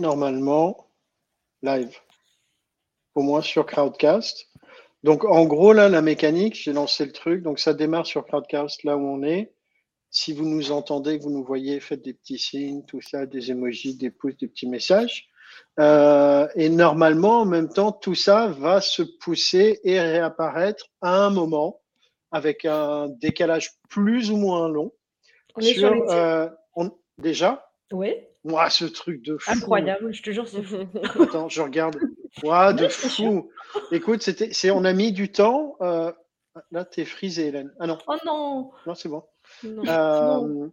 normalement 0.00 0.90
live, 1.62 1.96
au 3.14 3.22
moins 3.22 3.42
sur 3.42 3.66
Crowdcast. 3.66 4.48
Donc 5.02 5.24
en 5.24 5.44
gros, 5.44 5.72
là, 5.72 5.88
la 5.88 6.02
mécanique, 6.02 6.54
j'ai 6.54 6.72
lancé 6.72 7.04
le 7.04 7.12
truc, 7.12 7.42
donc 7.42 7.58
ça 7.58 7.74
démarre 7.74 8.06
sur 8.06 8.26
Crowdcast 8.26 8.84
là 8.84 8.96
où 8.96 9.06
on 9.06 9.22
est. 9.22 9.52
Si 10.10 10.32
vous 10.32 10.46
nous 10.46 10.72
entendez, 10.72 11.18
vous 11.18 11.30
nous 11.30 11.44
voyez, 11.44 11.80
faites 11.80 12.02
des 12.02 12.14
petits 12.14 12.38
signes, 12.38 12.84
tout 12.86 13.00
ça, 13.00 13.26
des 13.26 13.50
emojis, 13.50 13.96
des 13.96 14.10
pouces, 14.10 14.36
des 14.36 14.48
petits 14.48 14.68
messages. 14.68 15.28
Euh, 15.78 16.48
et 16.54 16.68
normalement, 16.68 17.40
en 17.40 17.44
même 17.44 17.68
temps, 17.68 17.92
tout 17.92 18.14
ça 18.14 18.48
va 18.48 18.80
se 18.80 19.02
pousser 19.02 19.80
et 19.84 20.00
réapparaître 20.00 20.86
à 21.02 21.24
un 21.24 21.30
moment 21.30 21.80
avec 22.32 22.64
un 22.64 23.08
décalage 23.08 23.72
plus 23.88 24.30
ou 24.30 24.36
moins 24.36 24.68
long. 24.68 24.92
On 25.54 25.60
est 25.60 25.74
sur, 25.74 25.92
euh, 26.10 26.48
déjà 27.18 27.66
Oui. 27.92 28.14
Moi, 28.44 28.70
ce 28.70 28.84
truc 28.84 29.22
de 29.22 29.36
fou. 29.38 29.50
Incroyable, 29.50 30.12
je 30.12 30.22
te 30.22 30.30
jure, 30.30 30.46
c'est 30.48 30.62
fou. 30.62 30.76
Attends, 31.22 31.48
je 31.48 31.62
regarde. 31.62 31.98
Moi, 32.44 32.72
de 32.72 32.88
fou. 32.88 33.50
Écoute, 33.92 34.22
c'était, 34.22 34.50
c'est, 34.52 34.70
on 34.70 34.84
a 34.84 34.92
mis 34.92 35.12
du 35.12 35.30
temps. 35.32 35.76
Euh, 35.80 36.12
là, 36.70 36.84
t'es 36.84 37.04
frisé, 37.04 37.46
Hélène. 37.48 37.72
Ah 37.80 37.86
non. 37.86 37.98
Oh 38.06 38.14
non. 38.24 38.70
Non, 38.86 38.94
c'est 38.94 39.08
bon. 39.08 39.22
Non. 39.64 39.82
Euh, 39.88 40.68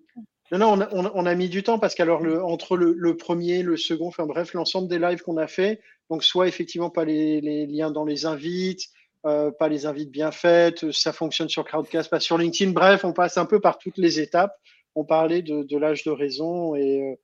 non, 0.52 0.58
non, 0.59 0.67
on 0.73 0.81
a, 0.81 0.89
on 0.91 1.05
a- 1.05 1.12
on 1.16 1.26
a 1.26 1.36
mis 1.36 1.49
du 1.49 1.63
temps 1.63 1.80
parce 1.80 1.95
qu'alors 1.95 2.22
le, 2.22 2.44
entre 2.44 2.77
le, 2.77 2.94
le 2.95 3.17
premier, 3.17 3.64
le 3.64 3.75
second, 3.77 4.08
enfin 4.08 4.25
bref, 4.27 4.53
l'ensemble 4.53 4.88
des 4.88 5.00
lives 5.00 5.22
qu'on 5.22 5.38
a 5.38 5.48
fait, 5.48 5.81
donc 6.11 6.23
soit 6.23 6.48
effectivement 6.48 6.89
pas 6.91 7.05
les, 7.05 7.41
les 7.41 7.66
liens 7.66 7.89
dans 7.91 8.05
les 8.05 8.25
invites, 8.27 8.81
euh, 9.25 9.50
pas 9.52 9.67
les 9.70 9.86
invites 9.88 10.11
bien 10.11 10.31
faites, 10.31 10.91
ça 10.91 11.11
fonctionne 11.14 11.50
sur 11.50 11.64
Crowdcast, 11.66 12.09
pas 12.09 12.20
sur 12.20 12.38
LinkedIn, 12.38 12.72
bref, 12.72 13.03
on 13.05 13.14
passe 13.14 13.38
un 13.38 13.45
peu 13.45 13.59
par 13.59 13.77
toutes 13.80 13.98
les 13.98 14.20
étapes. 14.20 14.55
On 14.95 15.05
parlait 15.05 15.41
de, 15.41 15.63
de 15.63 15.77
l'âge 15.77 16.03
de 16.03 16.11
raison 16.11 16.75
et 16.75 17.02
euh, 17.02 17.15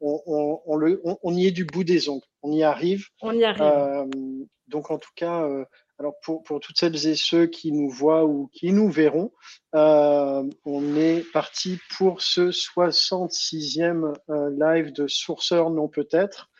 on, 0.00 0.20
on, 0.26 0.60
on 0.66 0.76
le, 0.76 1.00
on, 1.04 1.18
on 1.22 1.34
y 1.34 1.46
est 1.46 1.50
du 1.52 1.64
bout 1.64 1.84
des 1.84 2.08
ongles, 2.08 2.26
on 2.42 2.52
y 2.52 2.62
arrive. 2.62 3.06
On 3.20 3.32
y 3.32 3.44
arrive. 3.44 3.62
Euh, 3.62 4.06
donc 4.68 4.90
en 4.90 4.98
tout 4.98 5.10
cas, 5.16 5.42
euh, 5.42 5.64
alors 5.98 6.14
pour, 6.22 6.44
pour 6.44 6.60
toutes 6.60 6.78
celles 6.78 7.06
et 7.08 7.16
ceux 7.16 7.46
qui 7.46 7.72
nous 7.72 7.90
voient 7.90 8.24
ou 8.24 8.48
qui 8.52 8.72
nous 8.72 8.90
verront, 8.90 9.32
euh, 9.74 10.44
on 10.64 10.96
est 10.96 11.24
parti 11.32 11.78
pour 11.96 12.22
ce 12.22 12.50
66e 12.50 14.14
euh, 14.30 14.50
live 14.50 14.92
de 14.92 15.08
Sourceur 15.08 15.70
non 15.70 15.88
peut-être. 15.88 16.50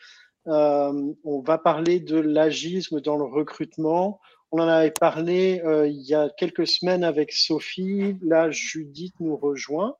Euh, 0.47 1.13
on 1.23 1.39
va 1.39 1.57
parler 1.57 1.99
de 2.01 2.19
l'agisme 2.19 2.99
dans 2.99 3.15
le 3.15 3.23
recrutement. 3.23 4.19
On 4.51 4.59
en 4.59 4.67
avait 4.67 4.91
parlé 4.91 5.61
il 5.85 6.01
y 6.01 6.15
a 6.15 6.27
quelques 6.35 6.65
semaines 6.65 7.03
avec 7.03 7.31
Sophie. 7.31 8.17
Là, 8.23 8.49
Judith 8.49 9.13
nous 9.19 9.37
rejoint. 9.37 9.95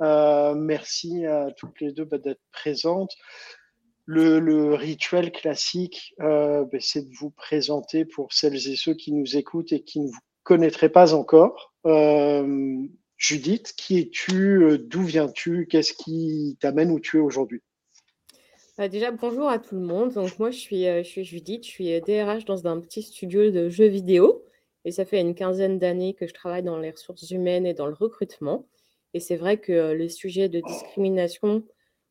Euh, 0.00 0.54
merci 0.54 1.26
à 1.26 1.50
toutes 1.56 1.80
les 1.80 1.92
deux 1.92 2.04
bah, 2.04 2.18
d'être 2.18 2.42
présentes. 2.52 3.14
Le, 4.04 4.74
rituel 4.74 5.30
classique, 5.30 6.14
euh, 6.20 6.64
ben, 6.64 6.80
c'est 6.80 7.08
de 7.08 7.14
vous 7.14 7.30
présenter 7.30 8.04
pour 8.04 8.32
celles 8.32 8.68
et 8.68 8.76
ceux 8.76 8.94
qui 8.94 9.12
nous 9.12 9.36
écoutent 9.36 9.72
et 9.72 9.82
qui 9.82 10.00
ne 10.00 10.08
vous 10.08 10.20
connaîtraient 10.42 10.88
pas 10.88 11.14
encore. 11.14 11.72
Euh, 11.86 12.78
Judith, 13.16 13.72
qui 13.76 13.98
es-tu? 13.98 14.78
D'où 14.80 15.02
viens-tu? 15.02 15.66
Qu'est-ce 15.70 15.92
qui 15.92 16.56
t'amène 16.60 16.90
où 16.90 16.98
tu 16.98 17.18
es 17.18 17.20
aujourd'hui? 17.20 17.62
Bah, 18.76 18.88
déjà, 18.88 19.12
bonjour 19.12 19.48
à 19.48 19.60
tout 19.60 19.76
le 19.76 19.82
monde. 19.82 20.12
Donc, 20.12 20.38
moi, 20.38 20.50
je 20.50 20.58
suis, 20.58 20.84
je 20.84 21.04
suis 21.04 21.24
Judith, 21.24 21.64
je 21.64 21.70
suis 21.70 22.00
DRH 22.00 22.44
dans 22.44 22.66
un 22.66 22.80
petit 22.80 23.02
studio 23.02 23.50
de 23.50 23.68
jeux 23.68 23.86
vidéo. 23.86 24.44
Et 24.84 24.90
ça 24.90 25.04
fait 25.04 25.20
une 25.20 25.34
quinzaine 25.34 25.78
d'années 25.78 26.14
que 26.14 26.26
je 26.26 26.34
travaille 26.34 26.62
dans 26.62 26.78
les 26.78 26.90
ressources 26.90 27.30
humaines 27.30 27.66
et 27.66 27.74
dans 27.74 27.86
le 27.86 27.94
recrutement. 27.94 28.66
Et 29.14 29.20
c'est 29.20 29.36
vrai 29.36 29.58
que 29.58 29.92
les 29.92 30.08
sujets 30.08 30.48
de 30.48 30.60
discrimination, 30.60 31.62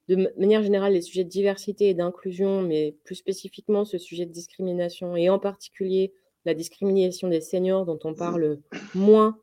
de 0.07 0.29
manière 0.37 0.61
générale, 0.63 0.93
les 0.93 1.01
sujets 1.01 1.23
de 1.23 1.29
diversité 1.29 1.89
et 1.89 1.93
d'inclusion, 1.93 2.61
mais 2.61 2.95
plus 3.03 3.15
spécifiquement 3.15 3.85
ce 3.85 3.97
sujet 3.97 4.25
de 4.25 4.31
discrimination, 4.31 5.15
et 5.15 5.29
en 5.29 5.39
particulier 5.39 6.13
la 6.45 6.53
discrimination 6.53 7.27
des 7.27 7.41
seniors 7.41 7.85
dont 7.85 7.99
on 8.03 8.13
parle 8.13 8.59
moins, 8.95 9.37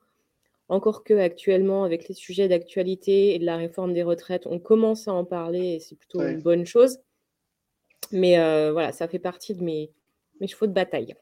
encore 0.69 1.03
que 1.05 1.15
actuellement 1.15 1.84
avec 1.84 2.09
les 2.09 2.15
sujets 2.15 2.49
d'actualité 2.49 3.34
et 3.34 3.38
de 3.38 3.44
la 3.47 3.56
réforme 3.56 3.94
des 3.94 4.03
retraites, 4.03 4.47
on 4.47 4.59
commence 4.59 5.09
à 5.09 5.12
en 5.12 5.25
parler 5.25 5.75
et 5.75 5.81
c'est 5.81 5.97
plutôt 5.97 6.19
Ouais. 6.21 6.32
une 6.32 6.43
bonne 6.43 6.66
chose. 6.66 6.99
Mais 8.12 8.38
euh, 8.38 8.72
voilà, 8.72 8.93
ça 8.93 9.09
fait 9.09 9.19
partie 9.19 9.55
de 9.55 9.62
mes, 9.62 9.91
mes 10.41 10.47
chevaux 10.47 10.66
de 10.66 10.72
bataille. 10.72 11.15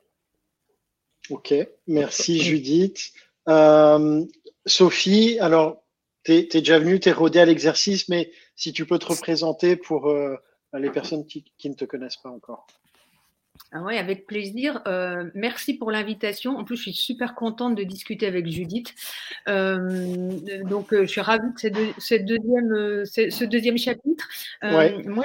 Ok, 1.30 1.54
merci 1.86 2.38
Judith. 2.40 3.12
Euh, 3.48 4.24
Sophie, 4.64 5.38
alors, 5.40 5.84
tu 6.26 6.32
es, 6.32 6.60
déjà 6.60 6.78
venue, 6.78 7.00
tu 7.00 7.08
es 7.08 7.12
rodée 7.12 7.40
à 7.40 7.44
l'exercice, 7.44 8.08
mais 8.08 8.30
si 8.56 8.72
tu 8.72 8.84
peux 8.84 8.98
te 8.98 9.06
représenter 9.06 9.76
pour 9.76 10.08
euh, 10.10 10.36
les 10.74 10.90
personnes 10.90 11.26
qui, 11.26 11.44
qui 11.56 11.70
ne 11.70 11.74
te 11.74 11.84
connaissent 11.84 12.16
pas 12.16 12.30
encore. 12.30 12.66
Ah 13.72 13.82
ouais, 13.82 13.96
avec 13.98 14.26
plaisir. 14.26 14.82
Euh, 14.86 15.30
merci 15.34 15.74
pour 15.74 15.90
l'invitation. 15.90 16.58
En 16.58 16.64
plus, 16.64 16.76
je 16.76 16.82
suis 16.82 16.92
super 16.92 17.34
contente 17.34 17.74
de 17.74 17.84
discuter 17.84 18.26
avec 18.26 18.46
Judith. 18.46 18.94
Euh, 19.48 20.60
donc, 20.64 20.88
je 20.92 21.06
suis 21.06 21.22
ravie 21.22 21.52
de 21.52 21.58
cette 21.58 21.74
deux- 21.74 21.94
cette 21.98 22.26
deuxième, 22.26 23.04
ce 23.06 23.30
ce 23.30 23.44
deuxième 23.44 23.78
chapitre. 23.78 24.28
Ouais. 24.62 25.02
Moi, 25.04 25.24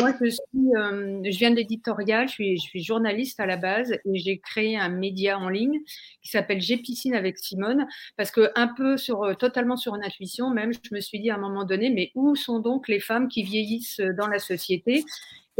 moi, 0.00 0.12
je, 0.20 0.30
suis, 0.30 0.76
euh, 0.76 1.20
je 1.24 1.38
viens 1.38 1.50
de 1.50 1.56
l'éditorial, 1.56 2.28
je 2.28 2.56
suis, 2.56 2.82
journaliste 2.82 3.40
à 3.40 3.46
la 3.46 3.56
base 3.56 3.92
et 3.92 4.18
j'ai 4.18 4.38
créé 4.38 4.76
un 4.76 4.88
média 4.88 5.38
en 5.38 5.48
ligne 5.48 5.80
qui 6.22 6.30
s'appelle 6.30 6.60
J'ai 6.60 6.76
piscine 6.76 7.14
avec 7.14 7.38
Simone 7.38 7.86
parce 8.16 8.30
que 8.30 8.50
un 8.54 8.68
peu 8.68 8.96
sur, 8.96 9.22
euh, 9.24 9.34
totalement 9.34 9.76
sur 9.76 9.94
une 9.94 10.04
intuition 10.04 10.50
même, 10.50 10.72
je 10.72 10.94
me 10.94 11.00
suis 11.00 11.20
dit 11.20 11.30
à 11.30 11.36
un 11.36 11.38
moment 11.38 11.64
donné, 11.64 11.90
mais 11.90 12.10
où 12.14 12.36
sont 12.36 12.60
donc 12.60 12.88
les 12.88 13.00
femmes 13.00 13.28
qui 13.28 13.42
vieillissent 13.42 14.00
dans 14.16 14.26
la 14.28 14.38
société? 14.38 15.04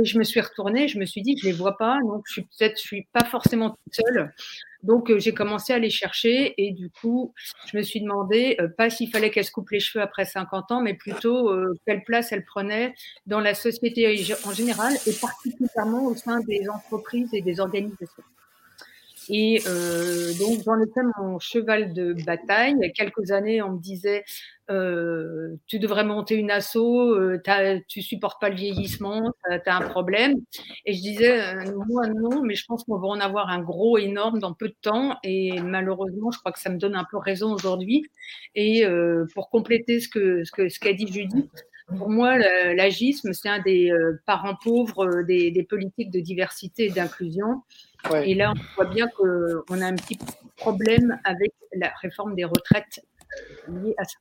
Et 0.00 0.04
je 0.04 0.18
me 0.18 0.24
suis 0.24 0.40
retournée, 0.40 0.86
je 0.86 0.98
me 0.98 1.06
suis 1.06 1.22
dit 1.22 1.36
je 1.36 1.46
les 1.46 1.52
vois 1.52 1.76
pas, 1.76 1.98
donc 2.02 2.22
je 2.26 2.34
suis 2.34 2.42
peut-être, 2.42 2.76
je 2.76 2.86
suis 2.86 3.08
pas 3.12 3.24
forcément 3.24 3.70
toute 3.70 3.94
seule. 3.94 4.32
Donc 4.82 5.10
euh, 5.10 5.18
j'ai 5.18 5.34
commencé 5.34 5.72
à 5.72 5.78
les 5.78 5.90
chercher 5.90 6.54
et 6.56 6.72
du 6.72 6.88
coup, 6.90 7.34
je 7.66 7.76
me 7.76 7.82
suis 7.82 8.00
demandé 8.00 8.56
euh, 8.60 8.68
pas 8.68 8.90
s'il 8.90 9.10
fallait 9.10 9.30
qu'elles 9.30 9.44
se 9.44 9.50
coupent 9.50 9.70
les 9.70 9.80
cheveux 9.80 10.02
après 10.02 10.24
50 10.24 10.70
ans, 10.70 10.80
mais 10.80 10.94
plutôt 10.94 11.50
euh, 11.50 11.74
quelle 11.86 12.04
place 12.04 12.30
elles 12.32 12.44
prenaient 12.44 12.94
dans 13.26 13.40
la 13.40 13.54
société 13.54 14.06
en 14.44 14.52
général 14.52 14.92
et 15.06 15.12
particulièrement 15.12 16.06
au 16.06 16.14
sein 16.14 16.40
des 16.40 16.68
entreprises 16.68 17.30
et 17.32 17.42
des 17.42 17.58
organisations. 17.58 18.22
Et 19.28 19.62
euh, 19.66 20.32
donc, 20.38 20.62
j'en 20.64 20.80
ai 20.80 20.86
fait 20.86 21.02
mon 21.18 21.38
cheval 21.38 21.92
de 21.92 22.14
bataille. 22.24 22.74
Il 22.78 22.84
y 22.84 22.88
a 22.88 22.90
quelques 22.90 23.30
années, 23.30 23.60
on 23.62 23.72
me 23.72 23.78
disait 23.78 24.24
euh, 24.70 25.56
Tu 25.66 25.78
devrais 25.78 26.04
monter 26.04 26.34
une 26.34 26.50
asso, 26.50 26.76
euh, 26.76 27.40
tu 27.88 28.02
supportes 28.02 28.40
pas 28.40 28.48
le 28.48 28.56
vieillissement, 28.56 29.32
tu 29.50 29.70
as 29.70 29.76
un 29.76 29.88
problème. 29.88 30.34
Et 30.84 30.94
je 30.94 31.00
disais 31.00 31.40
euh, 31.40 31.72
Moi, 31.88 32.08
non, 32.08 32.42
mais 32.42 32.54
je 32.54 32.64
pense 32.66 32.84
qu'on 32.84 32.98
va 32.98 33.08
en 33.08 33.20
avoir 33.20 33.48
un 33.48 33.60
gros, 33.60 33.98
énorme 33.98 34.38
dans 34.38 34.52
peu 34.52 34.68
de 34.68 34.76
temps. 34.80 35.16
Et 35.24 35.60
malheureusement, 35.60 36.30
je 36.30 36.38
crois 36.38 36.52
que 36.52 36.60
ça 36.60 36.70
me 36.70 36.78
donne 36.78 36.94
un 36.94 37.06
peu 37.10 37.18
raison 37.18 37.52
aujourd'hui. 37.52 38.04
Et 38.54 38.84
euh, 38.84 39.26
pour 39.34 39.50
compléter 39.50 40.00
ce 40.00 40.08
que, 40.08 40.44
ce 40.44 40.78
qu'a 40.78 40.92
dit 40.92 41.06
Judith, 41.06 41.50
pour 41.96 42.10
moi, 42.10 42.36
l'agisme, 42.36 43.32
c'est 43.32 43.48
un 43.48 43.60
des 43.60 43.90
euh, 43.90 44.20
parents 44.26 44.56
pauvres 44.62 45.22
des, 45.22 45.50
des 45.50 45.62
politiques 45.62 46.10
de 46.10 46.20
diversité 46.20 46.86
et 46.86 46.90
d'inclusion. 46.90 47.62
Ouais. 48.10 48.30
Et 48.30 48.34
là, 48.34 48.52
on 48.54 48.82
voit 48.82 48.92
bien 48.92 49.08
qu'on 49.08 49.80
a 49.80 49.86
un 49.86 49.96
petit 49.96 50.18
problème 50.56 51.18
avec 51.24 51.52
la 51.74 51.90
réforme 52.02 52.34
des 52.34 52.44
retraites 52.44 53.00
liée 53.68 53.94
à 53.96 54.04
ça. 54.04 54.18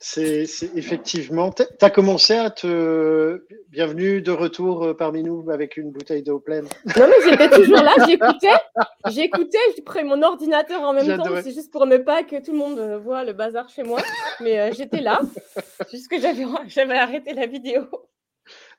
C'est 0.00 0.46
effectivement. 0.76 1.50
Tu 1.50 1.64
as 1.80 1.90
commencé 1.90 2.34
à 2.34 2.50
te. 2.50 3.44
Bienvenue 3.68 4.22
de 4.22 4.30
retour 4.30 4.84
euh, 4.84 4.94
parmi 4.94 5.22
nous 5.22 5.50
avec 5.50 5.76
une 5.76 5.90
bouteille 5.90 6.22
d'eau 6.22 6.38
pleine. 6.38 6.66
Non, 6.96 7.08
mais 7.08 7.30
j'étais 7.30 7.50
toujours 7.50 7.82
là, 7.82 7.92
j'écoutais, 8.06 8.46
j'écoutais, 9.10 9.58
j'ai 9.74 9.82
pris 9.82 10.04
mon 10.04 10.22
ordinateur 10.22 10.82
en 10.82 10.92
même 10.92 11.16
temps, 11.16 11.24
c'est 11.42 11.52
juste 11.52 11.72
pour 11.72 11.86
ne 11.86 11.96
pas 11.96 12.22
que 12.22 12.36
tout 12.42 12.52
le 12.52 12.58
monde 12.58 12.78
euh, 12.78 12.98
voit 12.98 13.24
le 13.24 13.32
bazar 13.32 13.68
chez 13.68 13.82
moi, 13.82 14.00
mais 14.40 14.60
euh, 14.60 14.72
j'étais 14.72 15.00
là, 15.00 15.20
juste 15.90 16.08
que 16.08 16.16
j'avais 16.20 16.96
arrêté 16.96 17.34
la 17.34 17.46
vidéo. 17.46 17.88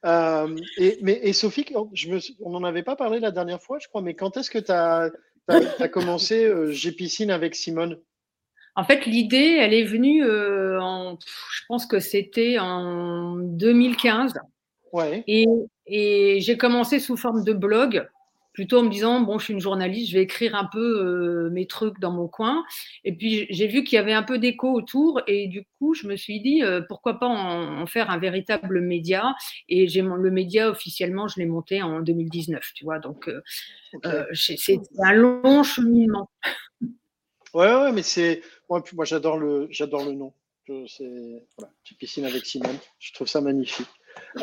Euh, 0.06 0.56
et, 0.78 0.98
mais, 1.02 1.20
et 1.24 1.34
Sophie, 1.34 1.66
je 1.94 2.10
me, 2.10 2.20
on 2.42 2.52
n'en 2.52 2.64
avait 2.64 2.84
pas 2.84 2.96
parlé 2.96 3.20
la 3.20 3.32
dernière 3.32 3.62
fois, 3.62 3.80
je 3.80 3.88
crois, 3.88 4.02
mais 4.02 4.16
quand 4.16 4.38
est-ce 4.38 4.50
que 4.50 4.60
tu 4.60 4.72
as, 4.72 5.12
commencé 5.90 6.46
euh, 6.46 6.72
J'ai 6.72 6.92
piscine 6.92 7.32
avec 7.32 7.56
Simone? 7.56 8.00
En 8.80 8.86
fait, 8.86 9.06
l'idée, 9.06 9.58
elle 9.60 9.74
est 9.74 9.84
venue, 9.84 10.24
euh, 10.24 10.80
en, 10.80 11.18
je 11.20 11.62
pense 11.68 11.86
que 11.86 12.00
c'était 12.00 12.60
en 12.60 13.36
2015. 13.36 14.36
Ouais. 14.94 15.22
Et, 15.28 15.46
et 15.86 16.40
j'ai 16.40 16.56
commencé 16.56 17.00
sous 17.00 17.18
forme 17.18 17.44
de 17.44 17.52
blog, 17.52 18.08
plutôt 18.54 18.80
en 18.80 18.84
me 18.84 18.90
disant, 18.90 19.20
bon, 19.20 19.38
je 19.38 19.44
suis 19.44 19.54
une 19.54 19.60
journaliste, 19.60 20.12
je 20.12 20.16
vais 20.16 20.24
écrire 20.24 20.56
un 20.56 20.64
peu 20.72 20.80
euh, 20.80 21.50
mes 21.50 21.68
trucs 21.68 22.00
dans 22.00 22.14
mon 22.14 22.30
coin. 22.30 22.64
Et 23.04 23.14
puis, 23.14 23.48
j'ai 23.50 23.68
vu 23.68 23.84
qu'il 23.84 23.98
y 23.98 24.00
avait 24.00 24.14
un 24.14 24.24
peu 24.24 24.38
d'écho 24.38 24.72
autour. 24.72 25.22
Et 25.28 25.48
du 25.48 25.66
coup, 25.78 25.94
je 25.94 26.08
me 26.08 26.16
suis 26.16 26.40
dit, 26.40 26.64
euh, 26.64 26.80
pourquoi 26.88 27.20
pas 27.20 27.28
en, 27.28 27.82
en 27.82 27.86
faire 27.86 28.10
un 28.10 28.18
véritable 28.18 28.80
média. 28.80 29.36
Et 29.68 29.90
j'ai 29.90 30.02
le 30.02 30.32
média, 30.32 30.70
officiellement, 30.70 31.28
je 31.28 31.38
l'ai 31.38 31.48
monté 31.48 31.82
en 31.82 32.00
2019, 32.00 32.64
tu 32.74 32.86
vois. 32.86 33.00
Donc, 33.00 33.30
c'est 34.32 34.80
un 35.00 35.12
long 35.12 35.64
cheminement. 35.64 36.30
Ouais, 37.54 37.74
ouais, 37.76 37.92
mais 37.92 38.04
c'est. 38.04 38.42
Moi, 38.70 38.84
moi 38.94 39.06
j'adore 39.06 39.38
le, 39.38 39.68
j'adore 39.72 40.06
le 40.06 40.14
nom. 40.14 40.34
C'est 40.88 41.48
voilà, 41.58 41.74
piscine 41.98 42.26
avec 42.26 42.46
Simone. 42.46 42.78
Je 43.00 43.14
trouve 43.14 43.28
ça 43.28 43.42
magnifique. 43.42 43.88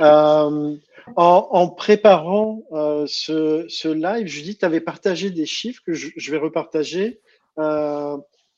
en, 0.00 1.68
préparant 1.76 2.64
ce, 3.06 3.88
live, 3.88 4.26
Judith, 4.26 4.58
tu 4.58 4.64
avais 4.64 4.80
partagé 4.80 5.30
des 5.30 5.46
chiffres 5.46 5.82
que 5.86 5.92
je, 5.92 6.30
vais 6.30 6.38
repartager, 6.38 7.20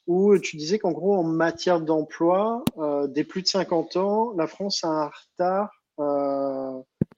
où 0.07 0.39
tu 0.39 0.57
disais 0.57 0.79
qu'en 0.79 0.93
gros, 0.93 1.15
en 1.15 1.25
matière 1.25 1.81
d'emploi, 1.81 2.65
des 3.09 3.25
plus 3.25 3.43
de 3.43 3.49
50 3.49 3.97
ans, 3.97 4.33
la 4.37 4.47
France 4.47 4.83
a 4.85 4.89
un 4.89 5.11
retard 5.11 5.83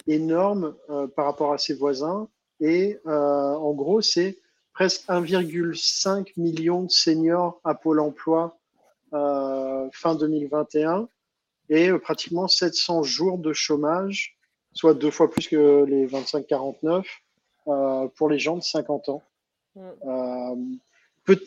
énorme 0.08 0.74
par 1.14 1.26
rapport 1.26 1.52
à 1.52 1.58
ses 1.58 1.74
voisins. 1.74 2.28
Et 2.60 2.98
en 3.06 3.72
gros, 3.72 4.00
c'est 4.00 4.38
presque 4.80 5.06
1,5 5.10 6.32
million 6.38 6.84
de 6.84 6.90
seniors 6.90 7.60
à 7.64 7.74
Pôle 7.74 8.00
emploi 8.00 8.56
euh, 9.12 9.86
fin 9.92 10.14
2021 10.14 11.06
et 11.68 11.90
euh, 11.90 11.98
pratiquement 11.98 12.48
700 12.48 13.02
jours 13.02 13.36
de 13.36 13.52
chômage, 13.52 14.38
soit 14.72 14.94
deux 14.94 15.10
fois 15.10 15.30
plus 15.30 15.48
que 15.48 15.84
les 15.84 16.06
25-49 16.06 17.04
euh, 17.66 18.08
pour 18.16 18.30
les 18.30 18.38
gens 18.38 18.56
de 18.56 18.62
50 18.62 19.10
ans. 19.10 19.22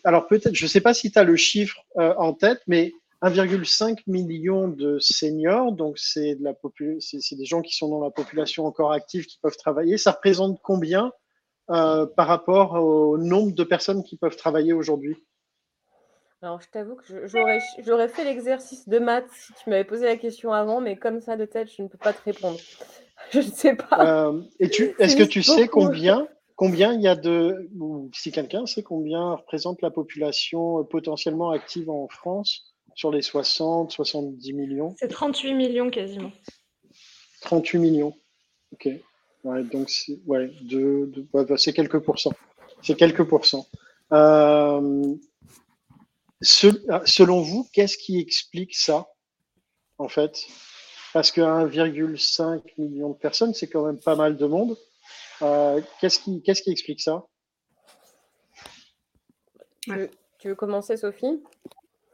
Alors 0.03 0.27
peut-être, 0.27 0.53
je 0.53 0.65
ne 0.65 0.69
sais 0.69 0.81
pas 0.81 0.93
si 0.93 1.11
tu 1.11 1.17
as 1.17 1.23
le 1.23 1.35
chiffre 1.35 1.83
en 1.95 2.33
tête, 2.33 2.61
mais 2.67 2.93
1,5 3.23 4.03
million 4.05 4.67
de 4.67 4.99
seniors, 4.99 5.71
donc 5.71 5.97
c'est 5.97 6.35
de 6.35 7.35
des 7.35 7.45
gens 7.45 7.63
qui 7.63 7.75
sont 7.75 7.89
dans 7.89 8.03
la 8.03 8.11
population 8.11 8.67
encore 8.67 8.91
active 8.91 9.25
qui 9.25 9.39
peuvent 9.41 9.57
travailler. 9.57 9.97
Ça 9.97 10.11
représente 10.11 10.59
combien 10.61 11.11
euh, 11.69 12.05
par 12.05 12.27
rapport 12.27 12.73
au 12.73 13.17
nombre 13.17 13.53
de 13.53 13.63
personnes 13.63 14.03
qui 14.03 14.17
peuvent 14.17 14.35
travailler 14.35 14.73
aujourd'hui? 14.73 15.23
Alors, 16.43 16.59
je 16.61 16.67
t'avoue 16.69 16.95
que 16.95 17.25
j'aurais 17.85 18.09
fait 18.09 18.25
l'exercice 18.25 18.89
de 18.89 18.99
maths 18.99 19.29
si 19.31 19.53
tu 19.53 19.69
m'avais 19.69 19.85
posé 19.85 20.05
la 20.05 20.17
question 20.17 20.51
avant, 20.51 20.81
mais 20.81 20.97
comme 20.97 21.21
ça 21.21 21.37
de 21.37 21.45
tête, 21.45 21.71
je 21.73 21.81
ne 21.81 21.87
peux 21.87 21.97
pas 21.97 22.11
te 22.11 22.21
répondre. 22.23 22.59
Je 23.31 23.37
ne 23.37 23.43
sais 23.43 23.75
pas. 23.75 24.27
Euh, 24.27 24.41
est-ce 24.59 25.15
que 25.15 25.23
tu 25.23 25.41
sais 25.41 25.69
combien, 25.69 26.27
combien 26.57 26.93
il 26.93 27.01
y 27.01 27.07
a 27.07 27.15
de. 27.15 27.69
Ou 27.79 28.11
si 28.13 28.33
quelqu'un 28.33 28.65
sait 28.65 28.83
combien 28.83 29.35
représente 29.35 29.81
la 29.81 29.89
population 29.89 30.83
potentiellement 30.83 31.51
active 31.51 31.89
en 31.89 32.09
France 32.09 32.75
sur 32.95 33.11
les 33.11 33.21
60, 33.21 33.91
70 33.91 34.53
millions? 34.53 34.93
C'est 34.99 35.07
38 35.07 35.53
millions 35.53 35.89
quasiment. 35.89 36.33
38 37.41 37.79
millions. 37.79 38.13
Ok. 38.73 38.89
Ouais, 39.43 39.63
donc 39.63 39.89
bah, 41.33 41.57
c'est 41.57 41.73
quelques 41.73 41.99
pourcents. 41.99 42.33
C'est 42.81 42.95
quelques 42.95 43.23
pourcents. 43.23 43.67
Euh, 44.11 45.15
selon 46.41 47.41
vous, 47.41 47.67
qu'est-ce 47.73 47.97
qui 47.97 48.19
explique 48.19 48.75
ça, 48.75 49.07
en 49.97 50.07
fait? 50.07 50.45
Parce 51.13 51.31
que 51.31 51.41
1,5 51.41 52.61
million 52.77 53.09
de 53.09 53.17
personnes, 53.17 53.53
c'est 53.53 53.67
quand 53.67 53.85
même 53.85 53.99
pas 53.99 54.15
mal 54.15 54.37
de 54.37 54.45
monde. 54.45 54.77
Euh, 55.41 55.81
qu'est-ce 55.99 56.19
qui 56.19 56.71
explique 56.71 57.01
ça? 57.01 57.25
Tu 60.39 60.47
veux 60.49 60.55
commencer, 60.55 60.97
Sophie? 60.97 61.41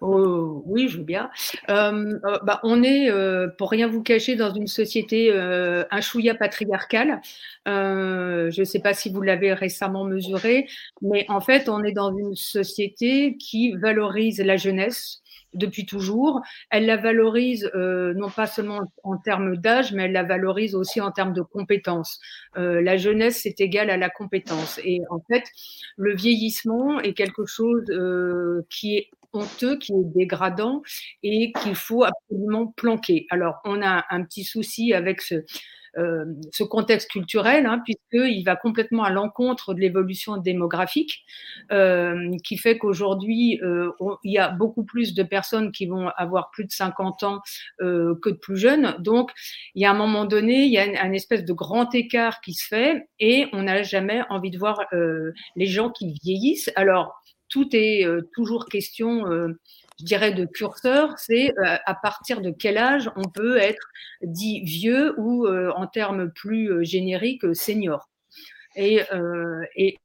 Oh, 0.02 0.64
oui, 0.66 0.88
je 0.88 0.98
veux 0.98 1.04
bien. 1.04 1.30
Euh, 1.70 2.20
euh, 2.26 2.40
bah, 2.44 2.62
on 2.64 2.84
est, 2.84 3.12
euh, 3.12 3.50
pour 3.58 3.70
rien 3.70 3.88
vous 3.88 4.02
cacher, 4.02 4.36
dans 4.36 4.54
une 4.54 4.68
société 4.68 5.32
un 5.34 6.02
chouïa 6.02 6.36
patriarcale. 6.36 7.22
je 7.66 8.60
ne 8.60 8.66
sais 8.66 8.80
pas 8.80 8.94
si 8.94 9.10
vous 9.10 9.22
l'avez 9.22 9.54
récemment 9.54 10.06
mesuré, 10.06 10.68
mais 11.02 11.26
en 11.30 11.42
fait, 11.42 11.68
on 11.70 11.84
est 11.84 11.92
dans 11.92 12.16
une 12.16 12.36
société 12.36 13.36
qui 13.38 13.74
valorise 13.74 14.40
la 14.40 14.58
jeunesse 14.58 15.22
depuis 15.54 15.86
toujours. 15.86 16.42
Elle 16.70 16.86
la 16.86 16.98
valorise 16.98 17.70
non 17.74 18.30
pas 18.30 18.48
seulement 18.48 18.82
en 19.04 19.18
termes 19.18 19.58
d'âge, 19.58 19.92
mais 19.94 20.04
elle 20.06 20.14
la 20.14 20.24
valorise 20.24 20.76
aussi 20.76 21.02
en 21.02 21.12
termes 21.12 21.34
de 21.34 21.42
compétences. 21.42 22.20
la 22.56 22.98
jeunesse, 22.98 23.42
c'est 23.44 23.60
égal 23.60 23.90
à 23.90 23.98
la 23.98 24.10
compétence. 24.10 24.80
Et 24.84 25.02
en 25.10 25.20
fait, 25.30 25.44
le 25.98 26.16
vieillissement 26.16 27.02
est 27.02 27.14
quelque 27.14 27.46
chose 27.46 27.86
qui 28.70 28.98
est 28.98 29.10
honteux, 29.34 29.78
qui 29.78 29.94
est 29.94 30.06
dégradant 30.16 30.82
et 31.24 31.52
qu'il 31.62 31.76
faut 31.76 32.04
absolument 32.04 32.68
planquer. 32.68 33.28
Alors, 33.30 33.60
on 33.66 33.82
a 33.82 34.06
un 34.10 34.24
petit 34.24 34.44
souci 34.44 34.94
avec 34.94 35.22
ce, 35.22 35.44
euh, 35.98 36.26
ce 36.52 36.64
contexte 36.64 37.10
culturel, 37.10 37.66
hein, 37.66 37.82
puisqu'il 37.84 38.44
va 38.44 38.56
complètement 38.56 39.04
à 39.04 39.10
l'encontre 39.10 39.74
de 39.74 39.80
l'évolution 39.80 40.38
démographique, 40.38 41.24
euh, 41.72 42.32
qui 42.44 42.58
fait 42.58 42.78
qu'aujourd'hui, 42.78 43.60
euh, 43.64 43.92
il 44.24 44.32
y 44.32 44.38
a 44.38 44.50
beaucoup 44.50 44.84
plus 44.84 45.14
de 45.14 45.24
personnes 45.24 45.72
qui 45.72 45.88
vont 45.88 46.10
avoir 46.10 46.52
plus 46.52 46.66
de 46.66 46.72
50 46.72 47.24
ans 47.24 47.42
euh, 47.82 48.16
que 48.22 48.30
de 48.30 48.36
plus 48.36 48.58
jeunes. 48.58 48.96
Donc, 49.00 49.32
il 49.76 49.82
y 49.82 49.86
a 49.86 49.92
un 49.92 49.96
moment 49.96 50.26
donné, 50.26 50.66
il 50.66 50.72
y 50.72 50.78
a 50.78 50.84
un, 50.84 51.14
espèce 51.14 51.44
de 51.44 51.54
grand 51.54 51.94
écart 51.96 52.40
qui 52.42 52.54
se 52.54 52.68
fait 52.68 53.08
et 53.20 53.48
on 53.52 53.64
n'a 53.64 53.84
jamais 53.84 54.22
envie 54.30 54.52
de 54.52 54.60
voir 54.60 54.82
euh, 54.94 55.34
les 55.56 55.66
gens 55.66 55.90
qui 55.90 56.14
vieillissent. 56.24 56.72
Alors, 56.76 57.20
tout 57.50 57.76
est 57.76 58.06
euh, 58.06 58.22
toujours 58.34 58.68
question, 58.68 59.30
euh, 59.30 59.60
je 60.00 60.06
dirais, 60.06 60.32
de 60.32 60.46
curseur. 60.46 61.18
C'est 61.18 61.52
euh, 61.58 61.78
à 61.86 61.96
partir 61.96 62.42
de 62.42 62.52
quel 62.52 62.78
âge 62.78 63.12
on 63.16 63.28
peut 63.28 63.58
être 63.58 63.86
dit 64.22 64.62
vieux 64.62 65.14
ou, 65.20 65.48
en 65.48 65.88
termes 65.88 66.32
plus 66.32 66.86
génériques, 66.86 67.56
senior. 67.56 68.09
Et, 68.82 69.02
euh, 69.12 69.66
et, 69.76 69.98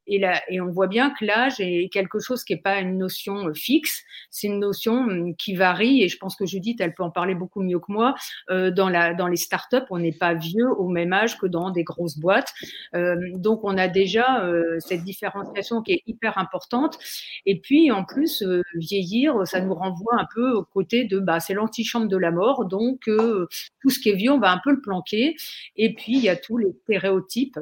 on 0.60 0.72
voit 0.72 0.88
bien 0.88 1.10
que 1.10 1.24
l'âge 1.24 1.60
est 1.60 1.88
quelque 1.92 2.18
chose 2.18 2.42
qui 2.42 2.54
n'est 2.54 2.60
pas 2.60 2.80
une 2.80 2.98
notion 2.98 3.46
euh, 3.46 3.54
fixe, 3.54 4.02
c'est 4.30 4.48
une 4.48 4.58
notion 4.58 4.94
hum, 4.94 5.36
qui 5.36 5.54
varie. 5.54 6.02
Et 6.02 6.08
je 6.08 6.18
pense 6.18 6.34
que 6.34 6.44
Judith, 6.44 6.80
elle 6.80 6.92
peut 6.92 7.04
en 7.04 7.10
parler 7.10 7.36
beaucoup 7.36 7.62
mieux 7.62 7.78
que 7.78 7.92
moi. 7.92 8.16
Euh, 8.50 8.72
dans, 8.72 8.88
les 8.88 9.36
startups, 9.36 9.86
on 9.90 10.00
n'est 10.00 10.12
pas 10.12 10.34
vieux 10.34 10.68
au 10.76 10.88
même 10.88 11.12
âge 11.12 11.38
que 11.38 11.46
dans 11.46 11.70
des 11.70 11.84
grosses 11.84 12.18
boîtes. 12.18 12.52
Donc, 12.92 13.60
on 13.62 13.78
a 13.78 13.86
déjà 13.86 14.44
cette 14.80 15.04
différenciation 15.04 15.82
qui 15.82 15.92
est 15.92 16.02
hyper 16.06 16.38
importante. 16.38 16.98
Et 17.46 17.60
puis, 17.60 17.92
en 17.92 18.04
plus, 18.04 18.44
vieillir, 18.74 19.46
ça 19.46 19.60
nous 19.60 19.74
renvoie 19.74 20.16
un 20.18 20.26
peu 20.34 20.52
au 20.52 20.64
côté 20.64 21.04
de, 21.04 21.20
bah, 21.20 21.38
c'est 21.38 21.54
l'antichambre 21.54 22.08
de 22.08 22.16
la 22.16 22.32
mort. 22.32 22.64
Donc, 22.66 23.02
tout 23.04 23.90
ce 23.90 23.98
qui 24.00 24.10
est 24.10 24.16
vieux, 24.16 24.32
on 24.32 24.38
va 24.38 24.50
un 24.50 24.60
peu 24.62 24.72
le 24.72 24.80
planquer. 24.80 25.36
Et 25.76 25.94
puis, 25.94 26.14
il 26.14 26.22
y 26.22 26.28
a 26.28 26.36
tous 26.36 26.58
les 26.58 26.72
stéréotypes 26.84 27.58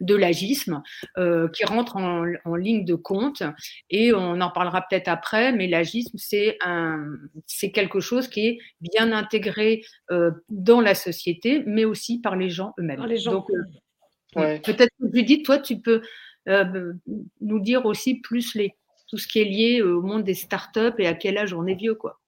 de 0.00 0.14
l'agisme 0.14 0.82
euh, 1.16 1.48
qui 1.48 1.64
rentre 1.64 1.96
en, 1.96 2.24
en, 2.44 2.54
ligne 2.54 2.84
de 2.84 2.94
compte 2.94 3.42
et 3.90 4.12
on 4.12 4.40
en 4.40 4.50
parlera 4.50 4.82
peut-être 4.88 5.08
après, 5.08 5.52
mais 5.52 5.66
l'agisme 5.66 6.16
c'est 6.18 6.56
un 6.64 7.04
c'est 7.46 7.70
quelque 7.70 8.00
chose 8.00 8.28
qui 8.28 8.46
est 8.46 8.58
bien 8.80 9.12
intégré 9.12 9.82
euh, 10.10 10.30
dans 10.48 10.80
la 10.80 10.94
société, 10.94 11.62
mais 11.66 11.84
aussi 11.84 12.20
par 12.20 12.36
les 12.36 12.50
gens 12.50 12.74
eux-mêmes. 12.78 13.04
Donc 13.24 13.50
euh, 13.50 14.40
ouais. 14.40 14.60
peut-être 14.60 14.92
Judith, 15.12 15.44
toi 15.44 15.58
tu 15.58 15.80
peux 15.80 16.02
euh, 16.48 16.92
nous 17.40 17.60
dire 17.60 17.86
aussi 17.86 18.20
plus 18.20 18.54
les 18.54 18.74
tout 19.08 19.16
ce 19.16 19.26
qui 19.26 19.40
est 19.40 19.44
lié 19.44 19.80
au 19.80 20.02
monde 20.02 20.22
des 20.22 20.34
startups 20.34 20.94
et 20.98 21.06
à 21.06 21.14
quel 21.14 21.38
âge 21.38 21.54
on 21.54 21.66
est 21.66 21.74
vieux 21.74 21.94
quoi. 21.94 22.20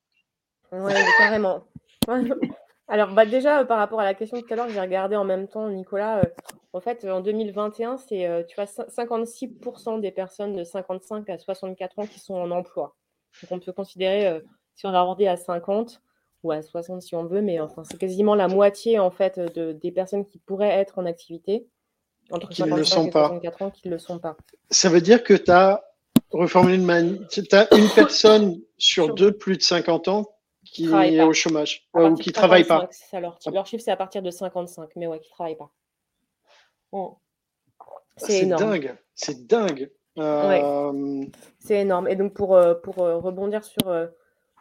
Oui, 0.73 0.92
carrément. 1.18 1.64
Alors, 2.90 3.12
bah, 3.12 3.25
déjà, 3.25 3.64
par 3.64 3.78
rapport 3.78 4.00
à 4.00 4.04
la 4.04 4.14
question 4.14 4.37
de 4.37 4.42
tout 4.42 4.52
à 4.52 4.56
l'heure, 4.56 4.68
j'ai 4.68 4.80
regardé 4.80 5.16
en 5.16 5.25
même 5.25 5.49
temps, 5.49 5.68
Nicolas. 5.70 6.23
en 6.73 6.80
fait, 6.80 7.04
en 7.04 7.20
2021, 7.20 7.97
c'est 7.97 8.28
tu 8.49 8.56
vois, 8.56 8.64
56% 8.64 10.00
des 10.00 10.11
personnes 10.11 10.56
de 10.56 10.64
55 10.64 11.30
à 11.30 11.38
64 11.38 11.99
ans 12.00 12.06
qui 12.06 12.18
sont 12.18 12.35
en 12.35 12.50
emploi. 12.50 12.97
Donc, 13.42 13.52
on 13.52 13.61
peut 13.61 13.73
considérer, 13.73 14.42
si 14.75 14.87
on 14.87 14.92
arrondit 14.92 15.28
à 15.28 15.37
50 15.37 16.02
ou 16.42 16.52
à 16.52 16.62
60 16.62 17.02
si 17.02 17.14
on 17.14 17.25
veut, 17.25 17.42
mais 17.42 17.61
enfin, 17.61 17.85
c'est 17.85 17.99
quasiment 17.99 18.35
la 18.35 18.49
moitié 18.49 18.99
en 18.99 19.11
fait 19.11 19.38
de, 19.38 19.73
des 19.73 19.92
personnes 19.92 20.25
qui 20.25 20.38
pourraient 20.38 20.70
être 20.70 20.99
en 20.99 21.06
activité 21.06 21.68
entre 22.30 22.52
55 22.52 22.80
et 22.80 23.11
64 23.11 23.62
ans 23.62 23.70
qui 23.70 23.88
ne 23.88 23.92
le 23.92 23.99
sont 23.99 24.18
pas. 24.18 24.37
Ça 24.70 24.88
veut 24.88 25.00
dire 25.00 25.23
que 25.23 25.35
tu 25.35 25.50
as 25.50 25.85
reformulé 26.30 26.76
as 27.52 27.75
une 27.76 27.88
personne 27.94 28.61
sur 28.78 29.14
deux 29.14 29.37
plus 29.37 29.56
de 29.56 29.62
50 29.62 30.09
ans 30.09 30.26
qui 30.64 30.87
est 30.93 31.23
au 31.23 31.33
chômage 31.33 31.88
ou 31.95 32.14
qui 32.14 32.31
ne 32.31 32.35
travaille 32.35 32.64
pas. 32.64 32.88
leur, 33.12 33.38
leur, 33.52 33.67
chiffre, 33.67 33.83
c'est 33.83 33.90
à 33.90 33.97
partir 33.97 34.23
de 34.23 34.31
55, 34.31 34.90
mais 34.97 35.07
ouais, 35.07 35.21
qui 35.21 35.29
ne 35.29 35.35
travaille 35.35 35.57
pas. 35.57 35.71
Ah, 36.93 37.09
c'est 38.17 38.47
dingue, 38.47 38.97
c'est 39.14 39.47
dingue. 39.47 39.90
Euh... 40.19 41.25
C'est 41.59 41.81
énorme. 41.81 42.09
Et 42.09 42.17
donc, 42.17 42.35
pour, 42.35 42.55
euh, 42.55 42.75
pour 42.75 43.02
euh, 43.02 43.19
rebondir 43.19 43.64
sur 43.64 43.88
euh, 43.88 44.07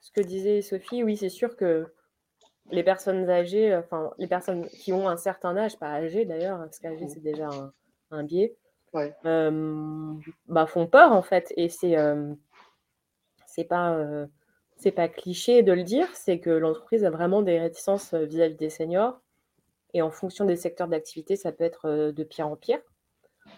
ce 0.01 0.11
que 0.11 0.21
disait 0.21 0.61
Sophie, 0.61 1.03
oui, 1.03 1.17
c'est 1.17 1.29
sûr 1.29 1.55
que 1.55 1.87
les 2.71 2.83
personnes 2.83 3.29
âgées, 3.29 3.75
enfin, 3.75 4.11
les 4.17 4.27
personnes 4.27 4.67
qui 4.67 4.93
ont 4.93 5.09
un 5.09 5.17
certain 5.17 5.57
âge, 5.57 5.77
pas 5.77 5.89
âgées 5.89 6.25
d'ailleurs, 6.25 6.59
parce 6.59 6.79
qu'âgé, 6.79 7.07
c'est 7.07 7.23
déjà 7.23 7.47
un, 7.49 7.73
un 8.11 8.23
biais, 8.23 8.55
ouais. 8.93 9.15
bah, 9.23 10.67
font 10.67 10.85
peur 10.85 11.11
en 11.11 11.23
fait. 11.23 11.51
Et 11.57 11.67
c'est 11.67 11.95
c'est 13.47 13.63
pas 13.63 13.97
c'est 14.79 14.91
pas 14.91 15.07
cliché 15.07 15.61
de 15.61 15.73
le 15.73 15.83
dire, 15.83 16.07
c'est 16.13 16.39
que 16.39 16.49
l'entreprise 16.49 17.03
a 17.05 17.09
vraiment 17.09 17.41
des 17.41 17.59
réticences 17.59 18.13
euh, 18.13 18.25
vis-à-vis 18.25 18.55
des 18.55 18.69
seniors. 18.69 19.19
Et 19.93 20.01
en 20.01 20.09
fonction 20.09 20.45
des 20.45 20.55
secteurs 20.55 20.87
d'activité, 20.87 21.35
ça 21.35 21.51
peut 21.51 21.63
être 21.63 21.87
euh, 21.87 22.11
de 22.11 22.23
pire 22.23 22.47
en 22.47 22.55
pire. 22.55 22.79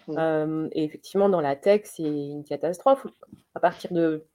Euh, 0.10 0.68
et 0.72 0.84
effectivement, 0.84 1.30
dans 1.30 1.42
la 1.42 1.56
tech, 1.56 1.82
c'est 1.86 2.04
une 2.04 2.44
catastrophe. 2.44 3.06
À 3.56 3.60
partir 3.60 3.92
de 3.92 4.25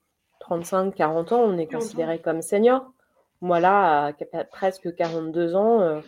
35-40 0.40 1.34
ans, 1.34 1.40
on 1.40 1.58
est 1.58 1.66
considéré 1.66 2.20
comme 2.20 2.40
senior. 2.40 2.92
Moi, 3.40 3.58
là, 3.60 4.12
à 4.32 4.44
presque 4.44 4.94
42 4.94 5.56
ans, 5.56 6.00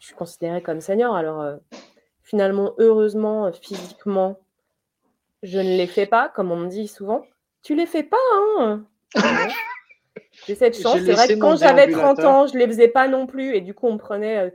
je 0.00 0.06
suis 0.06 0.14
considérée 0.14 0.62
comme 0.62 0.80
senior. 0.80 1.14
Alors, 1.14 1.40
euh, 1.40 1.56
finalement, 2.22 2.74
heureusement, 2.78 3.50
physiquement, 3.52 4.38
je 5.42 5.58
ne 5.58 5.76
les 5.76 5.86
fais 5.86 6.06
pas, 6.06 6.28
comme 6.28 6.50
on 6.52 6.56
me 6.56 6.68
dit 6.68 6.88
souvent. 6.88 7.24
Tu 7.62 7.74
les 7.74 7.86
fais 7.86 8.02
pas, 8.02 8.16
hein? 8.58 8.84
J'ai 10.46 10.54
cette 10.54 10.80
chance. 10.80 10.98
C'est 11.04 11.12
vrai 11.12 11.28
que 11.28 11.34
quand 11.34 11.56
j'avais 11.56 11.90
30 11.90 12.20
ans, 12.20 12.46
je 12.46 12.54
ne 12.54 12.58
les 12.58 12.66
faisais 12.66 12.88
pas 12.88 13.08
non 13.08 13.26
plus. 13.26 13.54
Et 13.54 13.60
du 13.60 13.74
coup, 13.74 13.86
on 13.86 13.94
me 13.94 13.98
prenait 13.98 14.52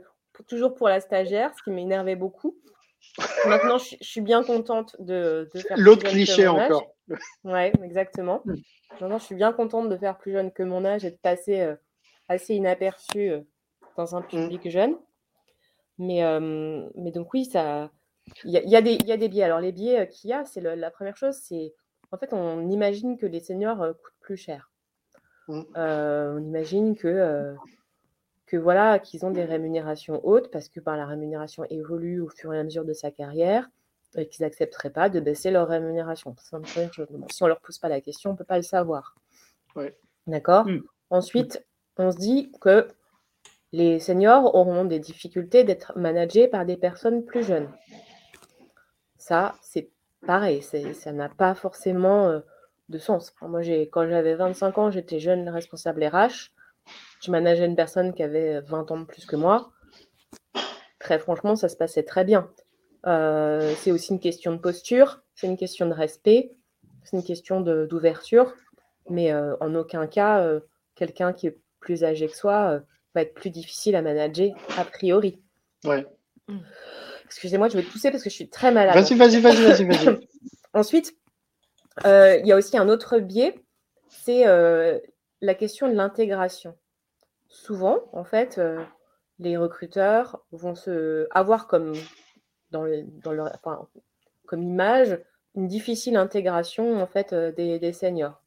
toujours 0.48 0.74
pour 0.74 0.88
la 0.88 1.00
stagiaire, 1.00 1.52
ce 1.56 1.62
qui 1.62 1.70
m'énervait 1.70 2.16
beaucoup. 2.16 2.56
Maintenant, 3.46 3.78
je, 3.78 3.96
suis 4.00 4.20
bien 4.20 4.42
contente 4.42 4.96
de, 4.98 5.48
faire. 5.54 5.76
L'autre 5.76 6.08
cliché 6.08 6.46
encore. 6.46 6.94
Oui, 7.44 7.66
exactement. 7.82 8.42
Maintenant, 9.00 9.18
je 9.18 9.24
suis 9.24 9.34
bien 9.34 9.52
contente 9.52 9.88
de 9.88 9.96
faire 9.96 10.16
plus 10.18 10.32
jeune 10.32 10.52
que 10.52 10.62
mon 10.62 10.84
âge 10.84 11.04
et 11.04 11.10
de 11.10 11.16
passer 11.16 11.60
euh, 11.60 11.74
assez 12.28 12.54
inaperçu 12.54 13.30
euh, 13.30 13.40
dans 13.96 14.16
un 14.16 14.20
hmm. 14.20 14.26
public 14.26 14.70
jeune. 14.70 14.96
Mais, 15.98 16.24
euh, 16.24 16.88
mais 16.94 17.10
donc, 17.10 17.32
oui, 17.34 17.44
ça. 17.44 17.90
Il 18.44 18.50
y, 18.50 18.70
y, 18.70 18.76
a 18.76 19.16
des 19.16 19.28
biais. 19.28 19.42
Alors, 19.42 19.60
les 19.60 19.72
biais 19.72 20.08
qu'il 20.08 20.30
y 20.30 20.32
a, 20.32 20.44
c'est 20.44 20.60
la 20.60 20.90
première 20.90 21.16
chose, 21.16 21.36
c'est. 21.36 21.74
En 22.12 22.18
fait, 22.18 22.32
on 22.32 22.68
imagine 22.70 23.16
que 23.16 23.26
les 23.26 23.40
seniors 23.40 23.78
coûtent 23.78 24.20
plus 24.20 24.36
cher. 24.36 24.70
Hmm. 25.48 25.62
on 25.74 26.38
imagine 26.38 26.94
que 26.94 27.56
voilà 28.56 28.98
qu'ils 28.98 29.24
ont 29.24 29.30
des 29.30 29.44
rémunérations 29.44 30.24
hautes 30.24 30.50
parce 30.50 30.68
que 30.68 30.78
ben, 30.80 30.96
la 30.96 31.06
rémunération 31.06 31.64
évolue 31.70 32.20
au 32.20 32.28
fur 32.28 32.52
et 32.52 32.58
à 32.58 32.64
mesure 32.64 32.84
de 32.84 32.92
sa 32.92 33.10
carrière 33.10 33.68
et 34.16 34.28
qu'ils 34.28 34.44
n'accepteraient 34.44 34.90
pas 34.90 35.08
de 35.08 35.20
baisser 35.20 35.50
leur 35.50 35.68
rémunération. 35.68 36.36
Si 36.38 36.54
on 36.54 36.60
ne 36.60 37.48
leur 37.48 37.60
pose 37.60 37.78
pas 37.78 37.88
la 37.88 38.00
question, 38.00 38.30
on 38.30 38.32
ne 38.34 38.38
peut 38.38 38.44
pas 38.44 38.58
le 38.58 38.62
savoir. 38.62 39.14
D'accord? 40.26 40.66
Mmh. 40.66 40.82
Ensuite, 41.10 41.64
on 41.96 42.10
se 42.10 42.18
dit 42.18 42.52
que 42.60 42.88
les 43.72 44.00
seniors 44.00 44.54
auront 44.54 44.84
des 44.84 44.98
difficultés 44.98 45.64
d'être 45.64 45.98
managés 45.98 46.46
par 46.46 46.66
des 46.66 46.76
personnes 46.76 47.24
plus 47.24 47.42
jeunes. 47.42 47.70
Ça, 49.16 49.54
c'est 49.62 49.88
pareil, 50.26 50.62
ça 50.62 51.12
n'a 51.12 51.28
pas 51.28 51.54
forcément 51.54 52.28
euh, 52.28 52.40
de 52.88 52.98
sens. 52.98 53.34
Moi, 53.40 53.60
quand 53.90 54.08
j'avais 54.08 54.34
25 54.34 54.78
ans, 54.78 54.90
j'étais 54.90 55.20
jeune 55.20 55.48
responsable 55.48 56.04
RH 56.04 56.52
je 57.22 57.30
manageais 57.30 57.66
une 57.66 57.76
personne 57.76 58.12
qui 58.12 58.22
avait 58.22 58.60
20 58.60 58.90
ans 58.90 59.00
de 59.00 59.04
plus 59.04 59.24
que 59.24 59.36
moi. 59.36 59.70
Très 60.98 61.18
franchement, 61.18 61.56
ça 61.56 61.68
se 61.68 61.76
passait 61.76 62.02
très 62.02 62.24
bien. 62.24 62.50
Euh, 63.06 63.72
c'est 63.78 63.92
aussi 63.92 64.12
une 64.12 64.20
question 64.20 64.52
de 64.52 64.58
posture, 64.58 65.22
c'est 65.34 65.46
une 65.46 65.56
question 65.56 65.86
de 65.86 65.92
respect, 65.92 66.52
c'est 67.04 67.16
une 67.16 67.24
question 67.24 67.60
d'ouverture, 67.60 68.52
mais 69.08 69.32
euh, 69.32 69.56
en 69.60 69.74
aucun 69.74 70.06
cas, 70.06 70.40
euh, 70.40 70.60
quelqu'un 70.94 71.32
qui 71.32 71.48
est 71.48 71.58
plus 71.80 72.04
âgé 72.04 72.28
que 72.28 72.36
soi 72.36 72.80
va 73.14 73.22
être 73.22 73.34
plus 73.34 73.50
difficile 73.50 73.96
à 73.96 74.02
manager 74.02 74.50
a 74.76 74.84
priori. 74.84 75.40
Ouais. 75.84 76.06
Excusez-moi, 77.32 77.68
je 77.68 77.78
vais 77.78 77.84
tousser 77.84 78.10
parce 78.10 78.22
que 78.22 78.30
je 78.30 78.34
suis 78.34 78.48
très 78.48 78.72
malade. 78.72 78.94
Vas-y, 78.94 79.16
vas-y, 79.16 79.40
vas-y, 79.40 79.84
vas-y. 79.84 80.04
Vas 80.04 80.20
Ensuite, 80.74 81.14
il 82.04 82.42
y 82.44 82.52
a 82.52 82.56
aussi 82.56 82.76
un 82.76 82.88
autre 82.88 83.18
biais, 83.18 83.54
c'est 84.08 84.44
la 85.40 85.54
question 85.54 85.88
de 85.88 85.94
l'intégration 85.94 86.76
souvent, 87.52 88.00
en 88.12 88.24
fait, 88.24 88.58
euh, 88.58 88.82
les 89.38 89.56
recruteurs 89.56 90.44
vont 90.50 90.74
se 90.74 91.28
avoir 91.30 91.68
comme, 91.68 91.92
dans, 92.70 92.86
dans 93.22 93.32
leur, 93.32 93.52
comme 94.46 94.62
image 94.62 95.20
une 95.54 95.68
difficile 95.68 96.16
intégration 96.16 97.00
en 97.02 97.06
fait 97.06 97.32
euh, 97.32 97.52
des, 97.52 97.92
seniors. 97.92 98.40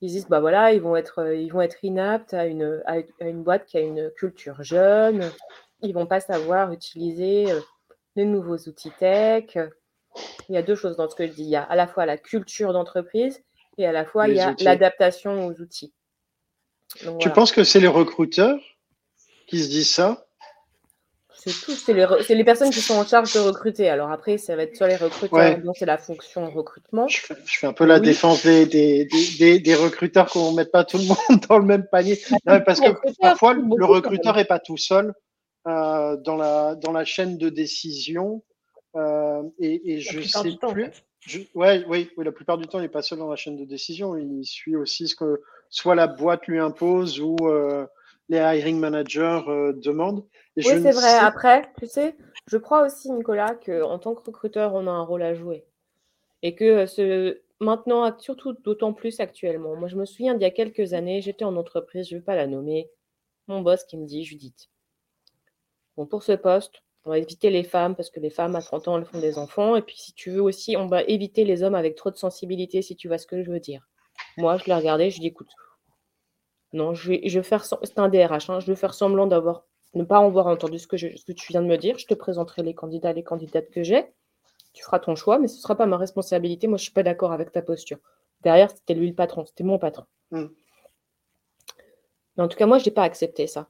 Ils 0.00 0.10
disent 0.10 0.28
bah 0.28 0.40
voilà, 0.40 0.72
ils 0.72 0.80
vont 0.80 0.96
être, 0.96 1.34
ils 1.34 1.52
vont 1.52 1.60
être 1.60 1.84
inaptes 1.84 2.32
à 2.32 2.46
une, 2.46 2.82
à 2.86 2.98
une 3.26 3.42
boîte 3.42 3.66
qui 3.66 3.76
a 3.76 3.80
une 3.80 4.10
culture 4.16 4.62
jeune. 4.62 5.30
Ils 5.82 5.92
vont 5.92 6.06
pas 6.06 6.20
savoir 6.20 6.72
utiliser 6.72 7.50
euh, 7.50 7.60
les 8.16 8.24
nouveaux 8.24 8.56
outils 8.56 8.92
tech. 8.98 9.56
Il 10.48 10.54
y 10.54 10.56
a 10.56 10.62
deux 10.62 10.76
choses 10.76 10.96
dans 10.96 11.08
ce 11.08 11.16
que 11.16 11.26
je 11.26 11.32
dis. 11.32 11.42
Il 11.42 11.50
y 11.50 11.56
a 11.56 11.62
à 11.62 11.76
la 11.76 11.86
fois 11.86 12.06
la 12.06 12.16
culture 12.16 12.72
d'entreprise 12.72 13.42
et 13.78 13.86
à 13.86 13.92
la 13.92 14.04
fois 14.04 14.28
il 14.28 14.36
y 14.36 14.40
a 14.40 14.54
l'adaptation 14.60 15.46
aux 15.46 15.60
outils 15.60 15.92
tu 17.18 17.30
penses 17.30 17.52
que 17.52 17.64
c'est 17.64 17.80
les 17.80 17.88
recruteurs 17.88 18.58
qui 19.46 19.62
se 19.62 19.68
disent 19.68 19.92
ça? 19.92 20.26
C'est 21.36 21.52
tout, 21.52 21.72
c'est 21.72 21.92
les, 22.34 22.44
personnes 22.44 22.70
qui 22.70 22.80
sont 22.80 22.94
en 22.94 23.04
charge 23.04 23.34
de 23.34 23.38
recruter. 23.38 23.90
Alors 23.90 24.10
après, 24.10 24.38
ça 24.38 24.56
va 24.56 24.62
être 24.62 24.76
sur 24.76 24.86
les 24.86 24.96
recruteurs, 24.96 25.58
c'est 25.74 25.84
la 25.84 25.98
fonction 25.98 26.50
recrutement. 26.50 27.06
Je 27.06 27.18
fais, 27.20 27.66
un 27.66 27.74
peu 27.74 27.84
la 27.84 28.00
défense 28.00 28.46
des, 28.46 28.64
des, 28.64 29.74
recruteurs 29.74 30.30
qu'on 30.30 30.52
ne 30.52 30.56
mette 30.56 30.72
pas 30.72 30.84
tout 30.84 30.96
le 30.96 31.04
monde 31.08 31.42
dans 31.46 31.58
le 31.58 31.66
même 31.66 31.86
panier. 31.86 32.18
parce 32.46 32.80
que 32.80 32.88
parfois, 33.20 33.52
le 33.52 33.84
recruteur 33.84 34.36
n'est 34.36 34.46
pas 34.46 34.58
tout 34.58 34.78
seul 34.78 35.12
euh, 35.66 36.16
dans, 36.16 36.36
la, 36.36 36.74
dans 36.74 36.92
la 36.92 37.04
chaîne 37.04 37.38
de 37.38 37.48
décision. 37.48 38.42
Euh, 38.96 39.42
et, 39.58 40.00
je 40.00 40.20
sais 40.20 40.56
plus. 40.72 41.48
ouais, 41.54 41.84
oui, 41.88 42.10
oui, 42.16 42.24
la 42.24 42.32
plupart 42.32 42.58
du 42.58 42.66
temps, 42.66 42.78
il 42.78 42.82
n'est 42.82 42.88
pas 42.88 43.02
seul 43.02 43.18
dans 43.18 43.30
la 43.30 43.36
chaîne 43.36 43.56
de 43.56 43.64
décision. 43.64 44.16
Il 44.16 44.44
suit 44.44 44.76
aussi 44.76 45.08
ce 45.08 45.16
que 45.16 45.42
soit 45.70 45.94
la 45.94 46.06
boîte 46.06 46.46
lui 46.46 46.60
impose 46.60 47.20
ou 47.20 47.36
euh, 47.42 47.86
les 48.28 48.38
hiring 48.38 48.78
managers 48.78 49.42
euh, 49.48 49.72
demandent. 49.72 50.24
oui, 50.56 50.64
c'est 50.64 50.92
vrai. 50.92 51.14
Après, 51.18 51.72
tu 51.78 51.86
sais, 51.86 52.16
je 52.46 52.56
crois 52.56 52.84
aussi, 52.84 53.10
Nicolas, 53.10 53.54
qu'en 53.54 53.98
tant 53.98 54.14
que 54.14 54.24
recruteur, 54.24 54.74
on 54.74 54.86
a 54.86 54.90
un 54.90 55.02
rôle 55.02 55.22
à 55.22 55.34
jouer. 55.34 55.64
Et 56.42 56.54
que 56.54 56.86
ce... 56.86 57.40
maintenant, 57.60 58.16
surtout 58.18 58.52
d'autant 58.52 58.92
plus 58.92 59.18
actuellement. 59.18 59.76
Moi, 59.76 59.88
je 59.88 59.96
me 59.96 60.04
souviens 60.04 60.34
d'il 60.34 60.42
y 60.42 60.46
a 60.46 60.50
quelques 60.50 60.92
années, 60.92 61.22
j'étais 61.22 61.44
en 61.44 61.56
entreprise, 61.56 62.08
je 62.08 62.14
ne 62.14 62.20
vais 62.20 62.24
pas 62.24 62.36
la 62.36 62.46
nommer. 62.46 62.90
Mon 63.48 63.60
boss 63.60 63.84
qui 63.84 63.96
me 63.96 64.06
dit, 64.06 64.24
Judith, 64.24 64.70
bon, 65.96 66.06
pour 66.06 66.22
ce 66.22 66.32
poste, 66.32 66.82
on 67.04 67.10
va 67.10 67.18
éviter 67.18 67.50
les 67.50 67.64
femmes 67.64 67.94
parce 67.94 68.10
que 68.10 68.20
les 68.20 68.30
femmes 68.30 68.56
à 68.56 68.62
30 68.62 68.88
ans, 68.88 68.98
elles 68.98 69.04
font 69.04 69.20
des 69.20 69.38
enfants. 69.38 69.76
Et 69.76 69.82
puis, 69.82 69.96
si 69.98 70.14
tu 70.14 70.30
veux 70.30 70.40
aussi, 70.40 70.76
on 70.76 70.86
va 70.86 71.02
éviter 71.02 71.44
les 71.44 71.62
hommes 71.62 71.74
avec 71.74 71.96
trop 71.96 72.10
de 72.10 72.16
sensibilité, 72.16 72.80
si 72.80 72.96
tu 72.96 73.08
vois 73.08 73.18
ce 73.18 73.26
que 73.26 73.42
je 73.42 73.50
veux 73.50 73.60
dire. 73.60 73.86
Moi, 74.38 74.56
je 74.56 74.64
l'ai 74.64 74.74
regardé, 74.74 75.10
je 75.10 75.20
dis, 75.20 75.26
écoute, 75.26 75.50
non, 76.72 76.94
je 76.94 77.10
vais, 77.10 77.28
je 77.28 77.42
faire. 77.42 77.64
C'est 77.64 77.98
un 77.98 78.08
DRH. 78.08 78.50
Hein, 78.50 78.60
je 78.60 78.66
vais 78.66 78.76
faire 78.76 78.94
semblant 78.94 79.26
d'avoir 79.26 79.64
ne 79.94 80.02
pas 80.02 80.18
avoir 80.18 80.46
entendu 80.46 80.78
ce 80.78 80.86
que, 80.86 80.96
je, 80.96 81.16
ce 81.16 81.24
que 81.24 81.32
tu 81.32 81.52
viens 81.52 81.62
de 81.62 81.66
me 81.66 81.76
dire. 81.76 81.98
Je 81.98 82.06
te 82.06 82.14
présenterai 82.14 82.62
les 82.62 82.74
candidats, 82.74 83.12
les 83.12 83.22
candidates 83.22 83.70
que 83.70 83.82
j'ai. 83.82 84.06
Tu 84.72 84.82
feras 84.82 84.98
ton 84.98 85.14
choix, 85.14 85.38
mais 85.38 85.46
ce 85.46 85.56
ne 85.56 85.60
sera 85.60 85.76
pas 85.76 85.86
ma 85.86 85.96
responsabilité. 85.96 86.66
Moi, 86.66 86.78
je 86.78 86.82
ne 86.82 86.84
suis 86.84 86.92
pas 86.92 87.04
d'accord 87.04 87.32
avec 87.32 87.52
ta 87.52 87.62
posture. 87.62 87.98
Derrière, 88.40 88.70
c'était 88.70 88.94
lui 88.94 89.08
le 89.08 89.14
patron, 89.14 89.44
c'était 89.46 89.62
mon 89.62 89.78
patron. 89.78 90.04
Hmm. 90.32 90.48
Mais 92.36 92.42
en 92.42 92.48
tout 92.48 92.58
cas, 92.58 92.66
moi, 92.66 92.78
je 92.78 92.86
n'ai 92.86 92.90
pas 92.90 93.04
accepté 93.04 93.46
ça. 93.46 93.68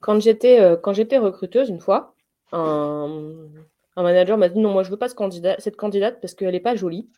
Quand 0.00 0.20
j'étais 0.20 0.60
euh, 0.60 0.76
quand 0.76 0.92
j'étais 0.92 1.18
recruteuse, 1.18 1.68
une 1.68 1.80
fois, 1.80 2.14
un, 2.52 3.18
manager 3.96 4.38
m'a 4.38 4.48
dit 4.48 4.58
non, 4.58 4.72
moi, 4.72 4.82
je 4.82 4.88
ne 4.88 4.92
veux 4.92 4.98
pas 4.98 5.08
ce 5.08 5.14
candidat, 5.14 5.56
cette 5.58 5.76
candidate 5.76 6.20
parce 6.20 6.34
qu'elle 6.34 6.52
n'est 6.52 6.60
pas 6.60 6.74
jolie. 6.74 7.08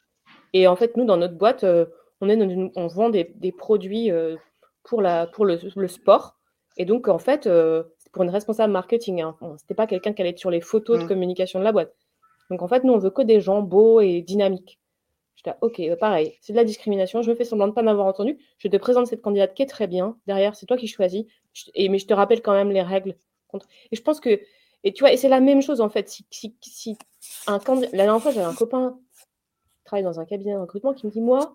Et 0.52 0.66
en 0.66 0.76
fait, 0.76 0.96
nous, 0.96 1.04
dans 1.04 1.16
notre 1.16 1.34
boîte, 1.34 1.64
euh, 1.64 1.86
on, 2.20 2.28
est 2.28 2.70
on 2.76 2.86
vend 2.88 3.08
des, 3.08 3.52
produits 3.56 4.10
euh, 4.10 4.36
pour, 4.84 5.00
la, 5.00 5.26
pour 5.26 5.44
le, 5.46 5.58
sport. 5.88 6.36
Et 6.76 6.84
donc, 6.84 7.08
en 7.08 7.18
fait, 7.18 7.48
pour 8.12 8.22
une 8.22 8.30
responsable 8.30 8.72
marketing. 8.72 9.22
Hein. 9.22 9.36
C'était 9.58 9.74
pas 9.74 9.86
quelqu'un 9.86 10.12
qui 10.12 10.22
allait 10.22 10.30
être 10.30 10.38
sur 10.38 10.50
les 10.50 10.60
photos 10.60 10.98
de 10.98 11.04
mmh. 11.04 11.08
communication 11.08 11.58
de 11.58 11.64
la 11.64 11.72
boîte. 11.72 11.94
Donc, 12.50 12.62
en 12.62 12.68
fait, 12.68 12.84
nous, 12.84 12.92
on 12.92 12.98
veut 12.98 13.10
que 13.10 13.22
des 13.22 13.40
gens 13.40 13.62
beaux 13.62 14.00
et 14.00 14.20
dynamiques. 14.20 14.78
J'étais, 15.36 15.56
ok, 15.60 15.80
euh, 15.80 15.96
pareil, 15.96 16.36
c'est 16.40 16.52
de 16.52 16.58
la 16.58 16.64
discrimination. 16.64 17.22
Je 17.22 17.30
me 17.30 17.34
fais 17.34 17.44
semblant 17.44 17.66
de 17.66 17.70
ne 17.72 17.74
pas 17.74 17.82
m'avoir 17.82 18.06
entendu. 18.06 18.38
Je 18.58 18.68
te 18.68 18.76
présente 18.76 19.06
cette 19.06 19.22
candidate 19.22 19.54
qui 19.54 19.62
est 19.62 19.66
très 19.66 19.86
bien. 19.86 20.16
Derrière, 20.26 20.54
c'est 20.54 20.66
toi 20.66 20.76
qui 20.76 20.86
choisis. 20.86 21.24
Et, 21.74 21.88
mais 21.88 21.98
je 21.98 22.06
te 22.06 22.14
rappelle 22.14 22.42
quand 22.42 22.52
même 22.52 22.70
les 22.70 22.82
règles. 22.82 23.16
Et 23.90 23.96
je 23.96 24.02
pense 24.02 24.20
que, 24.20 24.40
et 24.84 24.92
tu 24.92 25.00
vois, 25.02 25.12
et 25.12 25.16
c'est 25.16 25.28
la 25.28 25.40
même 25.40 25.62
chose 25.62 25.80
en 25.80 25.88
fait. 25.88 26.08
Si, 26.08 26.26
si, 26.30 26.56
si 26.60 26.96
un 27.46 27.58
candidat, 27.58 27.88
la 27.92 28.04
dernière 28.04 28.22
fois, 28.22 28.32
j'avais 28.32 28.46
un 28.46 28.54
copain 28.54 28.98
qui 29.16 29.84
travaille 29.84 30.04
dans 30.04 30.20
un 30.20 30.24
cabinet 30.24 30.54
de 30.54 30.58
recrutement 30.58 30.94
qui 30.94 31.06
me 31.06 31.12
dit, 31.12 31.20
moi, 31.20 31.54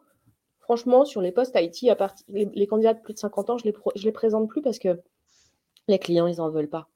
franchement, 0.60 1.06
sur 1.06 1.22
les 1.22 1.32
postes 1.32 1.58
IT, 1.60 1.90
à 1.90 1.96
partir, 1.96 2.26
les, 2.30 2.68
candidats 2.68 2.94
de 2.94 3.02
plus 3.02 3.14
de 3.14 3.20
50 3.20 3.50
ans, 3.50 3.58
je 3.58 3.68
ne 3.68 3.72
les, 3.72 4.04
les 4.04 4.12
présente 4.12 4.48
plus 4.48 4.62
parce 4.62 4.80
que 4.80 5.02
les 5.88 6.00
clients, 6.00 6.28
ils 6.28 6.38
n'en 6.38 6.50
veulent 6.50 6.70
pas. 6.70 6.90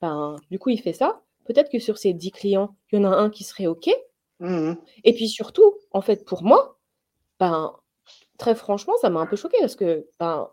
Ben, 0.00 0.36
du 0.50 0.58
coup, 0.58 0.70
il 0.70 0.80
fait 0.80 0.92
ça. 0.92 1.22
Peut-être 1.44 1.70
que 1.70 1.78
sur 1.78 1.98
ces 1.98 2.12
10 2.12 2.30
clients, 2.32 2.76
il 2.92 3.00
y 3.00 3.04
en 3.04 3.10
a 3.10 3.16
un 3.16 3.30
qui 3.30 3.44
serait 3.44 3.66
OK. 3.66 3.88
Mmh 4.40 4.74
Et 5.04 5.14
puis 5.14 5.28
surtout, 5.28 5.74
en 5.92 6.02
fait, 6.02 6.24
pour 6.24 6.42
moi, 6.42 6.78
ben, 7.40 7.74
très 8.38 8.54
franchement, 8.54 8.94
ça 9.00 9.08
m'a 9.10 9.20
un 9.20 9.26
peu 9.26 9.36
choqué 9.36 9.56
parce 9.60 9.76
que 9.76 10.06
ben, 10.18 10.50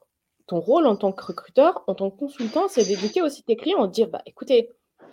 ton 0.48 0.60
rôle 0.60 0.88
en 0.88 0.96
tant 0.96 1.12
que 1.12 1.24
recruteur, 1.24 1.84
en 1.88 1.96
tant 1.96 2.10
que 2.10 2.18
consultant, 2.18 2.68
c'est 2.68 2.86
d'éduquer 2.86 3.22
aussi 3.22 3.44
tes 3.44 3.56
clients, 3.56 3.88
de 3.88 3.92
dire 3.92 4.10
bah, 4.10 4.22
écoutez, 4.26 4.70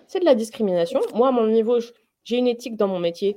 c'est 0.07 0.21
de 0.21 0.25
la 0.25 0.35
discrimination. 0.35 1.01
Moi, 1.15 1.29
à 1.29 1.31
mon 1.31 1.47
niveau, 1.47 1.79
j'ai 2.25 2.37
une 2.37 2.49
éthique 2.49 2.77
dans 2.77 2.89
mon 2.89 2.99
métier. 2.99 3.37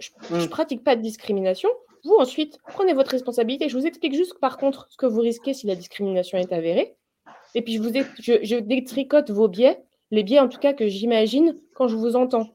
Je 0.00 0.10
ne 0.30 0.44
mmh. 0.44 0.48
pratique 0.48 0.84
pas 0.84 0.96
de 0.96 1.02
discrimination. 1.02 1.68
Vous, 2.04 2.14
ensuite, 2.14 2.58
prenez 2.68 2.94
votre 2.94 3.10
responsabilité. 3.10 3.68
Je 3.68 3.76
vous 3.76 3.86
explique 3.86 4.14
juste, 4.14 4.38
par 4.38 4.56
contre, 4.56 4.86
ce 4.90 4.96
que 4.96 5.06
vous 5.06 5.20
risquez 5.20 5.52
si 5.52 5.66
la 5.66 5.74
discrimination 5.74 6.38
est 6.38 6.52
avérée. 6.52 6.96
Et 7.54 7.62
puis, 7.62 7.74
je, 7.74 7.82
vous 7.82 7.92
je, 8.18 8.56
détricote 8.60 9.30
vos 9.30 9.48
biais, 9.48 9.82
les 10.10 10.22
biais 10.22 10.38
en 10.38 10.48
tout 10.48 10.58
cas 10.58 10.72
que 10.72 10.86
j'imagine 10.86 11.58
quand 11.74 11.88
je 11.88 11.96
vous 11.96 12.16
entends. 12.16 12.48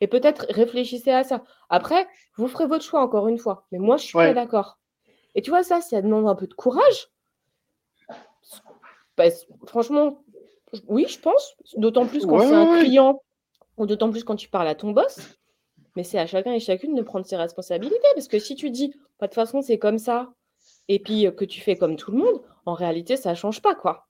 Et 0.00 0.06
peut-être 0.06 0.46
réfléchissez 0.50 1.10
à 1.10 1.24
ça. 1.24 1.42
Après, 1.70 2.06
vous 2.36 2.46
ferez 2.46 2.66
votre 2.66 2.84
choix 2.84 3.00
encore 3.02 3.28
une 3.28 3.38
fois. 3.38 3.66
Mais 3.72 3.78
moi, 3.78 3.96
je 3.96 4.04
suis 4.04 4.12
pas 4.12 4.32
d'accord. 4.32 4.78
Et 5.34 5.42
tu 5.42 5.50
vois, 5.50 5.62
ça, 5.62 5.80
ça 5.80 6.00
demande 6.00 6.28
un 6.28 6.34
peu 6.34 6.46
de 6.46 6.54
courage. 6.54 7.08
Bah, 9.16 9.24
franchement, 9.66 10.22
Oui, 10.86 11.06
je 11.08 11.18
pense. 11.18 11.56
D'autant 11.76 12.06
plus 12.06 12.26
quand 12.26 12.40
c'est 12.40 12.54
un 12.54 12.80
client 12.80 13.22
ou 13.76 13.86
d'autant 13.86 14.10
plus 14.10 14.24
quand 14.24 14.36
tu 14.36 14.48
parles 14.48 14.68
à 14.68 14.74
ton 14.74 14.90
boss. 14.92 15.18
Mais 15.96 16.04
c'est 16.04 16.18
à 16.18 16.26
chacun 16.26 16.52
et 16.52 16.60
chacune 16.60 16.94
de 16.94 17.02
prendre 17.02 17.26
ses 17.26 17.36
responsabilités. 17.36 17.96
Parce 18.14 18.28
que 18.28 18.38
si 18.38 18.54
tu 18.54 18.70
dis, 18.70 18.88
bah, 19.20 19.26
de 19.26 19.26
toute 19.26 19.34
façon, 19.34 19.62
c'est 19.62 19.78
comme 19.78 19.98
ça, 19.98 20.32
et 20.88 20.98
puis 20.98 21.26
que 21.36 21.44
tu 21.44 21.60
fais 21.60 21.76
comme 21.76 21.96
tout 21.96 22.12
le 22.12 22.18
monde, 22.18 22.40
en 22.66 22.74
réalité, 22.74 23.16
ça 23.16 23.30
ne 23.30 23.34
change 23.34 23.62
pas, 23.62 23.74
quoi. 23.74 24.06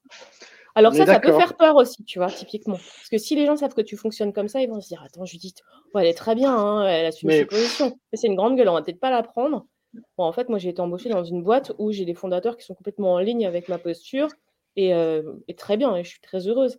Alors 0.74 0.94
ça, 0.94 1.06
ça 1.06 1.18
peut 1.18 1.32
faire 1.32 1.56
peur 1.56 1.76
aussi, 1.76 2.04
tu 2.04 2.18
vois, 2.18 2.30
typiquement. 2.30 2.76
Parce 2.76 3.08
que 3.10 3.18
si 3.18 3.34
les 3.34 3.46
gens 3.46 3.56
savent 3.56 3.74
que 3.74 3.80
tu 3.80 3.96
fonctionnes 3.96 4.32
comme 4.32 4.48
ça, 4.48 4.60
ils 4.60 4.68
vont 4.68 4.80
se 4.80 4.88
dire, 4.88 5.02
attends, 5.04 5.24
Judith, 5.24 5.62
elle 5.94 6.06
est 6.06 6.14
très 6.14 6.34
bien, 6.34 6.54
hein, 6.56 6.86
elle 6.86 7.06
assume 7.06 7.30
ses 7.30 7.46
positions. 7.46 7.98
Mais 8.12 8.18
c'est 8.18 8.28
une 8.28 8.36
grande 8.36 8.56
gueule, 8.56 8.68
on 8.68 8.74
va 8.74 8.82
peut-être 8.82 9.00
pas 9.00 9.10
la 9.10 9.22
prendre. 9.22 9.66
Bon, 10.16 10.24
en 10.24 10.32
fait, 10.32 10.48
moi, 10.48 10.58
j'ai 10.58 10.70
été 10.70 10.80
embauchée 10.80 11.08
dans 11.08 11.24
une 11.24 11.42
boîte 11.42 11.72
où 11.78 11.92
j'ai 11.92 12.04
des 12.04 12.14
fondateurs 12.14 12.56
qui 12.56 12.64
sont 12.64 12.74
complètement 12.74 13.14
en 13.14 13.18
ligne 13.18 13.46
avec 13.46 13.68
ma 13.68 13.78
posture 13.78 14.28
et, 14.76 14.94
euh, 14.94 15.22
très 15.56 15.76
bien, 15.76 15.96
et 15.96 16.04
je 16.04 16.10
suis 16.10 16.20
très 16.20 16.46
heureuse. 16.46 16.78